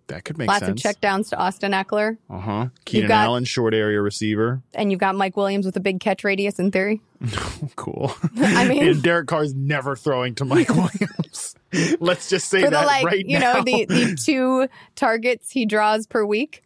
That 0.08 0.26
could 0.26 0.38
make 0.38 0.50
Lots 0.50 0.66
sense. 0.66 0.84
of 0.84 0.92
checkdowns 0.96 1.30
to 1.30 1.38
Austin 1.38 1.72
Ekeler, 1.72 2.18
Uh 2.30 2.38
huh. 2.40 2.68
Keenan 2.84 3.08
got- 3.08 3.24
Allen, 3.26 3.46
short 3.46 3.74
area 3.74 4.02
receiver. 4.02 4.62
and 4.74 4.92
you've 4.92 5.00
got 5.00 5.16
Mike 5.16 5.38
Williams 5.38 5.66
with 5.66 5.78
a 5.78 5.80
big 5.80 6.02
catch 6.02 6.26
radius 6.26 6.60
in 6.60 6.72
theory. 6.72 7.02
Cool. 7.78 8.14
I 8.38 8.68
mean- 8.68 8.84
and 8.86 9.02
Derek 9.02 9.28
Carr's 9.28 9.54
never 9.54 9.96
throwing 9.96 10.36
to 10.36 10.46
Mike 10.46 10.70
Williams. 10.76 11.56
Let's 12.02 12.30
just 12.30 12.50
say 12.50 12.60
For 12.60 12.66
the 12.68 12.72
that 12.72 12.86
like, 12.86 13.06
right 13.06 13.26
you 13.26 13.40
now. 13.40 13.54
know, 13.54 13.64
the 13.64 13.86
the 13.86 14.16
two 14.22 14.68
targets 14.96 15.50
he 15.52 15.66
draws 15.66 16.06
per 16.06 16.26
week. 16.26 16.64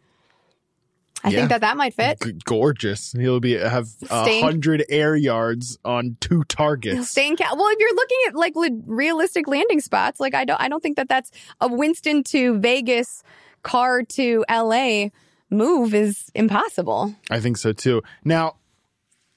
I 1.24 1.30
Yeah. 1.30 1.38
think 1.38 1.48
that 1.50 1.60
that 1.62 1.76
might 1.76 1.94
fit. 1.94 2.20
G- 2.22 2.32
gorgeous. 2.44 3.12
He'll 3.12 3.40
be 3.40 3.54
have 3.54 3.88
a 4.08 4.40
hundred 4.40 4.84
air 4.88 5.16
yards 5.16 5.78
on 5.84 6.16
two 6.20 6.44
targets. 6.44 7.10
Staying 7.10 7.36
ca- 7.36 7.54
well, 7.56 7.68
if 7.70 7.78
you're 7.80 7.94
looking 7.94 8.18
at 8.28 8.34
like 8.36 8.54
le- 8.54 8.82
realistic 8.86 9.48
landing 9.48 9.80
spots, 9.80 10.20
like 10.20 10.34
I 10.34 10.44
don't, 10.44 10.60
I 10.60 10.68
don't 10.68 10.82
think 10.82 10.96
that 10.96 11.08
that's 11.08 11.30
a 11.60 11.66
Winston 11.66 12.22
to 12.24 12.58
Vegas, 12.60 13.22
Carr 13.64 14.02
to 14.04 14.44
LA 14.48 15.08
move 15.50 15.92
is 15.94 16.30
impossible. 16.34 17.14
I 17.30 17.40
think 17.40 17.56
so 17.56 17.72
too. 17.72 18.02
Now, 18.24 18.54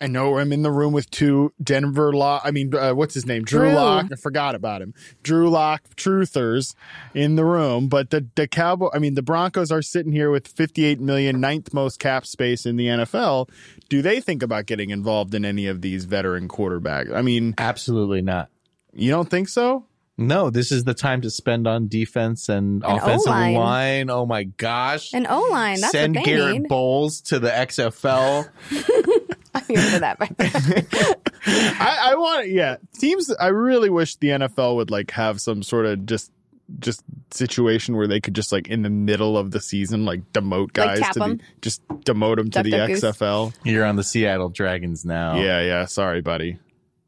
I 0.01 0.07
know 0.07 0.39
I'm 0.39 0.51
in 0.51 0.63
the 0.63 0.71
room 0.71 0.93
with 0.93 1.09
two 1.11 1.53
Denver 1.63 2.11
Lock. 2.11 2.41
I 2.43 2.49
mean, 2.51 2.73
uh, 2.75 2.93
what's 2.93 3.13
his 3.13 3.25
name? 3.27 3.43
Drew, 3.43 3.67
Drew. 3.69 3.73
Lock. 3.73 4.07
I 4.11 4.15
forgot 4.15 4.55
about 4.55 4.81
him. 4.81 4.93
Drew 5.21 5.49
Lock 5.49 5.83
truthers 5.95 6.73
in 7.13 7.35
the 7.35 7.45
room, 7.45 7.87
but 7.87 8.09
the 8.09 8.25
the 8.35 8.47
Cowboy. 8.47 8.89
I 8.93 8.99
mean, 8.99 9.13
the 9.13 9.21
Broncos 9.21 9.71
are 9.71 9.81
sitting 9.83 10.11
here 10.11 10.31
with 10.31 10.47
58 10.47 10.99
million, 10.99 11.39
ninth 11.39 11.73
most 11.73 11.99
cap 11.99 12.25
space 12.25 12.65
in 12.65 12.77
the 12.77 12.87
NFL. 12.87 13.47
Do 13.89 14.01
they 14.01 14.19
think 14.19 14.41
about 14.41 14.65
getting 14.65 14.89
involved 14.89 15.35
in 15.35 15.45
any 15.45 15.67
of 15.67 15.81
these 15.81 16.05
veteran 16.05 16.47
quarterbacks? 16.47 17.13
I 17.13 17.21
mean, 17.21 17.53
Absolutely 17.59 18.21
not. 18.23 18.49
you 18.93 19.11
don't 19.11 19.29
think 19.29 19.49
so? 19.49 19.85
No, 20.17 20.49
this 20.51 20.71
is 20.71 20.83
the 20.83 20.93
time 20.93 21.21
to 21.21 21.29
spend 21.31 21.67
on 21.67 21.87
defense 21.87 22.47
and, 22.47 22.83
And 22.83 22.97
offensive 22.99 23.27
O-line. 23.31 23.53
line. 23.55 24.09
Oh 24.11 24.25
my 24.25 24.43
gosh. 24.43 25.13
And 25.13 25.25
O 25.27 25.47
line, 25.49 25.77
Send 25.77 26.15
what 26.15 26.25
they 26.25 26.31
Garrett 26.31 26.61
need. 26.61 26.67
Bolles 26.69 27.21
to 27.21 27.39
the 27.39 27.49
XFL. 27.49 28.47
I'm 29.53 29.63
here 29.67 29.81
for 29.81 29.99
that. 29.99 30.17
I, 31.45 32.11
I 32.11 32.15
want 32.15 32.45
it 32.47 32.51
yeah. 32.53 32.77
Teams 32.97 33.31
I 33.39 33.47
really 33.47 33.89
wish 33.89 34.15
the 34.17 34.29
NFL 34.29 34.75
would 34.77 34.91
like 34.91 35.11
have 35.11 35.41
some 35.41 35.63
sort 35.63 35.85
of 35.85 36.05
just 36.05 36.31
just 36.79 37.03
situation 37.31 37.97
where 37.97 38.07
they 38.07 38.21
could 38.21 38.33
just 38.33 38.51
like 38.51 38.67
in 38.69 38.81
the 38.81 38.89
middle 38.89 39.37
of 39.37 39.51
the 39.51 39.59
season 39.59 40.05
like 40.05 40.21
demote 40.31 40.71
guys 40.73 40.99
tap 40.99 41.13
to 41.13 41.23
'em? 41.23 41.37
the 41.37 41.43
just 41.61 41.85
demote 41.89 42.37
them 42.37 42.49
to 42.51 42.63
the 42.63 42.71
duck, 42.71 42.87
goose. 42.87 43.01
XFL. 43.01 43.53
You're 43.65 43.83
on 43.85 43.95
the 43.97 44.03
Seattle 44.03 44.49
Dragons 44.49 45.03
now. 45.03 45.35
Yeah, 45.35 45.61
yeah. 45.61 45.85
Sorry, 45.85 46.21
buddy. 46.21 46.59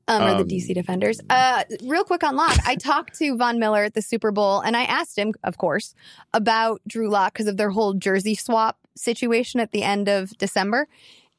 um, 0.10 0.22
or 0.22 0.28
Um, 0.32 0.38
the 0.48 0.56
DC 0.56 0.74
Defenders. 0.74 1.22
Uh, 1.30 1.64
real 1.84 2.04
quick 2.04 2.24
on 2.26 2.36
Lock, 2.36 2.58
I 2.68 2.76
talked 2.76 3.18
to 3.20 3.38
Von 3.38 3.58
Miller 3.58 3.86
at 3.86 3.94
the 3.94 4.02
Super 4.02 4.32
Bowl, 4.32 4.60
and 4.60 4.76
I 4.76 4.84
asked 4.84 5.18
him, 5.18 5.32
of 5.46 5.58
course, 5.58 5.96
about 6.34 6.82
Drew 6.86 7.10
Lock 7.10 7.32
because 7.34 7.48
of 7.48 7.56
their 7.56 7.70
whole 7.70 7.94
jersey 7.94 8.36
swap 8.36 8.78
situation 8.98 9.62
at 9.62 9.72
the 9.72 9.84
end 9.84 10.10
of 10.10 10.38
December. 10.38 10.90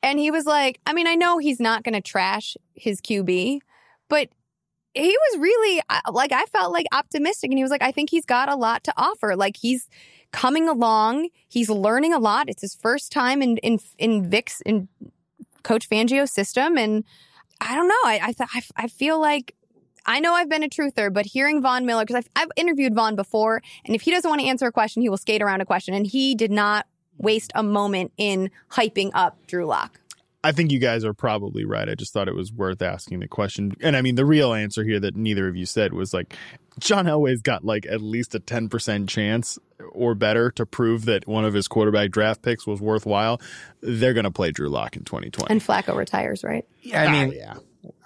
And 0.04 0.18
he 0.18 0.30
was 0.30 0.44
like, 0.44 0.80
I 0.86 0.92
mean, 0.92 1.06
I 1.06 1.14
know 1.14 1.38
he's 1.38 1.58
not 1.58 1.82
going 1.82 1.94
to 1.94 2.02
trash 2.02 2.58
his 2.74 3.00
QB, 3.00 3.60
but 4.10 4.28
he 4.92 5.16
was 5.16 5.40
really 5.40 5.80
like, 6.12 6.30
I 6.30 6.44
felt 6.44 6.74
like 6.74 6.86
optimistic. 6.92 7.50
And 7.50 7.58
he 7.58 7.64
was 7.64 7.70
like, 7.70 7.82
I 7.82 7.90
think 7.90 8.10
he's 8.10 8.26
got 8.26 8.50
a 8.50 8.54
lot 8.54 8.84
to 8.84 8.92
offer. 8.98 9.34
Like, 9.34 9.56
he's 9.56 9.88
coming 10.30 10.68
along, 10.68 11.30
he's 11.48 11.70
learning 11.70 12.12
a 12.12 12.18
lot. 12.18 12.50
It's 12.50 12.60
his 12.60 12.74
first 12.74 13.12
time 13.12 13.40
in, 13.40 13.56
in, 13.58 13.78
in 13.98 14.28
Vic's, 14.28 14.60
in 14.60 14.88
Coach 15.62 15.88
Fangio's 15.88 16.32
system. 16.32 16.76
And 16.76 17.04
I 17.62 17.74
don't 17.74 17.88
know. 17.88 17.94
I 18.04 18.20
I, 18.24 18.32
th- 18.32 18.70
I 18.76 18.88
feel 18.88 19.18
like 19.18 19.54
I 20.04 20.20
know 20.20 20.34
I've 20.34 20.50
been 20.50 20.62
a 20.62 20.68
truther, 20.68 21.10
but 21.10 21.24
hearing 21.24 21.62
Von 21.62 21.86
Miller 21.86 22.04
because 22.04 22.16
I've, 22.16 22.28
I've 22.36 22.50
interviewed 22.56 22.94
Von 22.94 23.16
before, 23.16 23.62
and 23.86 23.94
if 23.94 24.02
he 24.02 24.10
doesn't 24.10 24.28
want 24.28 24.42
to 24.42 24.46
answer 24.48 24.66
a 24.66 24.72
question, 24.72 25.00
he 25.00 25.08
will 25.08 25.16
skate 25.16 25.40
around 25.40 25.62
a 25.62 25.64
question, 25.64 25.94
and 25.94 26.06
he 26.06 26.34
did 26.34 26.50
not 26.50 26.86
waste 27.18 27.52
a 27.54 27.62
moment 27.62 28.12
in 28.16 28.50
hyping 28.72 29.10
up 29.14 29.36
Drew 29.46 29.66
Lock. 29.66 30.00
I 30.42 30.52
think 30.52 30.70
you 30.70 30.78
guys 30.78 31.06
are 31.06 31.14
probably 31.14 31.64
right. 31.64 31.88
I 31.88 31.94
just 31.94 32.12
thought 32.12 32.28
it 32.28 32.34
was 32.34 32.52
worth 32.52 32.82
asking 32.82 33.20
the 33.20 33.28
question. 33.28 33.72
And 33.80 33.96
I 33.96 34.02
mean, 34.02 34.14
the 34.14 34.26
real 34.26 34.52
answer 34.52 34.84
here 34.84 35.00
that 35.00 35.16
neither 35.16 35.48
of 35.48 35.56
you 35.56 35.64
said 35.64 35.94
was 35.94 36.12
like, 36.12 36.36
John 36.78 37.06
Elway's 37.06 37.40
got 37.40 37.64
like 37.64 37.86
at 37.86 38.02
least 38.02 38.34
a 38.34 38.40
10% 38.40 39.08
chance 39.08 39.58
or 39.92 40.14
better 40.14 40.50
to 40.50 40.66
prove 40.66 41.06
that 41.06 41.26
one 41.26 41.46
of 41.46 41.54
his 41.54 41.66
quarterback 41.66 42.10
draft 42.10 42.42
picks 42.42 42.66
was 42.66 42.78
worthwhile. 42.78 43.40
They're 43.80 44.12
going 44.12 44.24
to 44.24 44.30
play 44.30 44.50
Drew 44.50 44.68
Lock 44.68 44.96
in 44.96 45.04
2020. 45.04 45.50
And 45.50 45.62
Flacco 45.62 45.96
retires, 45.96 46.44
right? 46.44 46.66
Yeah, 46.82 47.04
I 47.04 47.12
mean, 47.12 47.30
Ah, 47.30 47.36
yeah. 47.36 47.54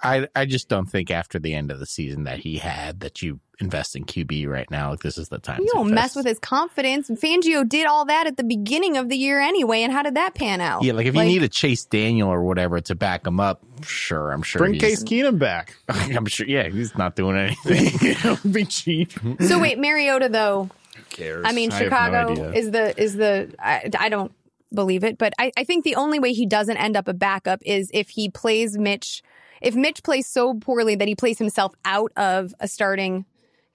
I 0.01 0.27
I 0.35 0.45
just 0.45 0.69
don't 0.69 0.85
think 0.85 1.11
after 1.11 1.39
the 1.39 1.53
end 1.53 1.71
of 1.71 1.79
the 1.79 1.85
season 1.85 2.23
that 2.23 2.39
he 2.39 2.57
had 2.57 3.01
that 3.01 3.21
you 3.21 3.39
invest 3.59 3.95
in 3.95 4.05
QB 4.05 4.47
right 4.47 4.69
now. 4.71 4.91
Like 4.91 5.01
this 5.01 5.17
is 5.17 5.29
the 5.29 5.39
time. 5.39 5.61
You 5.61 5.67
to 5.67 5.71
don't 5.73 5.89
invest. 5.89 5.95
mess 5.95 6.15
with 6.15 6.25
his 6.25 6.39
confidence. 6.39 7.09
Fangio 7.09 7.67
did 7.67 7.85
all 7.85 8.05
that 8.05 8.27
at 8.27 8.37
the 8.37 8.43
beginning 8.43 8.97
of 8.97 9.09
the 9.09 9.17
year 9.17 9.39
anyway, 9.39 9.81
and 9.83 9.91
how 9.91 10.01
did 10.01 10.15
that 10.15 10.33
pan 10.33 10.61
out? 10.61 10.83
Yeah, 10.83 10.93
like 10.93 11.05
if 11.05 11.15
you 11.15 11.23
need 11.23 11.43
a 11.43 11.49
Chase 11.49 11.85
Daniel 11.85 12.29
or 12.29 12.43
whatever 12.43 12.79
to 12.81 12.95
back 12.95 13.27
him 13.27 13.39
up, 13.39 13.61
sure, 13.83 14.31
I'm 14.31 14.41
sure. 14.41 14.59
Bring 14.59 14.79
Case 14.79 15.03
Keenum 15.03 15.39
back. 15.39 15.75
I'm 15.89 16.25
sure. 16.25 16.47
Yeah, 16.47 16.69
he's 16.69 16.95
not 16.97 17.15
doing 17.15 17.37
anything. 17.37 18.09
It'll 18.09 18.49
be 18.49 18.65
cheap. 18.65 19.13
So 19.41 19.59
wait, 19.59 19.77
Mariota 19.77 20.29
though. 20.29 20.69
Who 20.95 21.03
cares? 21.09 21.45
I 21.47 21.51
mean, 21.51 21.71
have 21.71 21.81
no 21.81 21.85
Chicago 21.85 22.51
is 22.51 22.71
the 22.71 22.99
is 23.01 23.15
the 23.15 23.53
I, 23.59 23.89
I 23.97 24.09
don't 24.09 24.31
believe 24.73 25.03
it, 25.03 25.17
but 25.17 25.33
I, 25.39 25.51
I 25.57 25.63
think 25.63 25.83
the 25.83 25.95
only 25.95 26.19
way 26.19 26.33
he 26.33 26.45
doesn't 26.45 26.77
end 26.77 26.95
up 26.95 27.07
a 27.07 27.13
backup 27.13 27.61
is 27.65 27.89
if 27.93 28.09
he 28.09 28.29
plays 28.29 28.77
Mitch. 28.77 29.23
If 29.61 29.75
Mitch 29.75 30.03
plays 30.03 30.27
so 30.27 30.53
poorly 30.53 30.95
that 30.95 31.07
he 31.07 31.15
plays 31.15 31.37
himself 31.37 31.73
out 31.85 32.11
of 32.15 32.53
a 32.59 32.67
starting 32.67 33.25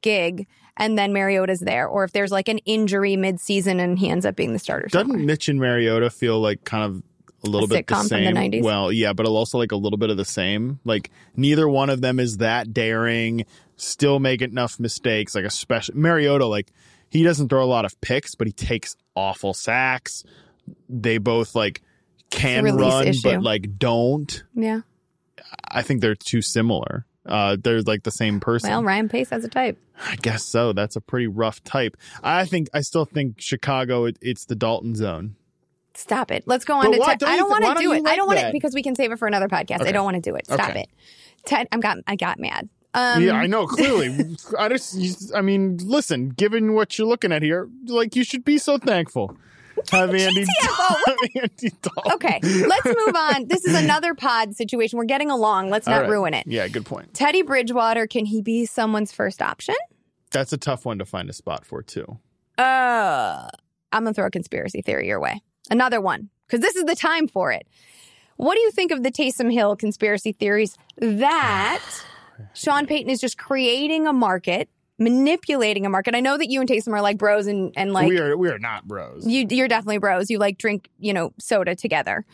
gig, 0.03 0.47
and 0.77 0.99
then 0.99 1.13
Mariota's 1.13 1.61
there, 1.61 1.87
or 1.87 2.05
if 2.05 2.13
there's 2.13 2.33
like 2.33 2.49
an 2.49 2.59
injury 2.59 3.17
mid-season 3.17 3.81
and 3.81 3.99
he 3.99 4.11
ends 4.11 4.27
up 4.27 4.37
being 4.37 4.53
the 4.53 4.59
starter. 4.59 4.89
Doesn't 4.89 5.09
somewhere. 5.09 5.27
Mitch 5.27 5.49
and 5.49 5.61
Mariota 5.61 6.11
feel 6.11 6.41
like 6.41 6.65
kind 6.65 6.85
of 6.85 7.03
a 7.45 7.49
little 7.49 7.67
A 7.67 7.69
bit 7.69 7.87
the 7.87 7.95
the 7.95 8.03
same? 8.05 8.35
90s? 8.35 8.63
Well, 8.63 8.91
yeah, 8.91 9.13
but 9.13 9.27
also 9.27 9.59
like 9.59 9.73
a 9.73 9.77
little 9.77 9.99
bit 9.99 10.11
of 10.11 10.17
the 10.17 10.25
same. 10.25 10.81
Like 10.85 11.11
neither 11.37 11.69
one 11.69 11.91
of 11.91 12.01
them 12.01 12.19
is 12.19 12.39
that 12.39 12.73
daring, 12.73 13.45
still 13.77 14.19
make 14.19 14.43
enough 14.43 14.81
mistakes. 14.81 15.35
Like 15.35 15.45
especially 15.45 15.97
Mariota, 15.97 16.47
like 16.47 16.73
he 17.09 17.23
doesn't 17.23 17.49
throw 17.49 17.63
a 17.63 17.67
lot 17.67 17.85
of 17.85 18.01
picks, 18.01 18.35
but 18.35 18.47
he 18.47 18.53
takes 18.53 18.97
awful 19.15 19.55
sacks. 19.55 20.25
They 20.89 21.19
both 21.19 21.55
like 21.55 21.83
can 22.31 22.65
run, 22.77 23.09
issue. 23.09 23.21
but 23.23 23.43
like 23.43 23.79
don't. 23.79 24.43
Yeah. 24.55 24.81
I 25.71 25.83
think 25.83 26.01
they're 26.01 26.15
too 26.15 26.43
similar. 26.43 27.07
Uh, 27.27 27.57
they're 27.63 27.81
like 27.83 28.03
the 28.03 28.11
same 28.11 28.39
person. 28.41 28.71
Well, 28.71 28.85
Ryan 28.85 29.09
Pace 29.09 29.31
has 29.31 29.45
a 29.45 29.49
type. 29.49 29.79
I 30.07 30.17
guess 30.17 30.45
so. 30.45 30.73
That's 30.73 30.97
a 30.97 31.01
pretty 31.01 31.27
rough 31.27 31.63
type. 31.65 31.97
I 32.23 32.45
think 32.45 32.69
I 32.75 32.81
still 32.83 33.05
think 33.07 33.41
Chicago. 33.41 34.05
It, 34.05 34.19
it's 34.21 34.45
the 34.45 34.55
Dalton 34.55 34.95
zone. 34.95 35.37
Stop 35.95 36.31
it. 36.33 36.43
Let's 36.47 36.65
go 36.65 36.75
on 36.75 36.87
But 36.87 36.93
to 36.95 36.99
why 36.99 37.15
don't 37.15 37.31
I 37.31 37.37
don't 37.37 37.49
want 37.51 37.79
to 37.79 37.83
do 37.83 37.93
it. 37.93 38.03
I 38.07 38.17
don't 38.17 38.27
want 38.27 38.41
it 38.41 38.53
because 38.53 38.75
we 38.75 38.83
can 38.83 38.95
save 38.95 39.13
it 39.13 39.19
for 39.19 39.29
another 39.29 39.49
podcast. 39.49 39.83
I 39.87 39.93
don't 39.93 40.05
want 40.05 40.17
to 40.17 40.21
do 40.21 40.35
it. 40.37 40.47
Stop 40.47 40.71
Okay. 40.71 40.81
it. 40.83 40.89
Ted, 41.47 41.69
I'm 41.73 41.81
got 41.81 41.99
I 42.07 42.17
got 42.17 42.39
mad. 42.39 42.69
Um, 42.95 43.23
yeah, 43.23 43.33
I 43.35 43.47
know. 43.47 43.67
Clearly, 43.67 44.37
I 44.59 44.69
just. 44.69 45.35
I 45.35 45.41
mean, 45.41 45.79
listen. 45.83 46.29
Given 46.29 46.75
what 46.75 46.99
you're 46.99 47.09
looking 47.09 47.33
at 47.33 47.43
here, 47.43 47.69
like 47.87 48.15
you 48.17 48.23
should 48.25 48.45
be 48.45 48.59
so 48.59 48.79
thankful. 48.79 49.37
Have 49.91 50.15
Andy, 50.15 50.45
have 50.61 50.97
Andy 51.35 51.73
Dalton. 51.83 52.13
Okay, 52.15 52.41
let's 52.43 52.87
move 52.87 53.15
on. 53.15 53.49
This 53.49 53.65
is 53.65 53.75
another 53.75 54.15
pod 54.15 54.55
situation. 54.55 54.99
We're 54.99 55.05
getting 55.05 55.31
along. 55.31 55.71
Let's 55.71 55.87
not 55.87 56.03
right. 56.03 56.11
ruin 56.11 56.35
it. 56.35 56.47
Yeah, 56.47 56.67
good 56.69 56.87
point. 56.87 57.15
Teddy 57.15 57.43
Bridgewater, 57.43 58.07
can 58.07 58.25
he 58.25 58.43
be 58.43 58.67
someone's 58.67 59.13
first 59.13 59.43
option? 59.43 59.77
That's 60.31 60.53
a 60.53 60.59
tough 60.59 60.85
one 60.85 60.99
to 60.99 61.05
find 61.05 61.31
a 61.31 61.33
spot 61.33 61.65
for 61.65 61.83
too. 61.83 62.19
Uh, 62.59 63.49
I'm 63.93 64.05
gonna 64.05 64.15
throw 64.15 64.27
a 64.27 64.31
conspiracy 64.31 64.83
theory 64.83 65.07
your 65.07 65.21
way. 65.21 65.41
Another 65.71 66.01
one, 66.01 66.31
because 66.47 66.61
this 66.61 66.77
is 66.77 66.85
the 66.85 66.97
time 66.97 67.29
for 67.29 67.53
it. 67.53 67.67
What 68.37 68.55
do 68.57 68.61
you 68.61 68.71
think 68.71 68.91
of 68.91 69.03
the 69.03 69.13
Taysom 69.13 69.53
Hill 69.53 69.77
conspiracy 69.77 70.33
theories 70.33 70.77
that 70.99 71.83
Sean 72.55 72.87
Payton 72.87 73.11
is 73.11 73.21
just 73.21 73.39
creating 73.39 74.07
a 74.07 74.13
market 74.13 74.69
manipulating 74.99 75.85
a 75.87 75.89
market. 75.89 76.15
I 76.15 76.21
know 76.21 76.37
that 76.39 76.51
you 76.51 76.61
and 76.61 76.69
Taysom 76.69 76.93
are 76.93 77.03
like 77.03 77.19
bros 77.19 77.47
and, 77.47 77.73
and 77.77 77.93
like 77.93 78.09
we 78.09 78.19
are 78.19 78.37
we 78.37 78.49
are 78.49 78.59
not 78.59 78.87
bros. 78.87 79.27
you 79.27 79.47
you're 79.51 79.69
definitely 79.69 79.99
bros. 79.99 80.31
You 80.31 80.39
like 80.39 80.59
drink, 80.59 80.89
you 80.99 81.13
know, 81.13 81.33
soda 81.39 81.75
together 81.75 82.25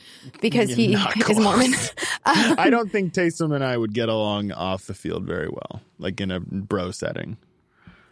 because 0.40 0.68
You're 0.70 0.76
he 0.76 0.94
is. 0.94 1.38
Mormon. 1.38 1.72
Um, 2.26 2.56
I 2.58 2.68
don't 2.68 2.92
think 2.92 3.14
Taysom 3.14 3.54
and 3.54 3.64
I 3.64 3.76
would 3.78 3.94
get 3.94 4.10
along 4.10 4.52
off 4.52 4.84
the 4.84 4.92
field 4.92 5.24
very 5.24 5.48
well, 5.48 5.80
like 5.98 6.20
in 6.20 6.30
a 6.30 6.38
bro 6.38 6.90
setting. 6.90 7.38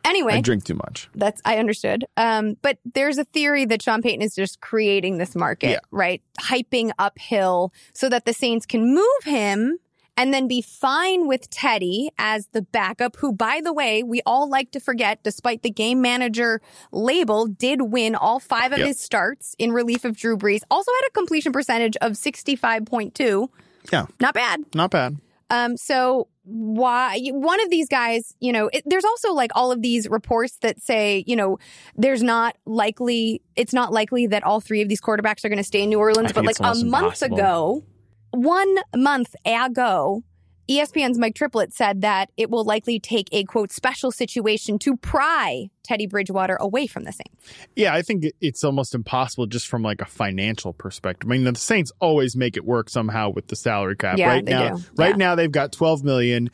anyway, 0.03 0.33
I 0.35 0.41
drink 0.41 0.65
too 0.65 0.75
much. 0.77 1.11
That's 1.15 1.43
I 1.45 1.59
understood. 1.59 2.07
Um, 2.17 2.57
but 2.63 2.79
there's 2.95 3.19
a 3.19 3.25
theory 3.25 3.67
that 3.67 3.83
Sean 3.83 4.01
Payton 4.01 4.23
is 4.23 4.35
just 4.35 4.63
creating 4.63 5.19
this 5.19 5.37
market, 5.37 5.71
Yeah. 5.73 5.79
right? 5.91 6.23
Hyping 6.41 6.91
up 6.99 7.19
Hill 7.19 7.71
so 7.93 8.09
that 8.09 8.25
the 8.25 8.33
Saints 8.33 8.65
can 8.65 8.95
move 8.95 9.25
him 9.25 9.79
and 10.19 10.35
then 10.35 10.49
be 10.49 10.61
fine 10.61 11.27
with 11.29 11.49
Teddy 11.49 12.11
as 12.19 12.49
the 12.49 12.61
backup, 12.63 13.17
who, 13.17 13.33
by 13.33 13.61
the 13.63 13.73
way, 13.73 14.03
we 14.03 14.21
all 14.27 14.49
like 14.51 14.71
to 14.73 14.81
forget, 14.81 15.23
despite 15.23 15.63
the 15.63 15.71
game 15.71 16.03
manager 16.03 16.61
label, 16.93 17.47
did 17.47 17.81
win 17.83 18.15
all 18.15 18.41
five 18.41 18.73
of 18.73 18.79
Yep. 18.79 18.87
his 18.89 19.01
starts 19.01 19.55
in 19.59 19.73
relief 19.73 20.05
of 20.05 20.17
Drew 20.17 20.37
Brees. 20.37 20.61
Also 20.71 20.91
had 21.01 21.09
a 21.09 21.13
completion 21.13 21.53
percentage 21.53 21.97
of 21.99 22.13
65.2. 22.13 23.49
Yeah, 23.93 24.07
Not 24.21 24.35
bad. 24.35 24.65
not 24.75 24.91
bad. 24.91 25.17
Um, 25.51 25.79
so 25.79 26.29
why 26.45 27.19
one 27.31 27.63
of 27.63 27.71
these 27.71 27.89
guys, 27.89 28.35
you 28.39 28.53
know, 28.53 28.69
it, 28.73 28.83
there's 28.85 29.05
also 29.05 29.33
like 29.33 29.51
all 29.55 29.73
of 29.73 29.81
these 29.81 30.07
reports 30.09 30.59
that 30.59 30.81
say, 30.83 31.25
you 31.27 31.37
know, 31.37 31.59
there's 31.97 32.23
not 32.23 32.57
likely, 32.67 33.41
it's 33.57 33.73
not 33.73 33.91
likely 33.93 34.27
that 34.27 34.45
all 34.45 34.61
three 34.61 34.83
of 34.83 34.89
these 34.91 35.01
quarterbacks 35.01 35.45
are 35.45 35.49
going 35.49 35.57
to 35.59 35.65
stay 35.65 35.83
in 35.83 35.89
New 35.89 35.99
Orleans. 36.01 36.33
But 36.35 36.45
like 36.45 36.59
a 36.61 36.75
month 36.85 36.85
impossible. 36.85 37.37
ago, 37.39 37.85
one 38.31 38.77
month 38.95 39.35
ago, 39.45 40.23
ESPN's 40.69 41.19
Mike 41.19 41.35
Triplett 41.35 41.73
said 41.73 42.03
that 42.03 42.31
it 42.37 42.51
will 42.51 42.65
likely 42.65 43.01
take 43.01 43.29
a 43.33 43.45
quote 43.45 43.73
special 43.73 44.13
situation 44.13 44.79
to 44.81 44.97
pry 44.99 45.71
Teddy 45.83 46.07
Bridgewater 46.07 46.57
away 46.57 46.87
from 46.87 47.05
the 47.05 47.13
Saints. 47.13 47.53
Yeah, 47.75 47.95
I 47.95 48.03
think 48.03 48.27
it's 48.43 48.63
almost 48.63 48.95
impossible 48.95 49.47
just 49.47 49.67
from 49.67 49.83
like 49.83 50.03
a 50.03 50.05
financial 50.05 50.75
perspective. 50.75 51.31
I 51.31 51.37
mean, 51.39 51.45
the 51.45 51.59
Saints 51.59 51.91
always 52.01 52.37
make 52.37 52.59
it 52.59 52.67
work 52.67 52.91
somehow 52.91 53.31
with 53.31 53.47
the 53.47 53.57
salary 53.57 53.97
cap. 53.97 54.19
Yeah, 54.19 54.29
right 54.29 54.45
now, 54.45 54.77
do. 54.77 54.85
right 54.97 55.11
Yeah. 55.11 55.17
now 55.17 55.35
they've 55.35 55.51
got 55.51 55.73
12 55.73 56.05
million. 56.05 56.51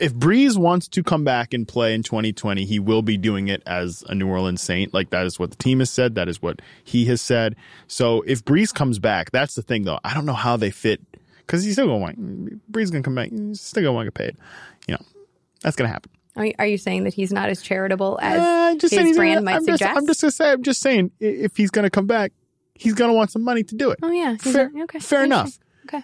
If 0.00 0.12
Brees 0.14 0.56
wants 0.56 0.88
to 0.88 1.04
come 1.04 1.22
back 1.22 1.54
and 1.54 1.66
play 1.66 1.94
in 1.94 2.02
2020, 2.02 2.64
he 2.64 2.80
will 2.80 3.02
be 3.02 3.16
doing 3.16 3.46
it 3.46 3.62
as 3.66 4.02
a 4.08 4.14
New 4.16 4.26
Orleans 4.28 4.60
Saint. 4.60 4.92
Like 4.92 5.10
that 5.10 5.26
is 5.26 5.38
what 5.38 5.50
the 5.50 5.56
team 5.56 5.78
has 5.78 5.90
said. 5.90 6.16
That 6.16 6.28
is 6.28 6.42
what 6.42 6.60
he 6.82 7.04
has 7.06 7.20
said. 7.20 7.54
So 7.86 8.22
if 8.22 8.44
Brees 8.44 8.74
comes 8.74 8.98
back, 8.98 9.30
that's 9.30 9.54
the 9.54 9.62
thing 9.62 9.84
though. 9.84 10.00
I 10.02 10.14
don't 10.14 10.26
know 10.26 10.32
how 10.32 10.56
they 10.56 10.70
fit 10.70 11.00
because 11.46 11.64
he's 11.64 11.74
still 11.74 11.86
going 11.86 11.98
to 11.98 12.02
want 12.02 12.70
Bree's 12.72 12.90
going 12.90 13.02
to 13.02 13.06
come 13.06 13.14
back. 13.14 13.30
He's 13.30 13.60
still 13.60 13.82
going 13.82 13.92
to 13.92 13.94
want 13.94 14.06
to 14.06 14.10
get 14.10 14.34
paid. 14.34 14.36
You 14.88 14.94
know, 14.94 15.04
that's 15.60 15.76
going 15.76 15.88
to 15.88 15.92
happen. 15.92 16.10
Are 16.58 16.66
you, 16.66 16.78
saying 16.78 17.04
that 17.04 17.12
he's 17.12 17.30
not 17.30 17.50
as 17.50 17.60
charitable 17.60 18.18
as 18.22 18.40
Uh, 18.40 18.74
just 18.78 18.94
his 18.94 19.16
brand 19.16 19.34
gonna- 19.36 19.44
might 19.44 19.56
I'm 19.56 19.66
just, 19.66 19.80
suggest? 19.80 19.96
I'm 19.98 20.06
just 20.06 20.20
gonna 20.22 20.30
say. 20.30 20.50
I'm 20.52 20.62
just 20.62 20.80
saying 20.80 21.10
if 21.20 21.58
he's 21.58 21.70
gonna 21.70 21.90
come 21.90 22.06
back, 22.06 22.32
he's 22.74 22.94
gonna 22.94 23.12
want 23.12 23.30
some 23.30 23.42
money 23.42 23.62
to 23.64 23.74
do 23.74 23.90
it. 23.90 23.98
oh 24.02 24.10
yeah, 24.10 24.36
fair, 24.38 24.70
a- 24.74 24.82
okay, 24.84 24.98
fair 24.98 25.24
enough. 25.24 25.58
Okay. 25.86 26.02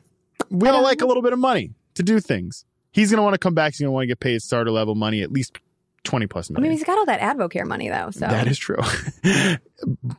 We 0.50 0.68
all 0.68 0.82
like 0.82 1.00
a 1.00 1.06
little 1.06 1.22
bit 1.22 1.32
of 1.32 1.38
money 1.38 1.72
to 1.94 2.02
do 2.02 2.20
things. 2.20 2.66
He's 2.92 3.10
gonna 3.10 3.22
want 3.22 3.34
to 3.34 3.38
come 3.38 3.54
back. 3.54 3.72
He's 3.72 3.80
gonna 3.80 3.90
want 3.90 4.02
to 4.02 4.06
get 4.08 4.20
paid 4.20 4.42
starter 4.42 4.70
level 4.70 4.94
money, 4.94 5.22
at 5.22 5.32
least 5.32 5.56
twenty 6.04 6.26
plus 6.26 6.50
I 6.54 6.60
mean, 6.60 6.72
he's 6.72 6.84
got 6.84 6.98
all 6.98 7.06
that 7.06 7.20
Advocare 7.20 7.66
money 7.66 7.88
though. 7.88 8.10
So 8.10 8.20
That 8.20 8.48
is 8.48 8.58
true. 8.58 8.76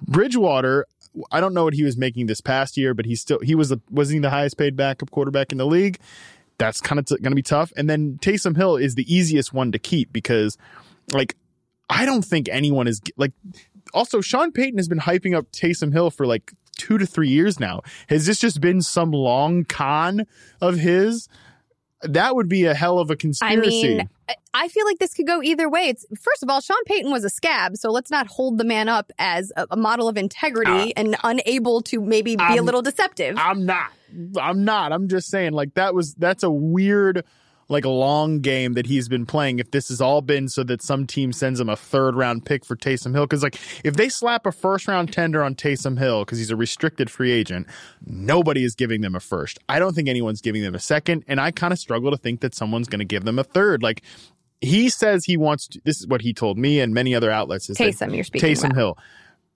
Bridgewater, 0.07 0.85
I 1.31 1.39
don't 1.39 1.53
know 1.53 1.63
what 1.63 1.73
he 1.73 1.83
was 1.83 1.97
making 1.97 2.27
this 2.27 2.41
past 2.41 2.77
year, 2.77 2.93
but 2.93 3.05
he's 3.05 3.21
still 3.21 3.39
he 3.39 3.55
was 3.55 3.69
the 3.69 3.79
wasn't 3.89 4.15
he 4.15 4.19
the 4.19 4.29
highest 4.29 4.57
paid 4.57 4.75
backup 4.75 5.11
quarterback 5.11 5.51
in 5.51 5.57
the 5.57 5.65
league. 5.65 5.99
That's 6.57 6.81
kind 6.81 6.99
of 6.99 7.05
t- 7.05 7.15
going 7.17 7.31
to 7.31 7.35
be 7.35 7.41
tough. 7.41 7.71
And 7.77 7.89
then 7.89 8.19
Taysom 8.21 8.57
Hill 8.57 8.75
is 8.75 8.95
the 8.95 9.13
easiest 9.13 9.53
one 9.53 9.71
to 9.71 9.79
keep 9.79 10.11
because, 10.11 10.57
like, 11.13 11.37
I 11.89 12.05
don't 12.05 12.23
think 12.23 12.49
anyone 12.49 12.87
is 12.87 13.01
like. 13.17 13.31
Also, 13.91 14.21
Sean 14.21 14.51
Payton 14.51 14.77
has 14.77 14.87
been 14.87 14.99
hyping 14.99 15.35
up 15.35 15.51
Taysom 15.51 15.91
Hill 15.93 16.11
for 16.11 16.27
like 16.27 16.53
two 16.77 16.97
to 16.99 17.05
three 17.05 17.29
years 17.29 17.59
now. 17.59 17.81
Has 18.07 18.25
this 18.25 18.39
just 18.39 18.61
been 18.61 18.81
some 18.81 19.11
long 19.11 19.65
con 19.65 20.27
of 20.61 20.77
his? 20.77 21.27
That 22.03 22.35
would 22.35 22.47
be 22.47 22.65
a 22.65 22.73
hell 22.73 22.99
of 22.99 23.09
a 23.09 23.15
conspiracy. 23.15 23.93
I 23.93 23.97
mean, 23.97 24.09
I- 24.53 24.67
feel 24.69 24.85
like 24.85 24.99
this 24.99 25.13
could 25.13 25.27
go 25.27 25.41
either 25.41 25.67
way. 25.69 25.81
It's 25.89 26.05
first 26.21 26.43
of 26.43 26.49
all, 26.49 26.61
Sean 26.61 26.83
Payton 26.85 27.11
was 27.11 27.23
a 27.23 27.29
scab, 27.29 27.75
so 27.75 27.91
let's 27.91 28.11
not 28.11 28.27
hold 28.27 28.57
the 28.57 28.63
man 28.63 28.87
up 28.87 29.11
as 29.17 29.51
a, 29.57 29.67
a 29.71 29.77
model 29.77 30.07
of 30.07 30.15
integrity 30.15 30.95
and 30.95 31.17
unable 31.23 31.81
to 31.81 31.99
maybe 31.99 32.35
be 32.35 32.43
a 32.43 32.59
Um, 32.59 32.65
little 32.65 32.81
deceptive. 32.83 33.35
I'm 33.37 33.65
not. 33.65 33.91
I'm 34.39 34.63
not. 34.63 34.91
I'm 34.93 35.07
just 35.07 35.29
saying, 35.29 35.53
like 35.53 35.73
that 35.73 35.93
was 35.93 36.13
that's 36.15 36.43
a 36.43 36.49
weird, 36.51 37.25
like 37.69 37.85
a 37.85 37.89
long 37.89 38.39
game 38.39 38.73
that 38.73 38.87
he's 38.87 39.07
been 39.07 39.25
playing. 39.25 39.59
If 39.59 39.71
this 39.71 39.89
has 39.89 40.01
all 40.01 40.21
been 40.21 40.49
so 40.49 40.63
that 40.63 40.81
some 40.81 41.07
team 41.07 41.31
sends 41.31 41.59
him 41.59 41.69
a 41.69 41.75
third 41.75 42.15
round 42.15 42.45
pick 42.45 42.65
for 42.65 42.75
Taysom 42.75 43.13
Hill, 43.13 43.25
because 43.25 43.43
like 43.43 43.59
if 43.83 43.95
they 43.95 44.09
slap 44.09 44.45
a 44.45 44.51
first 44.51 44.87
round 44.87 45.13
tender 45.13 45.43
on 45.43 45.55
Taysom 45.55 45.97
Hill 45.97 46.25
because 46.25 46.39
he's 46.39 46.51
a 46.51 46.55
restricted 46.55 47.09
free 47.09 47.31
agent, 47.31 47.67
nobody 48.05 48.63
is 48.63 48.75
giving 48.75 49.01
them 49.01 49.15
a 49.15 49.19
first. 49.19 49.59
I 49.69 49.79
don't 49.79 49.93
think 49.93 50.09
anyone's 50.09 50.41
giving 50.41 50.63
them 50.63 50.75
a 50.75 50.79
second, 50.79 51.23
and 51.27 51.39
I 51.39 51.51
kind 51.51 51.71
of 51.71 51.79
struggle 51.79 52.11
to 52.11 52.17
think 52.17 52.41
that 52.41 52.55
someone's 52.55 52.87
going 52.87 52.99
to 52.99 53.05
give 53.05 53.23
them 53.23 53.39
a 53.39 53.43
third. 53.43 53.83
Like 53.83 54.01
he 54.61 54.89
says 54.89 55.25
he 55.25 55.37
wants 55.37 55.67
to. 55.69 55.81
This 55.85 55.99
is 55.99 56.07
what 56.07 56.21
he 56.21 56.33
told 56.33 56.57
me 56.57 56.79
and 56.79 56.93
many 56.93 57.15
other 57.15 57.31
outlets. 57.31 57.69
Is 57.69 57.77
Taysom, 57.77 58.13
you're 58.15 58.23
speaking 58.23 58.49
Taysom 58.49 58.65
about. 58.65 58.75
Hill 58.75 58.97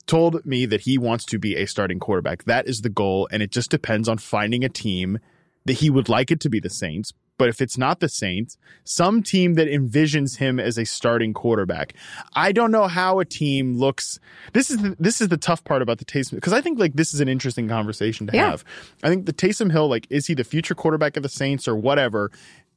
told 0.05 0.45
me 0.45 0.66
that 0.66 0.82
he 0.82 0.97
wants 0.97 1.26
to 1.26 1.39
be 1.39 1.55
a 1.55 1.66
starting 1.66 1.99
quarterback. 1.99 2.43
That 2.43 2.68
is 2.68 2.82
the 2.82 2.89
goal, 2.89 3.28
and 3.32 3.41
it 3.41 3.51
just 3.51 3.72
depends 3.72 4.09
on 4.09 4.18
finding 4.18 4.64
a 4.64 4.70
team 4.70 5.20
that 5.66 5.74
he 5.74 5.89
would 5.89 6.09
like 6.09 6.30
it 6.30 6.39
to 6.41 6.49
be 6.49 6.59
the 6.59 6.70
Saints. 6.70 7.14
But 7.38 7.50
if 7.50 7.62
it's 7.62 7.78
not 7.78 8.00
the 8.00 8.10
Saints, 8.10 8.58
some 8.84 9.24
team 9.24 9.56
that 9.56 9.68
envisions 9.68 10.38
him 10.38 10.60
as 10.60 10.78
a 10.78 10.86
starting 10.86 11.34
quarterback. 11.34 11.94
I 12.36 12.52
don't 12.52 12.72
know 12.72 12.88
how 12.88 13.20
a 13.20 13.26
team 13.26 13.76
looks. 13.78 14.20
This 14.54 14.70
is 14.70 14.78
the, 14.78 14.96
this 15.00 15.20
is 15.20 15.30
the 15.30 15.38
tough 15.38 15.64
part 15.64 15.82
about 15.82 15.98
the 15.98 16.06
Taysom 16.06 16.36
because 16.36 16.54
I 16.54 16.62
think 16.62 16.80
like 16.80 16.94
this 16.94 17.14
is 17.14 17.20
an 17.22 17.28
interesting 17.28 17.68
conversation 17.68 18.28
to 18.28 18.36
Yeah. 18.36 18.52
have. 18.52 18.64
I 19.04 19.10
think 19.10 19.26
the 19.26 19.34
Taysom 19.34 19.72
Hill 19.72 19.88
like 19.88 20.06
is 20.10 20.28
he 20.28 20.36
the 20.36 20.44
future 20.44 20.76
quarterback 20.76 21.18
of 21.18 21.24
the 21.24 21.30
Saints 21.30 21.68
or 21.68 21.76
whatever 21.76 22.32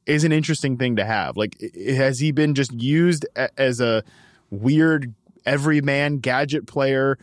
is 0.07 0.23
an 0.23 0.31
interesting 0.31 0.77
thing 0.77 0.95
to 0.95 1.05
have. 1.05 1.37
Like 1.37 1.55
has 1.75 2.19
he 2.19 2.31
been 2.31 2.55
just 2.55 2.73
used 2.73 3.25
as 3.57 3.79
a 3.79 4.03
weird 4.49 5.13
everyman 5.45 6.17
gadget 6.17 6.65
player 6.65 7.17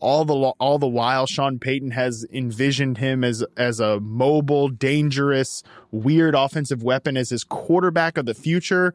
all 0.00 0.24
the 0.24 0.34
all 0.34 0.78
the 0.78 0.88
while 0.88 1.26
Sean 1.26 1.58
Payton 1.58 1.90
has 1.92 2.26
envisioned 2.32 2.98
him 2.98 3.24
as 3.24 3.44
as 3.56 3.80
a 3.80 4.00
mobile, 4.00 4.68
dangerous, 4.68 5.62
weird 5.90 6.34
offensive 6.34 6.82
weapon 6.82 7.16
as 7.16 7.30
his 7.30 7.44
quarterback 7.44 8.16
of 8.16 8.26
the 8.26 8.34
future. 8.34 8.94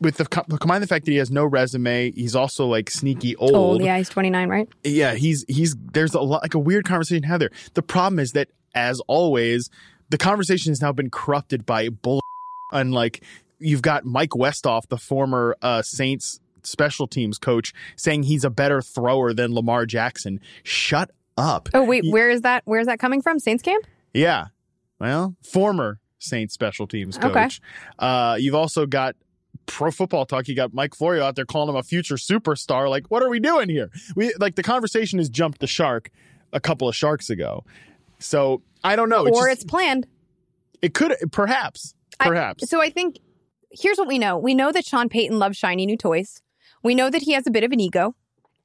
With 0.00 0.16
the 0.16 0.24
co- 0.24 0.44
combine 0.56 0.80
the 0.80 0.86
fact 0.86 1.04
that 1.04 1.10
he 1.10 1.18
has 1.18 1.30
no 1.30 1.44
resume, 1.44 2.10
he's 2.12 2.34
also 2.34 2.66
like 2.66 2.88
sneaky 2.88 3.36
old. 3.36 3.54
Old, 3.54 3.82
yeah, 3.82 3.98
he's 3.98 4.08
29, 4.08 4.48
right? 4.48 4.68
Yeah, 4.84 5.14
he's 5.14 5.44
he's 5.48 5.76
there's 5.92 6.14
a 6.14 6.20
lot 6.20 6.42
like 6.42 6.54
a 6.54 6.58
weird 6.58 6.86
conversation 6.86 7.22
to 7.22 7.28
have 7.28 7.40
there. 7.40 7.50
The 7.74 7.82
problem 7.82 8.18
is 8.18 8.32
that 8.32 8.48
as 8.74 9.00
always, 9.06 9.68
the 10.08 10.18
conversation 10.18 10.70
has 10.70 10.80
now 10.80 10.92
been 10.92 11.10
corrupted 11.10 11.66
by 11.66 11.90
bull 11.90 12.20
and 12.72 12.92
like 12.94 13.22
you've 13.58 13.82
got 13.82 14.04
Mike 14.04 14.30
Westhoff, 14.30 14.88
the 14.88 14.98
former 14.98 15.56
uh 15.60 15.82
Saints 15.82 16.40
special 16.66 17.06
teams 17.06 17.38
coach, 17.38 17.72
saying 17.96 18.24
he's 18.24 18.44
a 18.44 18.50
better 18.50 18.82
thrower 18.82 19.32
than 19.32 19.54
Lamar 19.54 19.86
Jackson. 19.86 20.40
Shut 20.62 21.10
up. 21.38 21.68
Oh 21.74 21.84
wait, 21.84 22.04
where 22.10 22.30
is 22.30 22.42
that? 22.42 22.62
Where 22.66 22.80
is 22.80 22.86
that 22.86 22.98
coming 22.98 23.22
from? 23.22 23.38
Saints 23.38 23.62
camp? 23.62 23.84
Yeah. 24.14 24.46
Well, 24.98 25.36
former 25.42 26.00
Saints 26.18 26.54
special 26.54 26.86
teams 26.86 27.18
coach. 27.18 27.30
Okay. 27.30 27.48
Uh, 27.98 28.36
you've 28.40 28.54
also 28.54 28.86
got 28.86 29.14
pro 29.66 29.90
football 29.90 30.24
talk. 30.24 30.48
You 30.48 30.54
got 30.56 30.72
Mike 30.72 30.94
Florio 30.94 31.24
out 31.24 31.36
there 31.36 31.44
calling 31.44 31.68
him 31.68 31.76
a 31.76 31.82
future 31.82 32.14
superstar. 32.16 32.88
Like, 32.88 33.06
what 33.10 33.22
are 33.22 33.28
we 33.28 33.38
doing 33.40 33.68
here? 33.68 33.90
We 34.14 34.32
like 34.38 34.54
the 34.54 34.62
conversation 34.62 35.18
has 35.18 35.28
jumped 35.28 35.58
the 35.60 35.66
shark 35.66 36.10
a 36.52 36.60
couple 36.60 36.88
of 36.88 36.96
sharks 36.96 37.28
ago. 37.30 37.64
So 38.18 38.62
I 38.82 38.96
don't 38.96 39.08
know. 39.10 39.24
or 39.26 39.46
just- 39.48 39.50
it's 39.50 39.64
planned. 39.64 40.06
it 40.80 40.94
could 40.94 41.14
perhaps 41.32 41.94
I- 42.18 42.28
perhaps. 42.28 42.68
So 42.70 42.80
I 42.80 42.88
think 42.88 43.18
here's 43.70 43.98
what 43.98 44.08
we 44.08 44.18
know. 44.18 44.38
We 44.38 44.54
know 44.54 44.72
that 44.72 44.86
Sean 44.86 45.08
Payton 45.10 45.38
loves 45.38 45.58
shiny 45.58 45.84
new 45.84 45.98
toys. 45.98 46.40
We 46.82 46.94
know 46.94 47.10
that 47.10 47.22
he 47.22 47.32
has 47.32 47.46
a 47.46 47.50
bit 47.50 47.64
of 47.64 47.72
an 47.72 47.80
ego, 47.80 48.14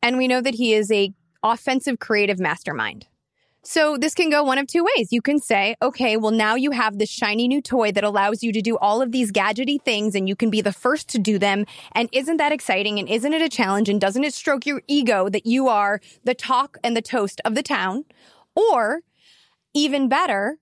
and 0.02 0.18
we 0.18 0.28
know 0.28 0.42
that 0.42 0.56
he 0.56 0.74
is 0.74 0.92
a 0.92 1.14
offensive 1.44 2.00
creative 2.00 2.40
mastermind. 2.40 3.08
So 3.64 3.96
this 3.96 4.16
can 4.16 4.32
go 4.32 4.44
one 4.44 4.58
of 4.58 4.66
two 4.66 4.84
ways. 4.84 5.10
You 5.12 5.22
can 5.22 5.40
say, 5.40 5.76
okay, 5.84 6.18
well 6.18 6.32
now 6.32 6.56
you 6.56 6.72
have 6.72 6.98
this 6.98 7.12
shiny 7.12 7.48
new 7.48 7.62
toy 7.62 7.92
that 7.92 8.04
allows 8.04 8.42
you 8.42 8.52
to 8.54 8.62
do 8.62 8.76
all 8.78 9.04
of 9.04 9.12
these 9.12 9.32
gadgety 9.32 9.80
things 9.80 10.16
and 10.16 10.28
you 10.28 10.36
can 10.36 10.50
be 10.50 10.62
the 10.62 10.74
first 10.74 11.08
to 11.10 11.20
do 11.20 11.38
them. 11.38 11.66
And 11.92 12.10
isn't 12.12 12.38
that 12.38 12.52
exciting? 12.52 12.98
And 12.98 13.08
isn't 13.08 13.34
it 13.34 13.42
a 13.42 13.50
challenge? 13.50 13.88
And 13.88 14.02
doesn't 14.02 14.24
it 14.24 14.34
stroke 14.34 14.66
your 14.66 14.82
ego 14.88 15.30
that 15.30 15.46
you 15.46 15.68
are 15.68 16.02
the 16.24 16.34
talk 16.34 16.78
and 16.84 16.98
the 16.98 17.04
toast 17.04 17.40
of 17.46 17.54
the 17.54 17.62
town? 17.62 18.06
Or 18.56 19.02
even 19.76 20.10
better, 20.10 20.58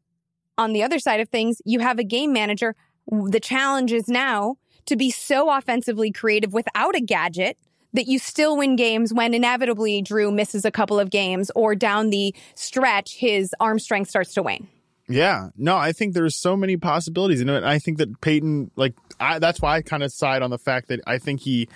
on 0.58 0.74
the 0.74 0.84
other 0.84 1.00
side 1.00 1.22
of 1.22 1.30
things, 1.30 1.62
you 1.64 1.80
have 1.80 2.00
a 2.00 2.04
game 2.04 2.34
manager. 2.34 2.76
The 3.10 3.40
challenge 3.40 3.94
is 3.94 4.10
now 4.10 4.58
to 4.86 4.96
be 4.96 5.12
so 5.12 5.50
offensively 5.50 6.12
creative 6.12 6.54
without 6.54 6.96
a 6.96 7.02
gadget 7.02 7.58
that 7.94 8.08
you 8.08 8.20
still 8.20 8.58
win 8.58 8.76
games 8.76 9.14
when 9.14 9.34
inevitably 9.34 10.02
Drew 10.02 10.32
misses 10.32 10.66
a 10.66 10.72
couple 10.72 11.00
of 11.00 11.10
games 11.10 11.52
or 11.56 11.76
down 11.76 12.10
the 12.10 12.36
stretch, 12.56 13.16
his 13.16 13.54
arm 13.60 13.80
strength 13.80 14.10
starts 14.10 14.34
to 14.36 14.44
wane. 14.44 14.68
Yeah, 15.08 15.50
no, 15.58 15.76
I 15.76 15.92
think 15.92 16.14
there's 16.14 16.36
so 16.36 16.56
many 16.56 16.78
possibilities, 16.78 17.40
you 17.40 17.46
know, 17.46 17.56
and 17.56 17.66
I 17.66 17.80
think 17.80 17.98
that 17.98 18.22
Payton, 18.22 18.70
like, 18.76 18.94
I, 19.20 19.40
that's 19.40 19.60
why 19.60 19.78
I 19.78 19.82
kind 19.82 20.04
of 20.04 20.14
side 20.14 20.44
on 20.44 20.52
the 20.52 20.60
fact 20.60 20.90
that 20.90 21.00
I 21.08 21.18
think 21.18 21.42
he, 21.42 21.68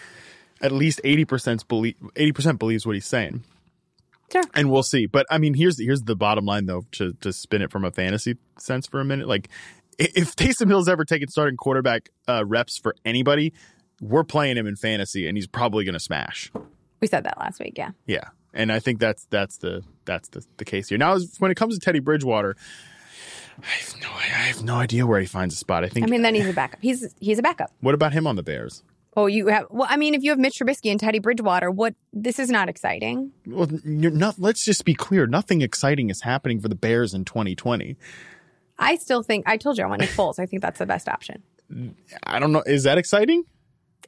at 0.62 0.72
least 0.72 1.02
eighty 1.04 1.26
percent 1.26 1.68
believe 1.68 1.96
eighty 2.16 2.32
percent 2.32 2.60
believes 2.60 2.86
what 2.86 2.94
he's 2.94 3.08
saying. 3.08 3.44
Sure. 4.32 4.44
And 4.54 4.72
we'll 4.72 4.84
see. 4.84 5.08
But 5.08 5.26
I 5.32 5.40
mean, 5.40 5.56
here's 5.56 5.80
here's 5.80 6.04
the 6.04 6.16
bottom 6.16 6.46
line 6.46 6.68
though, 6.68 6.86
to 6.94 7.14
to 7.22 7.34
spin 7.34 7.64
it 7.64 7.72
from 7.72 7.84
a 7.86 7.92
fantasy 7.92 8.38
sense 8.60 8.88
for 8.88 9.02
a 9.02 9.06
minute. 9.06 9.28
Like, 9.28 9.50
if 9.98 10.36
Taysom 10.36 10.68
Hill's 10.68 10.90
ever 10.90 11.06
taken 11.06 11.28
starting 11.28 11.58
quarterback 11.58 12.10
uh, 12.28 12.46
reps 12.46 12.78
for 12.78 12.96
anybody, 13.06 13.54
we're 14.02 14.24
playing 14.24 14.58
him 14.58 14.68
in 14.68 14.76
fantasy, 14.76 15.28
and 15.28 15.38
he's 15.38 15.48
probably 15.48 15.86
going 15.86 15.94
to 15.94 16.00
smash. 16.00 16.52
We 17.00 17.08
said 17.08 17.24
that 17.26 17.38
last 17.38 17.60
week. 17.60 17.74
Yeah. 17.78 17.92
Yeah, 18.06 18.30
and 18.54 18.72
I 18.72 18.80
think 18.80 19.00
that's 19.00 19.26
that's 19.30 19.58
the 19.58 19.84
that's 20.06 20.30
the, 20.30 20.46
the 20.58 20.66
case 20.66 20.90
here. 20.90 20.98
Now, 20.98 21.18
when 21.40 21.52
it 21.52 21.56
comes 21.56 21.78
to 21.78 21.84
Teddy 21.84 22.00
Bridgewater, 22.00 22.56
I 23.62 23.66
have 23.66 23.96
no 24.02 24.10
I 24.10 24.22
have 24.22 24.64
no 24.64 24.76
idea 24.76 25.06
where 25.06 25.20
he 25.20 25.26
finds 25.26 25.54
a 25.54 25.58
spot. 25.58 25.84
I 25.84 25.90
think. 25.90 26.06
I 26.06 26.10
mean, 26.10 26.22
then 26.22 26.36
he's 26.36 26.48
a 26.48 26.54
backup. 26.54 26.80
He's 26.82 27.14
he's 27.20 27.40
a 27.40 27.44
backup. 27.44 27.72
what 27.82 27.94
about 27.94 28.14
him 28.14 28.28
on 28.28 28.36
the 28.36 28.44
Bears? 28.44 28.84
Oh, 29.16 29.28
you 29.28 29.48
have. 29.48 29.68
Well, 29.70 29.88
I 29.90 29.98
mean, 29.98 30.16
if 30.16 30.24
you 30.24 30.32
have 30.32 30.40
Mitch 30.40 30.56
Trubisky 30.60 30.90
and 30.90 31.00
Teddy 31.00 31.20
Bridgewater, 31.20 31.70
what? 31.70 31.94
This 32.14 32.40
is 32.40 32.50
not 32.50 32.68
exciting. 32.68 33.32
Well, 33.46 33.70
you're 33.86 34.12
not. 34.12 34.40
Let's 34.40 34.66
just 34.66 34.86
be 34.86 34.96
clear. 34.96 35.28
Nothing 35.28 35.62
exciting 35.62 36.10
is 36.10 36.22
happening 36.22 36.60
for 36.60 36.68
the 36.68 36.76
Bears 36.76 37.14
in 37.14 37.26
2020. 37.26 37.96
I 38.84 38.96
still 38.98 39.24
think 39.24 39.48
I 39.48 39.58
told 39.58 39.78
you 39.78 39.84
I 39.84 39.88
want 39.88 40.02
Nick 40.02 40.10
Foles. 40.12 40.40
I 40.40 40.46
think 40.46 40.62
that's 40.62 40.80
the 40.80 40.86
best 40.86 41.08
option. 41.10 41.42
I 42.26 42.40
don't 42.40 42.52
know. 42.52 42.64
Is 42.66 42.84
that 42.84 42.98
exciting? 42.98 43.44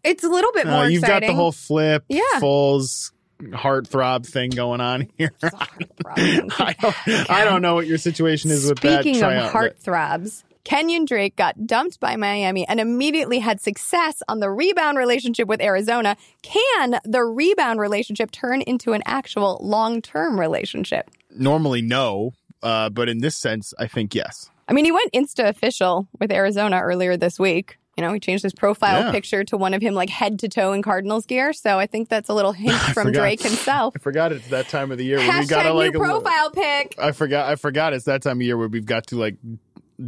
It's 0.03 0.23
a 0.23 0.29
little 0.29 0.51
bit 0.51 0.67
Uh, 0.67 0.71
more 0.71 0.85
you've 0.89 1.03
exciting. 1.03 1.27
got 1.29 1.33
the 1.33 1.35
whole 1.35 1.51
flip, 1.51 2.03
Yeah. 2.09 2.21
Foles 2.35 3.11
heartthrob 3.41 4.25
thing 4.25 4.49
going 4.51 4.79
on 4.81 5.07
here. 5.17 5.31
I 5.43 6.75
don't, 6.79 7.29
I 7.29 7.43
don't 7.45 7.61
know 7.61 7.75
what 7.75 7.87
your 7.87 7.97
situation 7.97 8.51
is 8.51 8.67
with 8.69 8.79
that. 8.81 9.01
Speaking 9.01 9.23
of 9.23 9.51
heartthrobs, 9.51 10.43
Kenyon 10.63 11.05
Drake 11.05 11.35
got 11.35 11.67
dumped 11.67 11.99
by 11.99 12.15
Miami 12.15 12.67
and 12.67 12.79
immediately 12.79 13.39
had 13.39 13.61
success 13.61 14.21
on 14.27 14.39
the 14.39 14.49
rebound 14.49 14.97
relationship 14.97 15.47
with 15.47 15.61
Arizona. 15.61 16.17
Can 16.43 16.99
the 17.03 17.23
rebound 17.23 17.79
relationship 17.79 18.31
turn 18.31 18.61
into 18.61 18.93
an 18.93 19.01
actual 19.05 19.59
long 19.61 20.01
term 20.01 20.39
relationship? 20.39 21.09
normally 21.37 21.81
no, 21.81 22.31
uh, 22.63 22.89
but 22.89 23.09
in 23.09 23.19
this 23.19 23.35
sense, 23.35 23.73
I 23.77 23.87
think 23.87 24.15
yes. 24.15 24.49
I 24.67 24.73
mean, 24.73 24.85
he 24.85 24.91
went 24.91 25.11
Insta 25.13 25.47
official 25.47 26.07
with 26.19 26.31
Arizona 26.31 26.79
earlier 26.81 27.17
this 27.17 27.39
week. 27.39 27.77
You 27.97 28.03
know, 28.03 28.11
he 28.11 28.19
changed 28.19 28.43
his 28.43 28.53
profile 28.53 29.03
Yeah. 29.05 29.11
picture 29.11 29.43
to 29.45 29.55
one 29.57 29.73
of 29.73 29.81
him 29.81 29.93
like 29.93 30.09
head 30.09 30.39
to 30.39 30.49
toe 30.49 30.73
in 30.73 30.81
Cardinals 30.81 31.25
gear. 31.25 31.53
So 31.53 31.79
I 31.79 31.85
think 31.85 32.09
that's 32.09 32.27
a 32.27 32.33
little 32.33 32.51
hint 32.63 32.75
from 32.77 33.07
forgot. 33.07 33.19
Drake 33.21 33.41
himself. 33.41 33.93
I 33.95 33.99
forgot 33.99 34.31
it's 34.33 34.47
that 34.49 34.67
time 34.67 34.91
of 34.91 34.97
the 34.97 35.05
year 35.05 35.17
where 35.17 35.39
we 35.39 35.45
got 35.47 35.63
to 35.63 35.73
like 35.73 35.93
new 35.93 35.99
profile 35.99 36.51
pic. 36.51 36.95
I 36.97 37.11
forgot. 37.13 37.49
I 37.49 37.55
forgot 37.55 37.93
it's 37.93 38.05
that 38.05 38.21
time 38.21 38.37
of 38.37 38.41
year 38.41 38.57
where 38.57 38.67
we've 38.67 38.85
got 38.85 39.07
to 39.07 39.17
like 39.17 39.35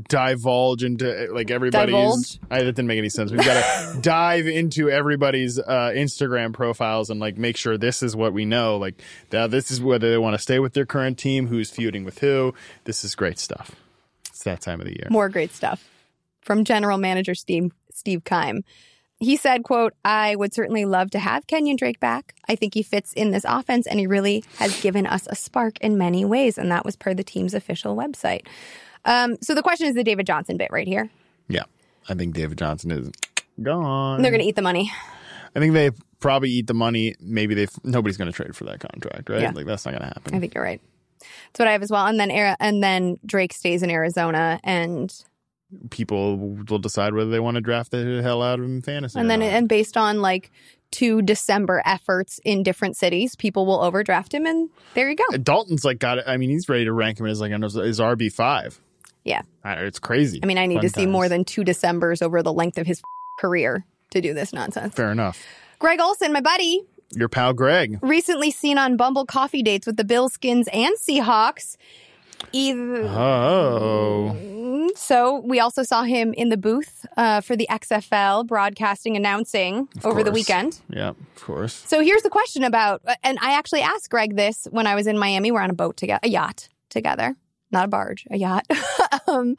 divulge 0.10 0.84
into 0.84 1.28
like 1.32 1.50
everybody's. 1.52 1.94
Divulge? 1.96 2.40
I, 2.52 2.60
that 2.64 2.74
didn't 2.76 2.88
make 2.88 2.98
any 2.98 3.10
sense. 3.10 3.32
We've 3.32 3.44
got 3.46 3.94
to 3.94 4.00
dive 4.02 4.48
into 4.48 4.90
everybody's 4.90 5.60
uh, 5.60 5.92
Instagram 5.96 6.54
profiles 6.54 7.10
and 7.10 7.20
like 7.20 7.38
make 7.38 7.58
sure 7.58 7.78
this 7.78 8.04
is 8.04 8.16
what 8.16 8.34
we 8.34 8.46
know. 8.46 8.78
Like 8.78 9.02
now, 9.32 9.48
this 9.48 9.72
is 9.72 9.82
whether 9.82 10.10
they 10.12 10.18
want 10.18 10.34
to 10.36 10.42
stay 10.42 10.60
with 10.60 10.74
their 10.74 10.86
current 10.86 11.18
team, 11.18 11.48
who's 11.48 11.70
feuding 11.70 12.04
with 12.04 12.20
who. 12.20 12.54
This 12.84 13.04
is 13.04 13.16
great 13.16 13.40
stuff. 13.40 13.72
It's 14.38 14.44
that 14.44 14.62
time 14.62 14.80
of 14.80 14.86
the 14.86 14.94
year. 14.94 15.08
More 15.10 15.30
great 15.30 15.52
stuff 15.52 15.90
from 16.42 16.64
general 16.64 17.00
manager 17.00 17.34
Steve 17.34 17.72
Steve 17.92 18.24
Keim. 18.24 18.64
He 19.20 19.36
said, 19.36 19.64
quote, 19.64 19.94
I 20.06 20.36
would 20.36 20.54
certainly 20.54 20.86
love 20.86 21.10
to 21.12 21.20
have 21.20 21.48
Kenyon 21.48 21.76
Drake 21.76 22.00
back. 22.00 22.36
I 22.48 22.56
think 22.56 22.76
he 22.76 22.84
fits 22.84 23.14
in 23.14 23.32
this 23.32 23.44
offense 23.48 23.88
and 23.88 24.00
he 24.00 24.06
really 24.06 24.44
has 24.60 24.80
given 24.80 25.08
us 25.08 25.26
a 25.28 25.34
spark 25.34 25.80
in 25.82 25.98
many 25.98 26.24
ways. 26.24 26.60
And 26.60 26.72
that 26.72 26.86
was 26.86 26.96
per 26.96 27.16
the 27.16 27.24
team's 27.24 27.56
official 27.56 27.96
website. 27.96 28.46
Um, 29.06 29.38
so 29.42 29.56
the 29.56 29.64
question 29.64 29.88
is 29.88 29.96
the 29.96 30.04
David 30.04 30.28
Johnson 30.28 30.56
bit 30.56 30.70
right 30.72 30.88
here. 30.88 31.10
Yeah, 31.50 31.64
I 32.08 32.14
think 32.14 32.36
David 32.36 32.60
Johnson 32.60 32.92
is 32.92 33.10
gone. 33.64 34.22
They're 34.22 34.30
going 34.30 34.42
to 34.42 34.48
eat 34.48 34.56
the 34.56 34.62
money. 34.62 34.92
I 35.56 35.60
think 35.60 35.74
they 35.74 35.90
probably 36.20 36.52
eat 36.52 36.68
the 36.68 36.76
money. 36.76 37.16
Maybe 37.20 37.56
they 37.56 37.66
nobody's 37.84 38.18
going 38.18 38.32
to 38.32 38.36
trade 38.36 38.56
for 38.56 38.66
that 38.66 38.82
contract, 38.82 39.30
right? 39.30 39.42
Yeah. 39.42 39.52
Like 39.52 39.66
that's 39.66 39.84
not 39.84 39.94
going 39.94 40.02
to 40.02 40.08
happen. 40.08 40.36
I 40.36 40.40
think 40.40 40.54
you're 40.54 40.64
right. 40.64 40.82
That's 41.20 41.60
what 41.60 41.68
I 41.68 41.72
have 41.72 41.84
as 41.84 41.92
well. 41.92 42.06
And 42.06 42.20
then 42.20 42.32
and 42.32 42.84
then 42.84 43.18
Drake 43.26 43.54
stays 43.54 43.84
in 43.84 43.90
Arizona 43.90 44.60
and 44.64 45.14
people 45.90 46.38
will 46.38 46.80
decide 46.80 47.14
whether 47.14 47.30
they 47.30 47.40
want 47.40 47.56
to 47.56 47.62
draft 47.62 47.92
the 47.92 48.22
hell 48.24 48.42
out 48.42 48.60
of 48.60 48.66
him 48.66 48.76
in 48.78 48.82
fantasy. 48.82 49.20
and 49.20 49.30
then 49.30 49.42
and 49.42 49.68
based 49.68 49.98
on 49.98 50.22
like 50.22 50.52
two 50.92 51.22
December 51.22 51.82
efforts 51.86 52.40
in 52.46 52.64
different 52.64 52.96
cities, 52.96 53.36
people 53.36 53.66
will 53.66 53.82
overdraft 53.82 54.34
him 54.34 54.46
and 54.46 54.70
there 54.94 55.10
you 55.10 55.16
go. 55.18 55.38
Dalton's 55.38 55.84
like 55.84 56.00
got 56.00 56.18
it. 56.20 56.24
I 56.28 56.38
mean, 56.38 56.50
he's 56.50 56.70
ready 56.70 56.86
to 56.86 56.94
rank 56.94 57.20
him 57.20 57.26
as 57.26 57.42
like 57.42 57.52
his 57.52 58.00
RB 58.00 58.32
five. 58.32 58.80
Yeah. 59.26 59.42
It's 59.66 60.00
crazy. 60.00 60.40
I 60.42 60.46
mean, 60.46 60.58
I 60.58 60.66
need 60.68 60.76
Fun 60.76 60.84
to 60.84 60.90
see 60.90 61.02
times. 61.02 61.12
more 61.12 61.28
than 61.28 61.44
two 61.44 61.66
Decembers 61.66 62.22
over 62.22 62.42
the 62.42 62.54
length 62.54 62.78
of 62.78 62.88
his 62.88 63.02
career 63.40 63.86
to 64.12 64.22
do 64.22 64.34
this 64.34 64.54
nonsense. 64.54 64.96
Fair 64.96 65.12
enough. 65.12 65.44
Greg 65.80 66.00
Olson, 66.00 66.32
my 66.32 66.40
buddy, 66.40 66.82
Your 67.12 67.30
pal 67.30 67.54
Greg. 67.54 68.00
recently 68.02 68.52
seen 68.52 68.78
on 68.78 68.98
Bumble 68.98 69.26
coffee 69.26 69.64
dates 69.64 69.88
with 69.88 69.98
the 69.98 70.04
Billskins 70.04 70.66
and 70.74 70.96
Seahawks. 70.98 71.78
Either 72.54 73.04
Oh, 73.08 74.90
so, 74.96 75.40
we 75.46 75.60
also 75.60 75.84
saw 75.84 76.04
him 76.04 76.34
in 76.34 76.50
the 76.50 76.58
booth 76.58 77.06
uh, 77.18 77.42
for 77.42 77.56
the 77.56 77.68
XFL 77.70 78.46
broadcasting 78.48 79.16
announcing 79.16 79.88
over 80.04 80.24
the 80.24 80.32
weekend. 80.32 80.80
yeah, 80.90 81.10
of 81.10 81.36
course. 81.36 81.74
So 81.74 82.02
here's 82.02 82.22
the 82.24 82.30
question 82.30 82.64
about, 82.64 83.02
and 83.24 83.38
I 83.42 83.54
actually 83.58 83.82
asked 83.82 84.10
Greg 84.10 84.36
this 84.36 84.68
when 84.72 84.88
I 84.88 84.96
was 84.96 85.08
in 85.08 85.18
Miami. 85.18 85.52
We're 85.52 85.62
on 85.62 85.70
a 85.70 85.74
boat 85.76 85.98
together, 85.98 86.20
a 86.24 86.30
yacht 86.30 86.70
together, 86.90 87.36
not 87.72 87.86
a 87.86 87.88
barge, 87.88 88.26
a 88.32 88.38
yacht. 88.38 88.66
um, 89.28 89.56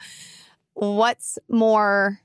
what's 0.74 1.38
more 1.48 2.20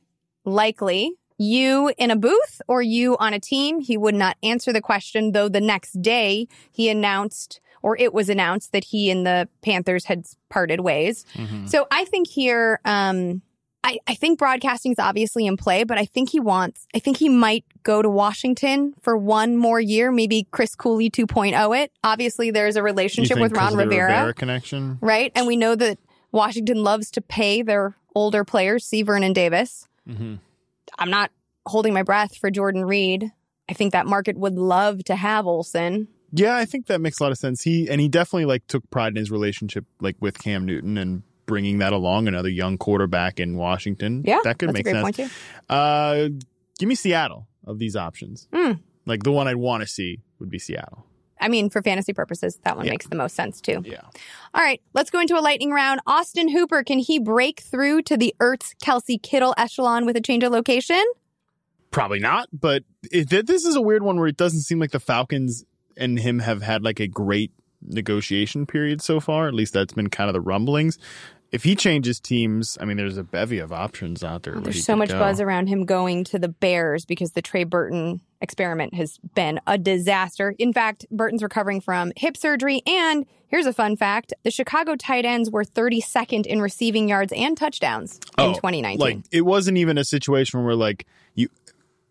likely, 0.46 1.12
you 1.38 1.92
in 1.98 2.12
a 2.12 2.16
booth 2.16 2.62
or 2.68 2.82
you 2.82 3.18
on 3.18 3.34
a 3.34 3.40
team? 3.40 3.80
He 3.80 3.98
would 3.98 4.16
not 4.16 4.38
answer 4.44 4.72
the 4.74 4.82
question, 4.82 5.32
though 5.32 5.50
the 5.50 5.62
next 5.62 6.02
day 6.02 6.48
he 6.72 6.90
announced, 6.90 7.60
or 7.82 7.98
it 7.98 8.14
was 8.14 8.30
announced, 8.30 8.72
that 8.72 8.86
he 8.86 9.10
and 9.10 9.26
the 9.26 9.48
Panthers 9.62 10.06
had 10.06 10.26
parted 10.50 10.82
ways. 10.82 11.26
So 11.66 11.88
I 11.92 12.06
think 12.06 12.28
here, 12.28 12.80
um, 12.86 13.42
I, 13.84 13.98
I 14.08 14.16
think 14.16 14.40
broadcasting 14.40 14.94
is 14.94 15.00
obviously 15.00 15.46
in 15.46 15.58
play, 15.58 15.84
but 15.84 15.98
I 15.98 16.06
think 16.06 16.30
he 16.30 16.40
wants, 16.40 16.88
I 16.96 17.00
think 17.00 17.18
he 17.18 17.28
might 17.28 17.66
go 17.84 18.02
to 18.02 18.10
Washington 18.10 18.94
for 19.02 19.18
one 19.18 19.58
more 19.58 19.80
year, 19.82 20.10
maybe 20.12 20.48
Chris 20.52 20.74
Cooley 20.74 21.10
2.0 21.10 21.84
it. 21.84 21.92
Obviously, 22.04 22.50
there's 22.50 22.78
a 22.78 22.84
relationship 22.84 23.38
with 23.40 23.52
Ron 23.52 23.74
the 23.76 23.80
Rivera, 23.80 24.34
connection. 24.34 25.00
right? 25.02 25.34
And 25.36 25.48
we 25.48 25.58
know 25.58 25.76
that 25.76 26.00
Washington 26.32 26.82
loves 26.84 27.12
to 27.12 27.22
pay 27.22 27.62
their 27.62 27.96
older 28.16 28.46
players, 28.46 28.86
see 28.86 29.04
Vernon 29.04 29.34
Davis. 29.34 29.90
Mm-hmm. 30.08 30.36
I'm 30.98 31.10
not 31.10 31.32
holding 31.66 31.94
my 31.94 32.04
breath 32.04 32.36
for 32.38 32.52
Jordan 32.52 32.86
Reed. 32.86 33.32
I 33.70 33.74
think 33.74 33.94
that 33.94 34.06
market 34.06 34.38
would 34.38 34.56
love 34.56 35.04
to 35.06 35.16
have 35.16 35.48
Olsen. 35.48 36.08
Yeah, 36.32 36.56
I 36.56 36.66
think 36.66 36.88
that 36.88 37.00
makes 37.00 37.20
a 37.20 37.24
lot 37.24 37.32
of 37.32 37.38
sense. 37.38 37.62
He 37.62 37.90
and 37.90 38.02
he 38.02 38.10
definitely 38.10 38.46
like 38.46 38.66
took 38.68 38.90
pride 38.90 39.10
in 39.10 39.18
his 39.18 39.32
relationship 39.32 39.86
like 40.02 40.16
with 40.20 40.40
Cam 40.40 40.66
Newton 40.66 40.98
and 40.98 41.24
bringing 41.46 41.78
that 41.80 41.94
along. 41.94 42.28
Another 42.28 42.50
young 42.50 42.78
quarterback 42.78 43.40
in 43.40 43.56
Washington. 43.56 44.24
Yeah, 44.26 44.40
that 44.44 44.58
could 44.58 44.74
make 44.74 44.88
sense. 44.88 45.32
Uh, 45.70 46.30
give 46.80 46.90
me 46.90 46.96
Seattle 46.96 47.48
of 47.66 47.80
these 47.80 47.96
options. 47.96 48.48
Hmm. 48.54 48.74
Like 49.06 49.24
the 49.24 49.32
one 49.32 49.48
I'd 49.48 49.58
want 49.58 49.82
to 49.82 49.88
see 49.88 50.22
would 50.40 50.50
be 50.50 50.60
Seattle. 50.60 51.06
I 51.44 51.50
mean, 51.50 51.70
for 51.70 51.82
fantasy 51.82 52.14
purposes, 52.14 52.60
that 52.64 52.76
one 52.78 52.86
Yeah. 52.86 52.92
makes 52.92 53.08
the 53.08 53.16
most 53.16 53.36
sense 53.36 53.60
too. 53.62 53.82
Yeah. 53.86 54.02
All 54.54 54.64
right, 54.64 54.82
let's 54.94 55.10
go 55.10 55.20
into 55.20 55.38
a 55.38 55.42
lightning 55.42 55.72
round. 55.72 56.00
Austin 56.08 56.50
Hooper, 56.50 56.84
can 56.84 57.00
he 57.00 57.20
break 57.20 57.60
through 57.60 58.04
to 58.04 58.18
the 58.18 58.34
Ertz 58.40 58.72
Kelce 58.84 59.22
Kittle 59.22 59.54
echelon 59.58 60.06
with 60.06 60.16
a 60.16 60.22
change 60.22 60.44
of 60.44 60.52
location? 60.52 61.04
Probably 61.92 62.20
not, 62.20 62.48
but 62.52 62.84
it, 63.12 63.30
this 63.46 63.66
is 63.66 63.76
a 63.76 63.82
weird 63.82 64.02
one 64.04 64.18
where 64.18 64.28
it 64.28 64.38
doesn't 64.38 64.62
seem 64.62 64.80
like 64.80 64.92
the 64.92 65.00
Falcons 65.00 65.64
and 65.98 66.18
him 66.18 66.40
have 66.40 66.62
had 66.64 66.84
like 66.84 67.00
a 67.00 67.08
great 67.08 67.52
negotiation 67.86 68.66
period 68.66 69.02
so 69.02 69.20
far. 69.20 69.48
At 69.48 69.54
least 69.54 69.74
that's 69.74 69.94
been 69.94 70.10
kind 70.10 70.30
of 70.30 70.34
the 70.34 70.42
rumblings. 70.42 70.98
If 71.54 71.64
he 71.64 71.76
changes 71.76 72.20
teams, 72.20 72.80
I 72.82 72.86
mean, 72.86 72.98
there's 72.98 73.18
a 73.18 73.24
bevy 73.24 73.60
of 73.60 73.72
options 73.72 74.24
out 74.24 74.42
there. 74.42 74.54
Oh, 74.54 74.58
ready 74.58 74.72
There's 74.72 74.84
so 74.84 74.96
much 74.96 75.10
go. 75.10 75.20
buzz 75.20 75.40
around 75.40 75.68
him 75.68 75.86
going 75.86 76.24
to 76.26 76.40
the 76.40 76.48
Bears 76.50 77.06
because 77.06 77.34
the 77.34 77.44
Trey 77.44 77.64
Burton 77.64 78.22
experiment 78.42 78.96
has 78.96 79.20
been 79.36 79.60
a 79.68 79.78
disaster. 79.78 80.56
In 80.58 80.74
fact, 80.74 81.06
Burton's 81.12 81.44
recovering 81.44 81.80
from 81.80 82.12
hip 82.18 82.38
surgery. 82.38 82.82
And 82.88 83.28
here's 83.50 83.68
a 83.68 83.72
fun 83.74 83.96
fact 83.98 84.34
the 84.42 84.50
Chicago 84.50 84.96
tight 84.96 85.26
ends 85.26 85.52
were 85.52 85.64
32nd 85.64 86.48
in 86.48 86.60
receiving 86.60 87.08
yards 87.08 87.32
and 87.32 87.56
touchdowns 87.56 88.16
in 88.40 88.46
Oh, 88.46 88.54
2019. 88.56 89.00
Like 89.00 89.20
it 89.32 89.42
wasn't 89.42 89.78
even 89.78 90.00
a 90.00 90.04
situation 90.04 90.64
where 90.66 90.76
like 90.76 91.06
you 91.36 91.50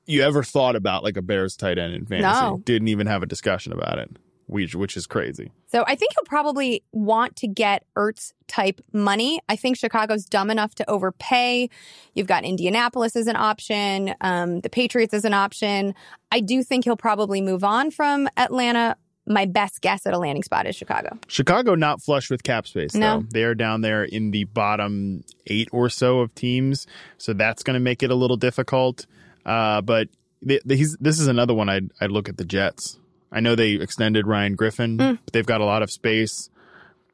you 0.07 0.23
ever 0.23 0.45
thought 0.45 0.77
about 0.77 1.03
like 1.03 1.17
a 1.17 1.23
Bears 1.23 1.57
tight 1.57 1.79
end 1.79 1.95
in 1.95 2.07
fantasy. 2.07 2.41
No. 2.41 2.63
Didn't 2.65 2.89
even 2.89 3.09
have 3.09 3.25
a 3.25 3.27
discussion 3.27 3.73
about 3.73 3.99
it, 3.99 4.09
which 4.47 4.75
which 4.75 4.97
is 4.97 5.07
crazy. 5.07 5.51
So 5.69 5.85
I 5.87 5.95
think 5.95 6.13
he'll 6.15 6.25
probably 6.25 6.83
want 6.93 7.37
to 7.37 7.47
get 7.47 7.85
Ertz 7.97 8.33
type 8.49 8.81
money. 8.93 9.41
I 9.49 9.57
think 9.57 9.77
Chicago's 9.77 10.25
dumb 10.25 10.51
enough 10.51 10.75
to 10.77 10.91
overpay. 10.91 11.71
You've 12.15 12.27
got 12.27 12.45
Indianapolis 12.45 13.17
as 13.17 13.27
an 13.27 13.37
option, 13.37 14.15
um, 14.21 14.61
the 14.61 14.71
Patriots 14.71 15.15
as 15.15 15.25
an 15.25 15.35
option. 15.35 15.95
I 16.31 16.41
do 16.41 16.63
think 16.63 16.85
he'll 16.85 16.97
probably 16.97 17.41
move 17.41 17.65
on 17.65 17.91
from 17.91 18.29
Atlanta 18.37 18.97
my 19.27 19.47
best 19.47 19.81
guess 19.81 20.07
at 20.07 20.15
a 20.15 20.19
landing 20.19 20.43
spot 20.43 20.67
is 20.67 20.75
Chicago. 20.75 21.17
Chicago 21.29 21.75
not 21.75 22.03
flush 22.03 22.31
with 22.31 22.43
cap 22.43 22.67
space. 22.67 22.95
No. 22.95 23.21
though. 23.21 23.27
they 23.31 23.45
are 23.45 23.55
down 23.55 23.81
there 23.81 24.05
in 24.05 24.31
the 24.31 24.45
bottom 24.45 25.23
eight 25.47 25.69
or 25.73 25.89
so 25.89 26.21
of 26.21 26.35
teams, 26.35 26.87
so 27.19 27.33
that's 27.33 27.63
going 27.63 27.75
to 27.75 27.81
make 27.81 28.03
it 28.03 28.11
a 28.11 28.15
little 28.15 28.37
difficult. 28.37 29.07
Uh, 29.47 29.81
but 29.81 30.09
th- 30.47 30.63
th- 30.65 30.79
he's, 30.79 30.97
this 30.97 31.21
is 31.21 31.29
another 31.29 31.55
one 31.55 31.69
I'd, 31.69 31.91
I'd 32.01 32.11
look 32.11 32.29
at 32.29 32.37
the 32.37 32.45
Jets. 32.45 32.99
I 33.33 33.41
know 33.41 33.55
they 33.55 33.73
extended 33.73 34.27
Ryan 34.27 34.55
Griffin, 34.55 34.99
Mm. 34.99 35.19
but 35.25 35.33
they've 35.33 35.47
got 35.47 35.61
a 35.61 35.65
lot 35.65 35.83
of 35.83 35.91
space. 35.91 36.51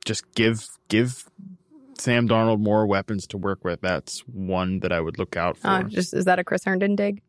Just 0.05 0.25
give 0.35 0.67
give 0.89 1.25
Sam 1.99 2.29
Darnold 2.29 2.61
more 2.61 2.87
weapons 2.87 3.27
to 3.29 3.39
work 3.39 3.65
with. 3.65 3.81
That's 3.81 4.21
one 4.21 4.81
that 4.81 4.93
I 4.93 5.01
would 5.01 5.19
look 5.19 5.37
out 5.37 5.57
for. 5.59 5.69
Uh, 5.69 5.83
just 5.85 6.13
is 6.15 6.25
that 6.25 6.39
a 6.39 6.45
Chris 6.45 6.65
Herndon 6.65 6.97
dig? 6.97 7.23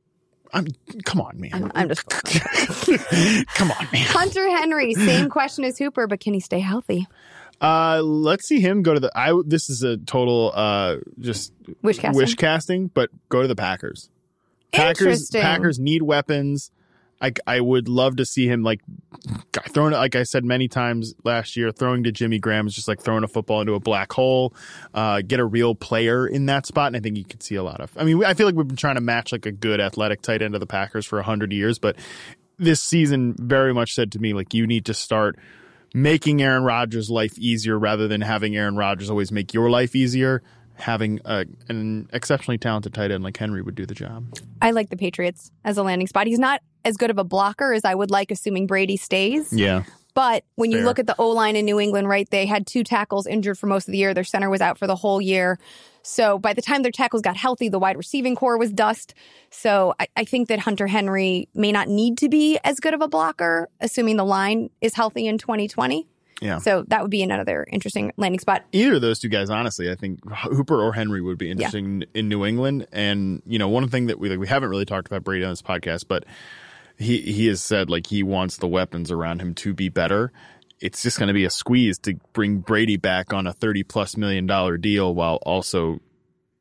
I'm, 0.52 0.66
come 1.06 1.22
on, 1.22 1.40
man. 1.40 1.52
I'm, 1.54 1.72
I'm 1.76 1.88
just. 1.90 2.10
come 3.54 3.72
on, 3.72 3.88
man. 3.94 4.06
Hunter 4.08 4.50
Henry, 4.50 4.96
same 4.96 5.30
question 5.30 5.64
as 5.64 5.78
Hooper, 5.78 6.08
but 6.08 6.20
can 6.20 6.34
he 6.34 6.40
stay 6.40 6.60
healthy? 6.60 7.08
Uh, 7.62 8.02
let's 8.02 8.48
see 8.48 8.60
him 8.60 8.82
go 8.82 8.94
to 8.94 9.00
the. 9.00 9.12
I 9.16 9.34
this 9.46 9.70
is 9.70 9.84
a 9.84 9.98
total 9.98 10.52
uh 10.56 10.98
just 11.20 11.52
Wish 11.84 12.00
casting? 12.00 12.18
wish 12.18 12.36
casting, 12.36 12.88
but 12.88 13.10
go 13.30 13.42
to 13.42 13.48
the 13.48 13.56
Packers. 13.56 14.10
Packers 14.72 15.30
Packers 15.30 15.78
need 15.78 16.02
weapons. 16.04 16.72
I 17.22 17.34
I 17.46 17.60
would 17.60 17.88
love 17.88 18.18
to 18.18 18.26
see 18.26 18.48
him 18.48 18.64
like 18.64 18.82
throwing 19.70 19.94
like 19.94 20.16
I 20.16 20.24
said 20.24 20.46
many 20.46 20.68
times 20.68 21.14
last 21.24 21.58
year. 21.58 21.72
Throwing 21.72 22.04
to 22.04 22.12
Jimmy 22.12 22.40
Graham 22.40 22.68
is 22.68 22.76
just 22.76 22.88
like 22.88 23.02
throwing 23.02 23.24
a 23.24 23.28
football 23.28 23.62
into 23.62 23.74
a 23.74 23.80
black 23.80 24.12
hole. 24.14 24.54
Uh, 24.94 25.22
get 25.22 25.40
a 25.40 25.46
real 25.46 25.76
player 25.76 26.28
in 26.28 26.46
that 26.48 26.66
spot, 26.66 26.88
and 26.88 26.96
I 26.96 27.00
think 27.00 27.18
you 27.18 27.26
could 27.26 27.44
see 27.44 27.56
a 27.56 27.64
lot 27.64 27.82
of. 27.82 27.92
I 27.98 28.04
mean, 28.04 28.24
I 28.24 28.34
feel 28.34 28.46
like 28.46 28.56
we've 28.56 28.68
been 28.68 28.78
trying 28.78 28.96
to 28.96 29.02
match 29.02 29.32
like 29.32 29.46
a 29.46 29.52
good 29.52 29.80
athletic 29.80 30.22
tight 30.22 30.42
end 30.42 30.56
of 30.56 30.60
the 30.62 30.68
Packers 30.68 31.06
for 31.06 31.22
hundred 31.22 31.52
years, 31.52 31.80
but 31.80 31.98
this 32.58 32.82
season 32.82 33.36
very 33.38 33.74
much 33.74 33.96
said 33.96 34.12
to 34.12 34.20
me 34.20 34.34
like 34.34 34.54
you 34.54 34.68
need 34.68 34.86
to 34.86 34.94
start 34.94 35.38
making 35.94 36.42
Aaron 36.42 36.64
Rodgers' 36.64 37.10
life 37.10 37.38
easier 37.38 37.78
rather 37.78 38.08
than 38.08 38.22
having 38.22 38.56
Aaron 38.56 38.76
Rodgers 38.76 39.10
always 39.10 39.32
make 39.32 39.54
your 39.54 39.70
life 39.70 39.96
easier. 39.96 40.44
Having 40.80 41.20
a, 41.26 41.46
an 41.68 42.10
exceptionally 42.14 42.58
talented 42.58 42.94
tight 42.94 43.12
end 43.12 43.24
like 43.24 43.38
Henry 43.38 43.62
would 43.62 43.76
do 43.76 43.86
the 43.86 43.94
job. 43.94 44.26
I 44.62 44.72
like 44.72 44.90
the 44.90 44.98
Patriots 44.98 45.52
as 45.64 45.78
a 45.78 45.84
landing 45.84 46.08
spot. 46.08 46.28
He's 46.28 46.40
not 46.40 46.62
as 46.86 46.98
good 46.98 47.10
of 47.10 47.18
a 47.18 47.24
blocker 47.24 47.74
as 47.74 47.86
I 47.86 47.94
would 47.94 48.12
like, 48.12 48.32
assuming 48.32 48.66
Brady 48.68 48.98
stays. 48.98 49.52
Yeah. 49.52 49.84
But 50.14 50.44
when 50.56 50.72
you 50.72 50.80
look 50.82 51.00
at 51.00 51.08
the 51.08 51.16
O 51.18 51.30
line 51.30 51.56
in 51.56 51.66
New 51.66 51.80
England, 51.80 52.10
right, 52.10 52.30
they 52.30 52.46
had 52.46 52.68
two 52.68 52.84
tackles 52.84 53.26
injured 53.26 53.58
for 53.58 53.68
most 53.68 53.88
of 53.88 53.92
the 53.92 53.98
year. 53.98 54.14
Their 54.14 54.24
center 54.24 54.50
was 54.50 54.60
out 54.60 54.78
for 54.78 54.88
the 54.88 54.96
whole 54.96 55.22
year. 55.22 55.60
So 56.02 56.38
by 56.40 56.54
the 56.54 56.62
time 56.62 56.82
their 56.82 56.92
tackles 56.92 57.22
got 57.22 57.38
healthy, 57.38 57.70
the 57.70 57.80
wide 57.80 57.96
receiving 57.96 58.36
corps 58.36 58.58
was 58.58 58.74
dust. 58.74 59.14
So 59.50 59.94
I, 60.00 60.08
I 60.18 60.26
think 60.26 60.50
that 60.50 60.60
Hunter 60.60 60.88
Henry 60.88 61.48
may 61.54 61.72
not 61.72 61.88
need 61.88 62.18
to 62.18 62.30
be 62.30 62.60
as 62.64 62.80
good 62.80 62.94
of 62.94 63.02
a 63.02 63.08
blocker, 63.08 63.70
assuming 63.80 64.18
the 64.18 64.26
line 64.26 64.70
is 64.82 64.94
healthy 64.94 65.28
in 65.28 65.38
2020. 65.38 66.08
Yeah. 66.42 66.60
So 66.60 66.86
that 66.88 67.02
would 67.02 67.12
be 67.12 67.22
another 67.22 67.66
interesting 67.70 68.14
landing 68.18 68.40
spot. 68.40 68.64
Either 68.72 68.96
of 68.96 69.02
those 69.02 69.20
two 69.20 69.30
guys, 69.30 69.50
honestly, 69.50 69.92
I 69.92 69.96
think 69.96 70.20
Hooper 70.30 70.82
or 70.82 70.94
Henry 70.94 71.22
would 71.22 71.38
be 71.38 71.52
interesting 71.52 72.06
in 72.14 72.30
New 72.30 72.46
England. 72.46 72.88
And 72.92 73.42
you 73.46 73.60
know, 73.60 73.68
one 73.68 73.88
thing 73.90 74.08
that 74.08 74.20
we 74.20 74.30
like, 74.30 74.40
we 74.40 74.48
haven't 74.48 74.70
really 74.70 74.86
talked 74.86 75.08
about 75.08 75.24
Brady 75.24 75.44
on 75.44 75.52
this 75.52 75.62
podcast, 75.62 76.06
but 76.08 76.26
he 76.98 77.22
he 77.22 77.48
has 77.48 77.62
said 77.62 77.90
like 77.90 78.08
he 78.08 78.24
wants 78.24 78.58
the 78.58 78.68
weapons 78.68 79.12
around 79.12 79.42
him 79.42 79.54
to 79.56 79.74
be 79.74 79.90
better. 79.90 80.32
It's 80.80 81.04
just 81.04 81.20
going 81.20 81.28
to 81.28 81.34
be 81.34 81.44
a 81.44 81.50
squeeze 81.50 81.98
to 82.00 82.16
bring 82.32 82.60
Brady 82.60 82.96
back 82.96 83.34
on 83.34 83.46
a 83.48 83.54
thirty 83.54 83.84
plus 83.84 84.16
million 84.16 84.46
dollar 84.46 84.78
deal 84.78 85.14
while 85.14 85.38
also 85.38 86.00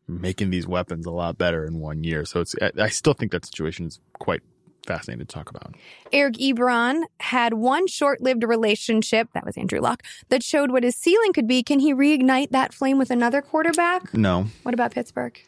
making 0.09 0.51
these 0.51 0.67
weapons 0.67 1.07
a 1.07 1.11
lot 1.11 1.39
better 1.39 1.65
in 1.65 1.79
one 1.79 2.03
year. 2.03 2.25
So 2.25 2.41
it's 2.41 2.55
I, 2.61 2.73
I 2.79 2.89
still 2.89 3.15
think 3.15 3.31
that 3.33 3.45
situation 3.45 3.87
is 3.87 4.01
quite 4.19 4.43
fascinating 4.89 5.25
to 5.25 5.33
talk 5.33 5.51
about. 5.51 5.77
Eric 6.13 6.35
Ebron 6.37 7.03
had 7.21 7.55
one 7.55 7.87
short 7.87 8.21
lived 8.21 8.43
relationship, 8.43 9.29
that 9.35 9.45
was 9.45 9.57
Andrew 9.57 9.81
Luck, 9.81 10.03
that 10.31 10.43
showed 10.43 10.73
what 10.73 10.83
his 10.83 10.97
ceiling 10.97 11.33
could 11.33 11.47
be. 11.47 11.63
Can 11.63 11.79
he 11.79 11.95
reignite 11.95 12.51
that 12.51 12.75
flame 12.75 12.99
with 12.99 13.11
another 13.11 13.41
quarterback? 13.43 14.13
No. 14.15 14.47
What 14.65 14.75
about 14.75 14.91
Pittsburgh? 14.91 15.39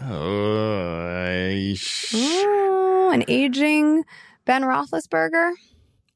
Uh, 0.00 0.04
Ooh, 2.14 3.10
an 3.12 3.24
aging 3.28 4.04
Ben 4.44 4.62
Roethlisberger. 4.62 5.52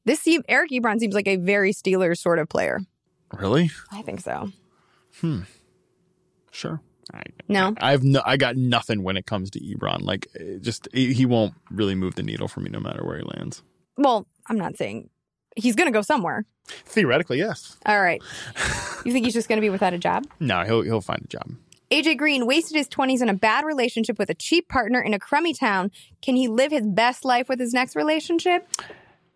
This 0.05 0.27
Eric 0.47 0.71
Ebron 0.71 0.99
seems 0.99 1.13
like 1.13 1.27
a 1.27 1.35
very 1.35 1.73
Steelers 1.73 2.17
sort 2.17 2.39
of 2.39 2.49
player. 2.49 2.79
really? 3.37 3.69
I 3.91 4.01
think 4.01 4.21
so. 4.21 4.51
Hmm. 5.19 5.41
Sure. 6.51 6.81
I, 7.13 7.23
No, 7.47 7.73
I've 7.79 8.03
no, 8.03 8.21
I 8.25 8.37
got 8.37 8.55
nothing 8.55 9.03
when 9.03 9.17
it 9.17 9.25
comes 9.25 9.49
to 9.51 9.59
Ebron. 9.59 10.01
Like, 10.01 10.27
it 10.33 10.61
just 10.61 10.87
he 10.93 11.13
he 11.13 11.25
won't 11.25 11.53
really 11.69 11.95
move 11.95 12.15
the 12.15 12.23
needle 12.23 12.47
for 12.47 12.59
me, 12.61 12.69
no 12.69 12.79
matter 12.79 13.03
where 13.05 13.17
he 13.17 13.23
lands. 13.23 13.61
well, 13.97 14.27
I'm 14.47 14.57
not 14.57 14.77
saying 14.77 15.09
he's 15.55 15.75
going 15.75 15.87
to 15.87 15.91
go 15.97 16.01
somewhere. 16.01 16.45
Theoretically, 16.67 17.37
yes. 17.39 17.77
All 17.85 18.01
right. 18.01 18.21
You 19.03 19.11
think 19.11 19.25
he's 19.25 19.33
just 19.33 19.49
going 19.49 19.57
to 19.57 19.61
be 19.65 19.71
without 19.71 19.93
a 19.93 19.97
job? 19.97 20.27
No, 20.39 20.63
he'll 20.63 20.83
he'll 20.83 21.01
find 21.01 21.23
a 21.23 21.27
job. 21.27 21.49
AJ 21.89 22.17
Green 22.19 22.45
wasted 22.45 22.77
his 22.77 22.87
20s 22.87 23.19
in 23.21 23.29
a 23.29 23.33
bad 23.33 23.65
relationship 23.65 24.19
with 24.19 24.29
a 24.29 24.35
cheap 24.35 24.69
partner 24.69 25.01
in 25.01 25.13
a 25.15 25.19
crummy 25.19 25.55
town. 25.55 25.89
Can 26.21 26.35
he 26.35 26.47
live 26.47 26.71
his 26.71 26.85
best 26.85 27.25
life 27.25 27.49
with 27.49 27.59
his 27.59 27.73
next 27.73 27.95
relationship? 27.95 28.67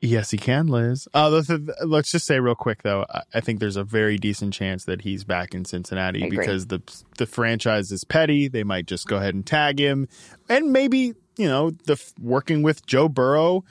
Yes, 0.05 0.31
he 0.31 0.37
can, 0.37 0.67
Liz. 0.67 1.07
Uh, 1.13 1.29
let's, 1.29 1.49
let's 1.83 2.11
just 2.11 2.25
say 2.25 2.39
real 2.39 2.55
quick 2.55 2.83
though, 2.83 3.05
I- 3.33 3.41
think 3.41 3.59
there's 3.59 3.75
a 3.75 3.83
very 3.83 4.17
decent 4.17 4.53
chance 4.53 4.85
that 4.85 5.01
he's 5.01 5.23
back 5.23 5.53
in 5.53 5.65
Cincinnati 5.65 6.21
because 6.29 6.67
the 6.67 6.81
the 7.17 7.25
franchise 7.25 7.91
is 7.91 8.03
petty. 8.03 8.47
They 8.47 8.63
might 8.63 8.87
just 8.87 9.07
go 9.07 9.17
ahead 9.17 9.33
and 9.35 9.45
tag 9.45 9.79
him, 9.79 10.07
and 10.49 10.71
maybe 10.73 11.13
you 11.37 11.47
know 11.47 11.71
the 11.85 12.01
working 12.19 12.61
with 12.63 12.85
Joe 12.85 13.07
Burrow. 13.09 13.63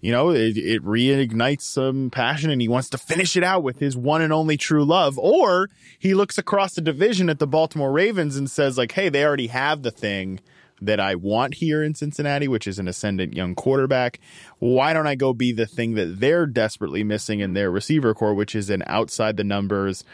You 0.00 0.10
know, 0.10 0.30
it, 0.30 0.56
it 0.58 0.84
reignites 0.84 1.60
some 1.62 2.10
passion 2.10 2.50
and 2.50 2.60
he 2.60 2.66
wants 2.66 2.88
to 2.90 2.98
finish 2.98 3.36
it 3.36 3.44
out 3.44 3.62
with 3.62 3.78
his 3.78 3.96
one 3.96 4.20
and 4.20 4.32
only 4.32 4.56
true 4.56 4.84
love. 4.84 5.16
Or 5.16 5.70
he 5.96 6.12
looks 6.14 6.38
across 6.38 6.74
the 6.74 6.80
division 6.80 7.30
at 7.30 7.38
the 7.38 7.46
Baltimore 7.46 7.92
Ravens 7.92 8.36
and 8.36 8.50
says, 8.50 8.76
like, 8.76 8.90
hey, 8.90 9.10
they 9.10 9.24
already 9.24 9.46
have 9.46 9.82
the 9.82 9.92
thing 9.92 10.40
that 10.86 11.00
I 11.00 11.14
want 11.14 11.54
here 11.54 11.82
in 11.82 11.94
Cincinnati, 11.94 12.48
which 12.48 12.66
is 12.66 12.78
an 12.78 12.88
ascendant 12.88 13.34
young 13.34 13.54
quarterback. 13.54 14.20
Why 14.58 14.92
don't 14.92 15.06
I 15.06 15.14
go 15.14 15.32
be 15.32 15.52
the 15.52 15.66
thing 15.66 15.94
that 15.94 16.20
they're 16.20 16.46
desperately 16.46 17.04
missing 17.04 17.40
in 17.40 17.54
their 17.54 17.70
receiver 17.70 18.14
corps, 18.14 18.34
which 18.34 18.54
is 18.54 18.70
an 18.70 18.82
outside 18.86 19.36
the 19.36 19.44
numbers 19.44 20.04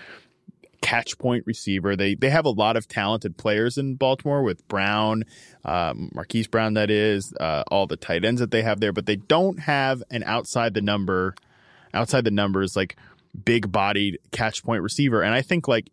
catch 0.80 1.18
point 1.18 1.44
receiver. 1.46 1.96
They 1.96 2.14
they 2.14 2.30
have 2.30 2.44
a 2.44 2.50
lot 2.50 2.76
of 2.76 2.88
talented 2.88 3.36
players 3.36 3.78
in 3.78 3.96
Baltimore 3.96 4.42
with 4.42 4.66
Brown, 4.68 5.24
um, 5.64 6.10
Marquise 6.14 6.46
Brown, 6.46 6.74
that 6.74 6.90
is, 6.90 7.32
uh, 7.40 7.64
all 7.68 7.86
the 7.86 7.96
tight 7.96 8.24
ends 8.24 8.40
that 8.40 8.50
they 8.50 8.62
have 8.62 8.80
there, 8.80 8.92
but 8.92 9.06
they 9.06 9.16
don't 9.16 9.60
have 9.60 10.02
an 10.10 10.22
outside 10.24 10.74
the 10.74 10.80
number, 10.80 11.34
outside 11.92 12.24
the 12.24 12.30
numbers 12.30 12.76
like 12.76 12.96
big 13.44 13.70
bodied 13.72 14.18
catch 14.30 14.62
point 14.64 14.82
receiver. 14.82 15.22
And 15.22 15.34
I 15.34 15.42
think 15.42 15.68
like 15.68 15.90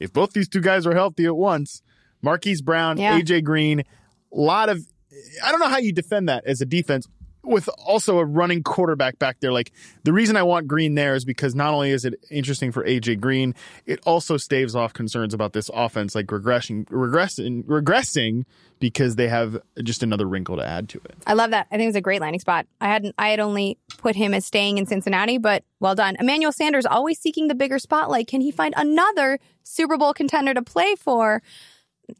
if 0.00 0.12
both 0.12 0.32
these 0.32 0.48
two 0.48 0.60
guys 0.60 0.86
are 0.86 0.94
healthy 0.94 1.24
at 1.24 1.36
once, 1.36 1.82
Marquise 2.22 2.62
Brown, 2.62 2.98
Yeah. 2.98 3.18
AJ 3.18 3.44
Green, 3.44 3.80
a 3.80 3.84
lot 4.32 4.68
of 4.68 4.86
I 5.44 5.50
don't 5.50 5.60
know 5.60 5.68
how 5.68 5.78
you 5.78 5.92
defend 5.92 6.28
that 6.28 6.44
as 6.46 6.60
a 6.60 6.66
defense 6.66 7.08
with 7.44 7.68
also 7.78 8.18
a 8.18 8.24
running 8.24 8.62
quarterback 8.62 9.18
back 9.18 9.40
there. 9.40 9.52
Like 9.52 9.72
the 10.04 10.12
reason 10.12 10.36
I 10.36 10.42
want 10.42 10.68
Green 10.68 10.94
there 10.96 11.14
is 11.14 11.24
because 11.24 11.54
not 11.54 11.72
only 11.72 11.90
is 11.90 12.04
it 12.04 12.14
interesting 12.30 12.72
for 12.72 12.84
AJ 12.84 13.20
Green, 13.20 13.54
it 13.86 14.00
also 14.04 14.36
staves 14.36 14.76
off 14.76 14.92
concerns 14.92 15.32
about 15.32 15.54
this 15.54 15.70
offense 15.72 16.14
like 16.14 16.30
regression, 16.30 16.84
regressing, 16.86 17.64
regressing 17.64 18.44
because 18.80 19.16
they 19.16 19.28
have 19.28 19.58
just 19.82 20.02
another 20.02 20.26
wrinkle 20.26 20.56
to 20.56 20.64
add 20.64 20.88
to 20.90 20.98
it. 21.06 21.16
I 21.26 21.32
love 21.32 21.50
that. 21.52 21.66
I 21.72 21.78
think 21.78 21.88
it's 21.88 21.96
a 21.96 22.02
great 22.02 22.20
landing 22.20 22.40
spot. 22.40 22.66
I 22.80 22.88
hadn't 22.88 23.14
I 23.18 23.30
had 23.30 23.40
only 23.40 23.78
put 23.96 24.14
him 24.14 24.34
as 24.34 24.44
staying 24.44 24.76
in 24.78 24.84
Cincinnati, 24.86 25.38
but 25.38 25.64
well 25.80 25.94
done. 25.94 26.16
Emmanuel 26.20 26.52
Sanders 26.52 26.84
always 26.84 27.18
seeking 27.18 27.48
the 27.48 27.54
bigger 27.54 27.78
spotlight. 27.78 28.26
Can 28.26 28.40
he 28.42 28.50
find 28.50 28.74
another 28.76 29.38
Super 29.62 29.96
Bowl 29.96 30.12
contender 30.12 30.52
to 30.54 30.62
play 30.62 30.94
for? 30.96 31.42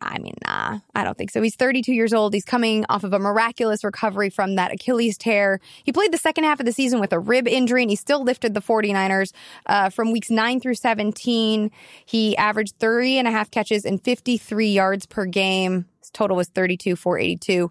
I 0.01 0.19
mean, 0.19 0.35
nah, 0.47 0.81
I 0.95 1.05
don't 1.05 1.17
think 1.17 1.31
so. 1.31 1.43
He's 1.43 1.57
32 1.57 1.93
years 1.93 2.13
old. 2.13 2.35
He's 2.35 2.45
coming 2.45 2.85
off 2.89 3.05
of 3.05 3.13
a 3.13 3.19
miraculous 3.19 3.83
recovery 3.83 4.31
from 4.31 4.57
that 4.57 4.73
Achilles 4.73 5.17
tear. 5.17 5.61
He 5.85 5.93
played 5.93 6.13
the 6.13 6.19
second 6.19 6.45
half 6.45 6.61
of 6.61 6.67
the 6.67 6.73
season 6.73 7.01
with 7.01 7.13
a 7.13 7.19
rib 7.19 7.49
injury, 7.49 7.83
and 7.83 7.91
he 7.91 7.97
still 7.97 8.23
lifted 8.23 8.55
the 8.55 8.61
49ers 8.61 9.33
uh, 9.67 9.91
from 9.91 10.13
weeks 10.13 10.31
9 10.31 10.61
through 10.61 10.75
17. 10.75 11.71
He 12.05 12.37
averaged 12.37 12.79
three 12.79 13.19
and 13.19 13.27
a 13.27 13.31
half 13.31 13.51
catches 13.51 13.85
and 13.85 14.03
53 14.03 14.69
yards 14.69 15.07
per 15.07 15.25
game. 15.25 15.87
His 16.01 16.11
total 16.11 16.37
was 16.37 16.49
32, 16.49 16.97
482. 16.97 17.71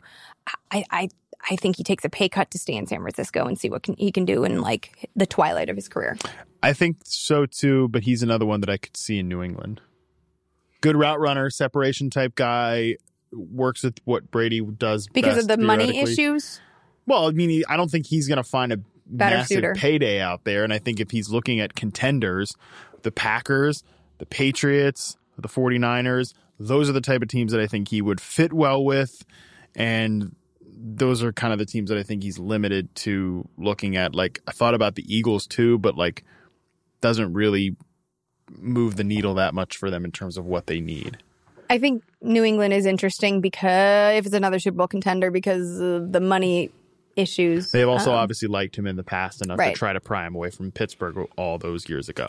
I, 0.72 0.84
I, 0.90 1.10
I 1.50 1.56
think 1.56 1.78
he 1.78 1.84
takes 1.84 2.04
a 2.04 2.10
pay 2.10 2.30
cut 2.30 2.52
to 2.52 2.60
stay 2.60 2.74
in 2.74 2.88
San 2.88 3.02
Francisco 3.02 3.46
and 3.46 3.60
see 3.60 3.70
what 3.70 3.84
can, 3.84 3.96
he 3.98 4.12
can 4.12 4.26
do 4.26 4.44
in 4.44 4.62
like 4.62 5.10
the 5.16 5.26
twilight 5.26 5.70
of 5.70 5.76
his 5.76 5.88
career. 5.88 6.18
I 6.64 6.74
think 6.74 6.98
so 7.04 7.46
too, 7.46 7.88
but 7.90 8.04
he's 8.04 8.24
another 8.24 8.46
one 8.46 8.62
that 8.62 8.70
I 8.70 8.78
could 8.78 8.98
see 8.98 9.20
in 9.20 9.28
New 9.28 9.44
England. 9.44 9.82
Good 10.82 10.96
route 10.96 11.20
runner, 11.20 11.50
separation 11.50 12.10
type 12.10 12.36
guy, 12.36 12.98
works 13.32 13.84
with 13.84 13.98
what 14.06 14.30
Brady 14.32 14.62
does 14.62 15.08
Because 15.08 15.36
best, 15.36 15.52
of 15.52 15.60
the 15.60 15.66
money 15.66 16.00
issues. 16.00 16.60
Well, 17.06 17.28
I 17.28 17.32
mean, 17.32 17.64
I 17.68 17.78
don't 17.78 17.90
think 17.90 18.06
he's 18.06 18.28
going 18.28 18.38
to 18.38 18.44
find 18.44 18.74
a 18.74 18.80
Better 19.06 19.38
massive 19.38 19.56
suitor. 19.56 19.76
payday 19.76 20.20
out 20.20 20.44
there. 20.44 20.64
And 20.64 20.74
I 20.74 20.80
think 20.80 21.00
if 21.00 21.12
he's 21.12 21.30
looking 21.30 21.60
at 21.60 21.76
contenders, 21.76 22.54
the 23.04 23.12
Packers, 23.12 23.84
the 24.18 24.26
Patriots, 24.26 25.18
the 25.38 25.48
49ers, 25.48 26.34
those 26.60 26.90
are 26.90 26.94
the 26.94 27.02
type 27.02 27.22
of 27.22 27.28
teams 27.28 27.52
that 27.52 27.62
I 27.62 27.68
think 27.68 27.88
he 27.88 28.02
would 28.02 28.20
fit 28.20 28.52
well 28.52 28.84
with. 28.84 29.24
And 29.76 30.36
those 30.62 31.24
are 31.24 31.32
kind 31.32 31.54
of 31.54 31.60
the 31.60 31.66
teams 31.66 31.90
that 31.90 31.98
I 31.98 32.04
think 32.04 32.24
he's 32.24 32.38
limited 32.38 32.94
to 32.96 33.48
looking 33.58 33.96
at. 33.96 34.14
Like 34.14 34.42
I 34.48 34.52
thought 34.52 34.74
about 34.74 34.96
the 34.96 35.06
Eagles 35.08 35.48
too, 35.48 35.78
but 35.78 35.96
like 35.96 36.24
doesn't 37.00 37.34
really 37.34 37.76
move 38.60 38.96
the 38.96 39.04
needle 39.04 39.34
that 39.36 39.54
much 39.54 39.78
for 39.78 39.90
them 39.90 40.06
in 40.06 40.12
terms 40.12 40.38
of 40.38 40.46
what 40.46 40.68
they 40.68 40.80
need. 40.80 41.18
I 41.70 41.78
think 41.80 42.04
New 42.22 42.44
England 42.44 42.74
is 42.74 42.86
interesting 42.86 43.42
because 43.42 44.16
if 44.18 44.26
it's 44.26 44.36
another 44.36 44.60
Super 44.60 44.78
Bowl 44.78 44.88
contender 44.88 45.32
because 45.32 45.80
of 45.80 46.12
the 46.14 46.22
money 46.22 46.72
issues. 47.18 47.72
They've 47.72 47.88
also 47.90 48.12
Um, 48.12 48.18
obviously 48.18 48.48
liked 48.48 48.78
him 48.78 48.86
in 48.88 48.96
the 48.96 49.04
past 49.04 49.42
enough 49.42 49.58
Right. 49.60 49.74
to 49.74 49.78
try 49.80 49.92
to 49.92 50.00
pry 50.00 50.26
him 50.28 50.36
away 50.36 50.50
from 50.52 50.72
Pittsburgh 50.72 51.28
all 51.36 51.58
those 51.58 51.90
years 51.90 52.08
ago. 52.10 52.28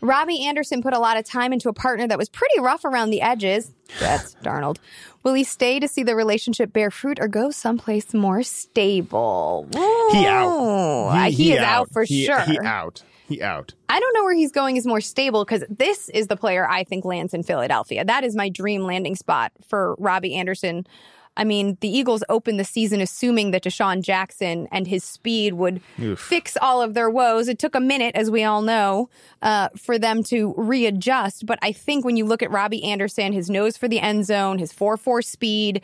Robbie 0.00 0.44
Anderson 0.46 0.82
put 0.82 0.94
a 0.94 0.98
lot 0.98 1.16
of 1.16 1.24
time 1.24 1.52
into 1.52 1.68
a 1.68 1.72
partner 1.72 2.08
that 2.08 2.18
was 2.18 2.28
pretty 2.28 2.58
rough 2.58 2.84
around 2.84 3.10
the 3.10 3.20
edges. 3.20 3.72
That's 4.00 4.34
Darnold. 4.42 4.78
Will 5.22 5.34
he 5.34 5.44
stay 5.44 5.78
to 5.78 5.86
see 5.86 6.02
the 6.02 6.16
relationship 6.16 6.72
bear 6.72 6.90
fruit 6.90 7.18
or 7.20 7.28
go 7.28 7.50
someplace 7.52 8.12
more 8.12 8.42
stable? 8.42 9.68
He 10.10 10.26
out. 10.26 10.48
Ooh, 10.48 11.08
uh, 11.08 11.30
he, 11.30 11.52
is 11.52 11.60
out, 11.60 11.92
for 11.92 12.02
He- 12.02 12.24
sure. 12.24 12.40
He 12.40 12.58
out. 12.64 13.02
Out. 13.40 13.74
I 13.88 14.00
don't 14.00 14.14
know 14.14 14.24
where 14.24 14.34
he's 14.34 14.52
going 14.52 14.76
is 14.76 14.86
more 14.86 15.00
stable 15.00 15.44
because 15.44 15.64
this 15.68 16.08
is 16.10 16.26
the 16.26 16.36
player 16.36 16.68
I 16.68 16.84
think 16.84 17.04
lands 17.04 17.32
in 17.34 17.42
Philadelphia. 17.42 18.04
That 18.04 18.24
is 18.24 18.34
my 18.36 18.48
dream 18.48 18.82
landing 18.82 19.16
spot 19.16 19.52
for 19.66 19.94
Robbie 19.98 20.34
Anderson. 20.34 20.86
I 21.36 21.44
mean, 21.44 21.78
the 21.80 21.88
Eagles 21.88 22.22
opened 22.28 22.60
the 22.60 22.64
season 22.64 23.00
assuming 23.00 23.52
that 23.52 23.62
DeSean 23.62 24.02
Jackson 24.02 24.68
and 24.70 24.86
his 24.86 25.02
speed 25.02 25.54
would 25.54 25.80
Oof. 26.00 26.20
fix 26.20 26.56
all 26.60 26.82
of 26.82 26.94
their 26.94 27.08
woes. 27.08 27.48
It 27.48 27.58
took 27.58 27.74
a 27.74 27.80
minute, 27.80 28.14
as 28.14 28.30
we 28.30 28.44
all 28.44 28.60
know, 28.60 29.08
uh, 29.40 29.70
for 29.76 29.98
them 29.98 30.22
to 30.24 30.54
readjust. 30.58 31.46
But 31.46 31.58
I 31.62 31.72
think 31.72 32.04
when 32.04 32.16
you 32.16 32.26
look 32.26 32.42
at 32.42 32.50
Robbie 32.50 32.84
Anderson, 32.84 33.32
his 33.32 33.48
nose 33.48 33.76
for 33.76 33.88
the 33.88 34.00
end 34.00 34.26
zone, 34.26 34.58
his 34.58 34.72
4 34.72 34.96
4 34.96 35.22
speed, 35.22 35.82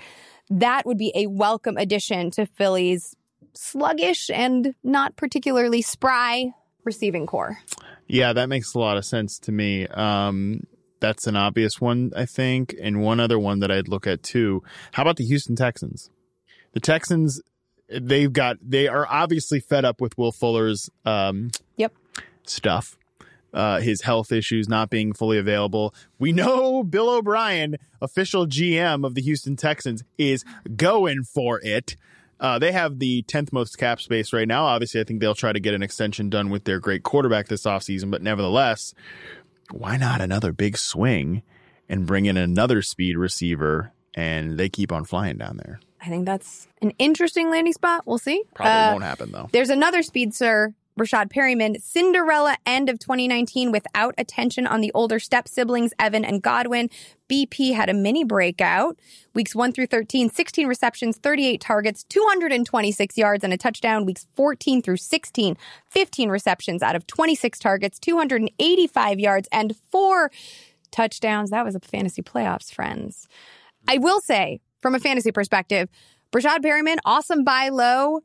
that 0.51 0.85
would 0.85 0.99
be 0.99 1.13
a 1.15 1.27
welcome 1.27 1.77
addition 1.79 2.31
to 2.33 2.45
Philly's 2.45 3.17
sluggish 3.55 4.31
and 4.31 4.75
not 4.85 5.17
particularly 5.17 5.83
spry 5.83 6.53
receiving 6.85 7.27
corps. 7.27 7.59
Yeah, 8.07 8.33
that 8.33 8.49
makes 8.49 8.75
a 8.75 8.79
lot 8.79 8.97
of 8.97 9.05
sense 9.05 9.39
to 9.41 9.53
me. 9.53 9.87
Um, 9.89 10.67
that's 11.01 11.27
an 11.27 11.37
obvious 11.37 11.81
one, 11.81 12.13
I 12.17 12.25
think. 12.27 12.75
And 12.81 13.01
one 13.03 13.21
other 13.21 13.39
one 13.39 13.61
that 13.61 13.71
I'd 13.71 13.89
look 13.89 14.07
at 14.07 14.23
too. 14.23 14.63
How 14.93 15.03
about 15.03 15.17
the 15.17 15.25
Houston 15.25 15.57
Texans? 15.57 16.11
The 16.73 16.81
Texans, 16.81 17.41
they've 17.89 18.33
got, 18.33 18.57
they 18.63 18.89
are 18.89 19.07
obviously 19.09 19.61
fed 19.61 19.85
up 19.85 20.01
with 20.01 20.17
Will 20.19 20.33
Fuller's 20.33 20.91
um, 21.05 21.51
Yep. 21.77 21.95
stuff. 22.45 22.97
Uh, 23.55 23.81
his 23.81 24.03
health 24.03 24.31
issues 24.31 24.69
not 24.69 24.91
being 24.91 25.15
fully 25.15 25.39
available. 25.39 25.95
We 26.19 26.33
know 26.33 26.83
Bill 26.85 27.09
O'Brien, 27.09 27.77
official 28.01 28.47
GM 28.47 29.07
of 29.07 29.15
the 29.15 29.23
Houston 29.23 29.57
Texans, 29.57 30.05
is 30.19 30.45
going 30.77 31.23
for 31.25 31.59
it. 31.63 31.97
Uh, 32.41 32.59
they 32.59 32.73
have 32.73 32.99
the 32.99 33.23
10th 33.25 33.53
most 33.53 33.79
cap 33.79 34.01
space 34.01 34.33
right 34.33 34.47
now. 34.49 34.65
Obviously, 34.65 35.01
I 35.01 35.05
think 35.05 35.21
they'll 35.21 35.35
try 35.35 35.53
to 35.53 35.61
get 35.61 35.75
an 35.75 35.83
extension 35.83 36.31
done 36.31 36.51
with 36.51 36.65
their 36.65 36.79
great 36.81 37.03
quarterback 37.03 37.49
this 37.49 37.65
offseason, 37.65 38.11
but 38.11 38.23
nevertheless, 38.23 38.95
why 39.71 39.97
not 39.97 40.21
another 40.21 40.53
big 40.53 40.77
swing 40.79 41.43
and 41.89 42.07
bring 42.07 42.27
in 42.27 42.37
another 42.37 42.83
speed 42.83 43.17
receiver? 43.17 43.93
And 44.15 44.59
they 44.59 44.69
keep 44.69 44.91
on 44.91 45.05
flying 45.05 45.37
down 45.37 45.59
there. 45.59 45.79
I 46.01 46.09
think 46.09 46.27
that's 46.27 46.67
an 46.83 46.93
interesting 46.99 47.51
landing 47.51 47.73
spot. 47.73 48.03
We'll 48.07 48.19
see. 48.19 48.43
Probably 48.55 48.73
Uh, 48.73 48.93
won't 48.93 49.05
happen 49.05 49.31
though. 49.33 49.49
There's 49.53 49.71
another 49.71 50.03
speedster, 50.03 50.73
Rashad 50.99 51.33
Perriman, 51.33 51.81
Cinderella 51.81 52.57
end 52.67 52.89
of 52.89 52.99
2019 52.99 53.71
without 53.71 54.15
attention 54.19 54.67
on 54.67 54.81
the 54.81 54.91
older 54.95 55.19
step 55.19 55.47
siblings, 55.47 55.93
Evan 55.99 56.25
and 56.25 56.43
Godwin. 56.43 56.91
BP 57.29 57.75
had 57.75 57.89
a 57.89 57.95
mini 57.95 58.25
breakout. 58.25 58.99
Weeks 59.35 59.55
1 59.55 59.73
through 59.73 59.87
13, 59.87 60.29
16 60.31 60.67
receptions, 60.67 61.17
38 61.19 61.61
targets, 61.61 62.05
226 62.05 63.17
yards 63.17 63.45
and 63.45 63.53
a 63.53 63.57
touchdown. 63.57 64.05
Weeks 64.05 64.27
14 64.35 64.83
through 64.83 64.97
16, 64.97 65.57
15 65.91 66.29
receptions 66.29 66.83
out 66.83 66.97
of 66.97 67.07
26 67.07 67.59
targets, 67.59 67.99
285 67.99 69.21
yards 69.21 69.49
and 69.53 69.77
four 69.93 70.31
touchdowns. 70.91 71.51
That 71.51 71.65
was 71.65 71.75
a 71.75 71.81
fantasy 71.81 72.23
playoffs, 72.23 72.73
friends. 72.73 73.29
I 73.87 73.99
will 73.99 74.21
say, 74.21 74.61
from 74.81 74.95
a 74.95 75.01
fantasy 75.01 75.31
perspective, 75.31 75.89
Breshad 76.33 76.59
Perriman, 76.59 76.99
awesome 77.05 77.45
buy 77.45 77.69
low 77.69 78.23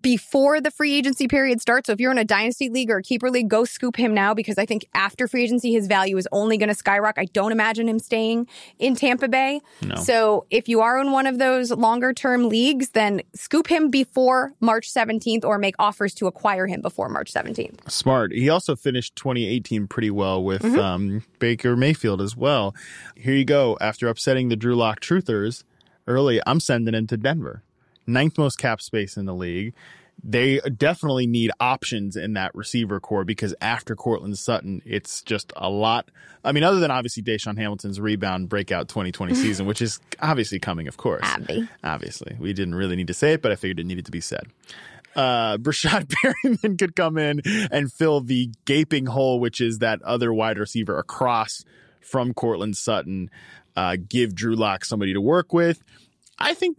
before 0.00 0.60
the 0.60 0.70
free 0.70 0.94
agency 0.94 1.28
period 1.28 1.60
starts. 1.60 1.86
So 1.88 1.92
if 1.92 2.00
you're 2.00 2.12
in 2.12 2.18
a 2.18 2.24
dynasty 2.24 2.68
league 2.70 2.90
or 2.90 2.98
a 2.98 3.02
keeper 3.02 3.30
league, 3.30 3.48
go 3.48 3.64
scoop 3.64 3.96
him 3.96 4.14
now 4.14 4.32
because 4.32 4.56
I 4.56 4.64
think 4.64 4.86
after 4.94 5.28
free 5.28 5.42
agency, 5.44 5.72
his 5.72 5.86
value 5.86 6.16
is 6.16 6.26
only 6.32 6.56
going 6.56 6.68
to 6.70 6.74
skyrocket. 6.74 7.20
I 7.20 7.24
don't 7.26 7.52
imagine 7.52 7.88
him 7.88 7.98
staying 7.98 8.48
in 8.78 8.96
Tampa 8.96 9.28
Bay. 9.28 9.60
No. 9.82 9.96
So 9.96 10.46
if 10.50 10.68
you 10.68 10.80
are 10.80 10.98
in 10.98 11.12
one 11.12 11.26
of 11.26 11.38
those 11.38 11.70
longer 11.70 12.12
term 12.14 12.48
leagues, 12.48 12.90
then 12.90 13.22
scoop 13.34 13.66
him 13.66 13.90
before 13.90 14.52
March 14.60 14.90
17th 14.92 15.44
or 15.44 15.58
make 15.58 15.74
offers 15.78 16.14
to 16.14 16.26
acquire 16.26 16.66
him 16.66 16.80
before 16.80 17.08
March 17.08 17.32
17th. 17.32 17.90
Smart. 17.90 18.32
He 18.32 18.48
also 18.48 18.74
finished 18.76 19.14
2018 19.16 19.88
pretty 19.88 20.10
well 20.10 20.42
with 20.42 20.62
Mm-hmm. 20.62 20.78
um, 20.78 21.22
Baker 21.38 21.76
Mayfield 21.76 22.20
as 22.22 22.36
well. 22.36 22.74
Here 23.16 23.34
you 23.34 23.44
go. 23.44 23.76
After 23.80 24.06
upsetting 24.08 24.48
the 24.48 24.56
Drew 24.56 24.74
Lock 24.76 25.00
Truthers 25.00 25.64
early, 26.06 26.40
I'm 26.46 26.60
sending 26.60 26.94
him 26.94 27.06
to 27.08 27.16
Denver. 27.16 27.62
Ninth 28.06 28.38
most 28.38 28.58
cap 28.58 28.80
space 28.80 29.16
in 29.16 29.26
the 29.26 29.34
league. 29.34 29.74
They 30.24 30.60
definitely 30.76 31.26
need 31.26 31.50
options 31.58 32.16
in 32.16 32.34
that 32.34 32.54
receiver 32.54 33.00
corps 33.00 33.24
because 33.24 33.54
after 33.60 33.96
Courtland 33.96 34.38
Sutton, 34.38 34.80
it's 34.84 35.22
just 35.22 35.52
a 35.56 35.68
lot. 35.68 36.08
I 36.44 36.52
mean, 36.52 36.62
other 36.62 36.78
than 36.78 36.90
obviously 36.90 37.22
DaeSean 37.22 37.56
Hamilton's 37.56 37.98
rebound 37.98 38.48
breakout 38.48 38.88
2020 38.88 39.34
season, 39.42 39.66
which 39.66 39.82
is 39.82 39.98
obviously 40.20 40.60
coming, 40.60 40.86
of 40.86 40.96
course. 40.96 41.22
Abby. 41.24 41.68
Obviously. 41.82 42.36
We 42.38 42.52
didn't 42.52 42.74
really 42.74 42.94
need 42.94 43.08
to 43.08 43.14
say 43.14 43.32
it, 43.32 43.42
but 43.42 43.50
I 43.50 43.56
figured 43.56 43.80
it 43.80 43.86
needed 43.86 44.04
to 44.04 44.12
be 44.12 44.20
said 44.20 44.46
uh, 45.14 45.56
Breshad 45.58 46.06
Perriman 46.44 46.78
could 46.78 46.96
come 46.96 47.18
in 47.18 47.42
and 47.70 47.92
fill 47.92 48.20
the 48.20 48.50
gaping 48.64 49.06
hole, 49.06 49.40
which 49.40 49.60
is 49.60 49.78
that 49.78 50.02
other 50.02 50.32
wide 50.32 50.58
receiver 50.58 50.98
across 50.98 51.64
from 52.00 52.34
Courtland 52.34 52.76
Sutton. 52.76 53.30
Uh, 53.74 53.96
give 54.06 54.34
Drew 54.34 54.54
Lock 54.54 54.84
somebody 54.84 55.14
to 55.14 55.20
work 55.20 55.52
with. 55.52 55.82
I 56.42 56.54
think, 56.54 56.78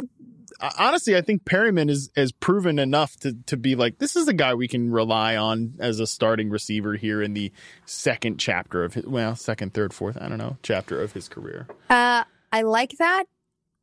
honestly, 0.77 1.15
I 1.15 1.21
think 1.21 1.45
Perriman 1.45 1.89
is 1.89 2.09
has 2.15 2.31
proven 2.31 2.79
enough 2.79 3.15
to 3.21 3.33
to 3.47 3.57
be 3.57 3.75
like 3.75 3.97
this 3.99 4.15
is 4.15 4.27
a 4.27 4.33
guy 4.33 4.53
we 4.53 4.67
can 4.67 4.91
rely 4.91 5.35
on 5.35 5.75
as 5.79 5.99
a 5.99 6.07
starting 6.07 6.49
receiver 6.49 6.95
here 6.95 7.21
in 7.21 7.33
the 7.33 7.51
second 7.85 8.39
chapter 8.39 8.83
of 8.83 8.93
his 8.93 9.05
well, 9.05 9.35
second, 9.35 9.73
third, 9.73 9.93
fourth, 9.93 10.17
I 10.19 10.27
don't 10.27 10.37
know, 10.37 10.57
chapter 10.63 11.01
of 11.01 11.13
his 11.13 11.27
career. 11.27 11.67
Uh, 11.89 12.23
I 12.51 12.61
like 12.61 12.97
that. 12.99 13.25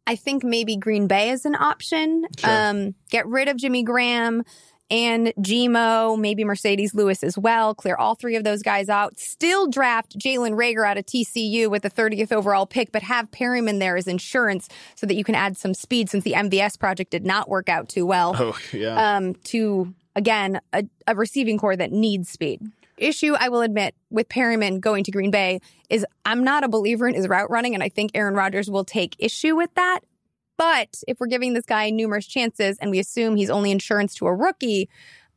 I 0.06 0.16
think 0.16 0.42
maybe 0.42 0.76
Green 0.76 1.06
Bay 1.06 1.30
is 1.30 1.44
an 1.44 1.54
option. 1.54 2.24
Sure. 2.38 2.50
Um, 2.50 2.94
get 3.10 3.26
rid 3.26 3.48
of 3.48 3.56
Jimmy 3.56 3.82
Graham 3.82 4.42
and 4.90 5.28
Gmo, 5.38 6.18
maybe 6.18 6.44
Marcedes 6.44 6.94
Lewis 6.94 7.22
as 7.22 7.38
well. 7.38 7.74
Clear 7.74 7.96
all 7.96 8.14
three 8.14 8.36
of 8.36 8.44
those 8.44 8.62
guys 8.62 8.88
out. 8.88 9.18
Still 9.18 9.68
draft 9.68 10.18
Jalen 10.18 10.52
Reagor 10.52 10.86
out 10.86 10.98
of 10.98 11.06
TCU 11.06 11.70
with 11.70 11.82
the 11.82 11.90
30th 11.90 12.32
overall 12.32 12.66
pick, 12.66 12.90
but 12.92 13.02
have 13.02 13.30
Perriman 13.30 13.78
there 13.78 13.96
as 13.96 14.06
insurance 14.06 14.68
so 14.96 15.06
that 15.06 15.14
you 15.14 15.24
can 15.24 15.34
add 15.34 15.56
some 15.56 15.74
speed 15.74 16.10
since 16.10 16.24
the 16.24 16.32
MVS 16.32 16.78
project 16.78 17.10
did 17.10 17.24
not 17.24 17.48
work 17.48 17.68
out 17.68 17.88
too 17.88 18.04
well 18.04 18.34
Oh 18.36 18.58
yeah, 18.72 19.16
um, 19.16 19.34
to 19.44 19.94
again 20.16 20.60
a, 20.72 20.84
a 21.06 21.14
receiving 21.14 21.58
corps 21.58 21.76
that 21.76 21.92
needs 21.92 22.28
speed. 22.30 22.60
Issue 22.96 23.34
I 23.38 23.48
will 23.48 23.62
admit 23.62 23.94
with 24.10 24.28
Perriman 24.28 24.78
going 24.78 25.04
to 25.04 25.10
Green 25.10 25.30
Bay 25.30 25.60
is 25.88 26.04
I'm 26.26 26.44
not 26.44 26.64
a 26.64 26.68
believer 26.68 27.08
in 27.08 27.14
his 27.14 27.28
route 27.28 27.50
running, 27.50 27.74
and 27.74 27.82
I 27.82 27.88
think 27.88 28.10
Aaron 28.14 28.34
Rodgers 28.34 28.70
will 28.70 28.84
take 28.84 29.16
issue 29.18 29.56
with 29.56 29.74
that. 29.74 30.00
But 30.60 31.02
if 31.08 31.18
we're 31.18 31.26
giving 31.26 31.54
this 31.54 31.64
guy 31.64 31.88
numerous 31.88 32.26
chances 32.26 32.76
and 32.82 32.90
we 32.90 32.98
assume 32.98 33.36
he's 33.36 33.48
only 33.48 33.70
insurance 33.70 34.14
to 34.16 34.26
a 34.26 34.34
rookie, 34.34 34.90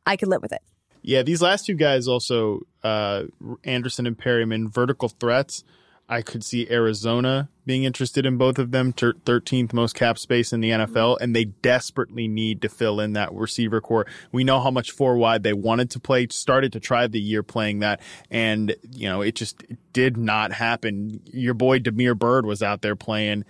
I 0.04 0.18
could 0.18 0.28
live 0.28 0.42
with 0.42 0.52
it. 0.52 0.60
Yeah, 1.00 1.22
these 1.22 1.40
last 1.40 1.64
two 1.64 1.72
guys 1.72 2.06
also, 2.06 2.60
uh, 2.82 3.22
Anderson 3.64 4.06
and 4.06 4.18
Perriman, 4.18 4.70
vertical 4.70 5.08
threats. 5.08 5.64
I 6.06 6.20
could 6.20 6.44
see 6.44 6.68
Arizona 6.70 7.48
being 7.64 7.84
interested 7.84 8.26
in 8.26 8.36
both 8.36 8.58
of 8.58 8.70
them. 8.70 8.92
Ter- 8.92 9.14
13th 9.14 9.72
most 9.72 9.94
cap 9.94 10.18
space 10.18 10.52
in 10.52 10.60
the 10.60 10.68
NFL, 10.68 11.16
and 11.18 11.34
they 11.34 11.46
desperately 11.46 12.28
need 12.28 12.60
to 12.60 12.68
fill 12.68 13.00
in 13.00 13.14
that 13.14 13.32
receiver 13.32 13.80
corps. 13.80 14.06
We 14.30 14.44
know 14.44 14.60
how 14.60 14.70
much 14.70 14.90
four 14.90 15.16
wide 15.16 15.42
they 15.42 15.54
wanted 15.54 15.88
to 15.92 16.00
play, 16.00 16.26
started 16.30 16.74
to 16.74 16.80
try 16.80 17.06
the 17.06 17.20
year 17.20 17.42
playing 17.42 17.78
that, 17.78 18.02
and 18.30 18.76
you 18.92 19.08
know 19.08 19.22
it 19.22 19.34
just 19.34 19.64
did 19.94 20.18
not 20.18 20.52
happen. 20.52 21.22
Your 21.32 21.54
boy 21.54 21.78
Damiere 21.78 22.14
Byrd 22.14 22.44
was 22.44 22.62
out 22.62 22.82
there 22.82 22.96
playing 22.96 23.46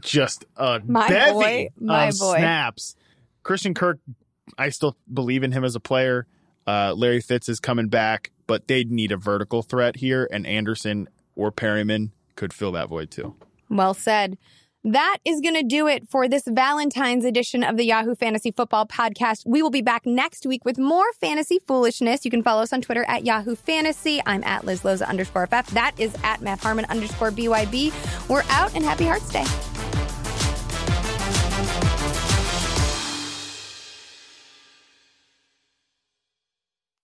just 0.00 0.44
a 0.56 0.80
My 0.86 1.08
bevy 1.08 1.32
boy, 1.32 1.68
my 1.78 2.06
of 2.08 2.18
boy. 2.18 2.36
snaps. 2.38 2.96
Christian 3.42 3.74
Kirk, 3.74 3.98
I 4.58 4.68
still 4.70 4.96
believe 5.12 5.42
in 5.42 5.52
him 5.52 5.64
as 5.64 5.74
a 5.74 5.80
player. 5.80 6.26
Uh, 6.66 6.94
Larry 6.96 7.20
Fitz 7.20 7.48
is 7.48 7.58
coming 7.60 7.88
back, 7.88 8.30
but 8.46 8.68
they'd 8.68 8.90
need 8.90 9.10
a 9.12 9.16
vertical 9.16 9.62
threat 9.62 9.96
here, 9.96 10.28
and 10.32 10.46
Anderson 10.46 11.08
or 11.34 11.50
Perriman 11.50 12.10
could 12.36 12.52
fill 12.52 12.72
that 12.72 12.88
void 12.88 13.10
too. 13.10 13.34
Well 13.68 13.94
said. 13.94 14.38
That 14.84 15.18
is 15.24 15.40
going 15.40 15.54
to 15.54 15.62
do 15.62 15.86
it 15.86 16.08
for 16.08 16.28
this 16.28 16.42
Valentine's 16.44 17.24
edition 17.24 17.62
of 17.62 17.76
the 17.76 17.84
Yahoo 17.84 18.16
Fantasy 18.16 18.50
Football 18.50 18.84
Podcast. 18.86 19.44
We 19.46 19.62
will 19.62 19.70
be 19.70 19.80
back 19.80 20.04
next 20.06 20.44
week 20.44 20.64
with 20.64 20.76
more 20.76 21.04
fantasy 21.20 21.60
foolishness. 21.68 22.24
You 22.24 22.32
can 22.32 22.42
follow 22.42 22.62
us 22.62 22.72
on 22.72 22.80
Twitter 22.82 23.04
at 23.06 23.24
Yahoo 23.24 23.54
Fantasy. 23.54 24.20
I'm 24.26 24.42
at 24.42 24.64
Liz 24.64 24.82
Loza 24.82 25.06
underscore 25.06 25.46
FF. 25.46 25.68
That 25.70 25.92
is 25.98 26.12
at 26.24 26.40
Matt 26.42 26.58
Harmon 26.58 26.84
underscore 26.86 27.30
BYB. 27.30 27.92
We're 28.28 28.42
out 28.50 28.74
and 28.74 28.84
happy 28.84 29.04
Hearts 29.04 29.30
Day. 29.30 29.44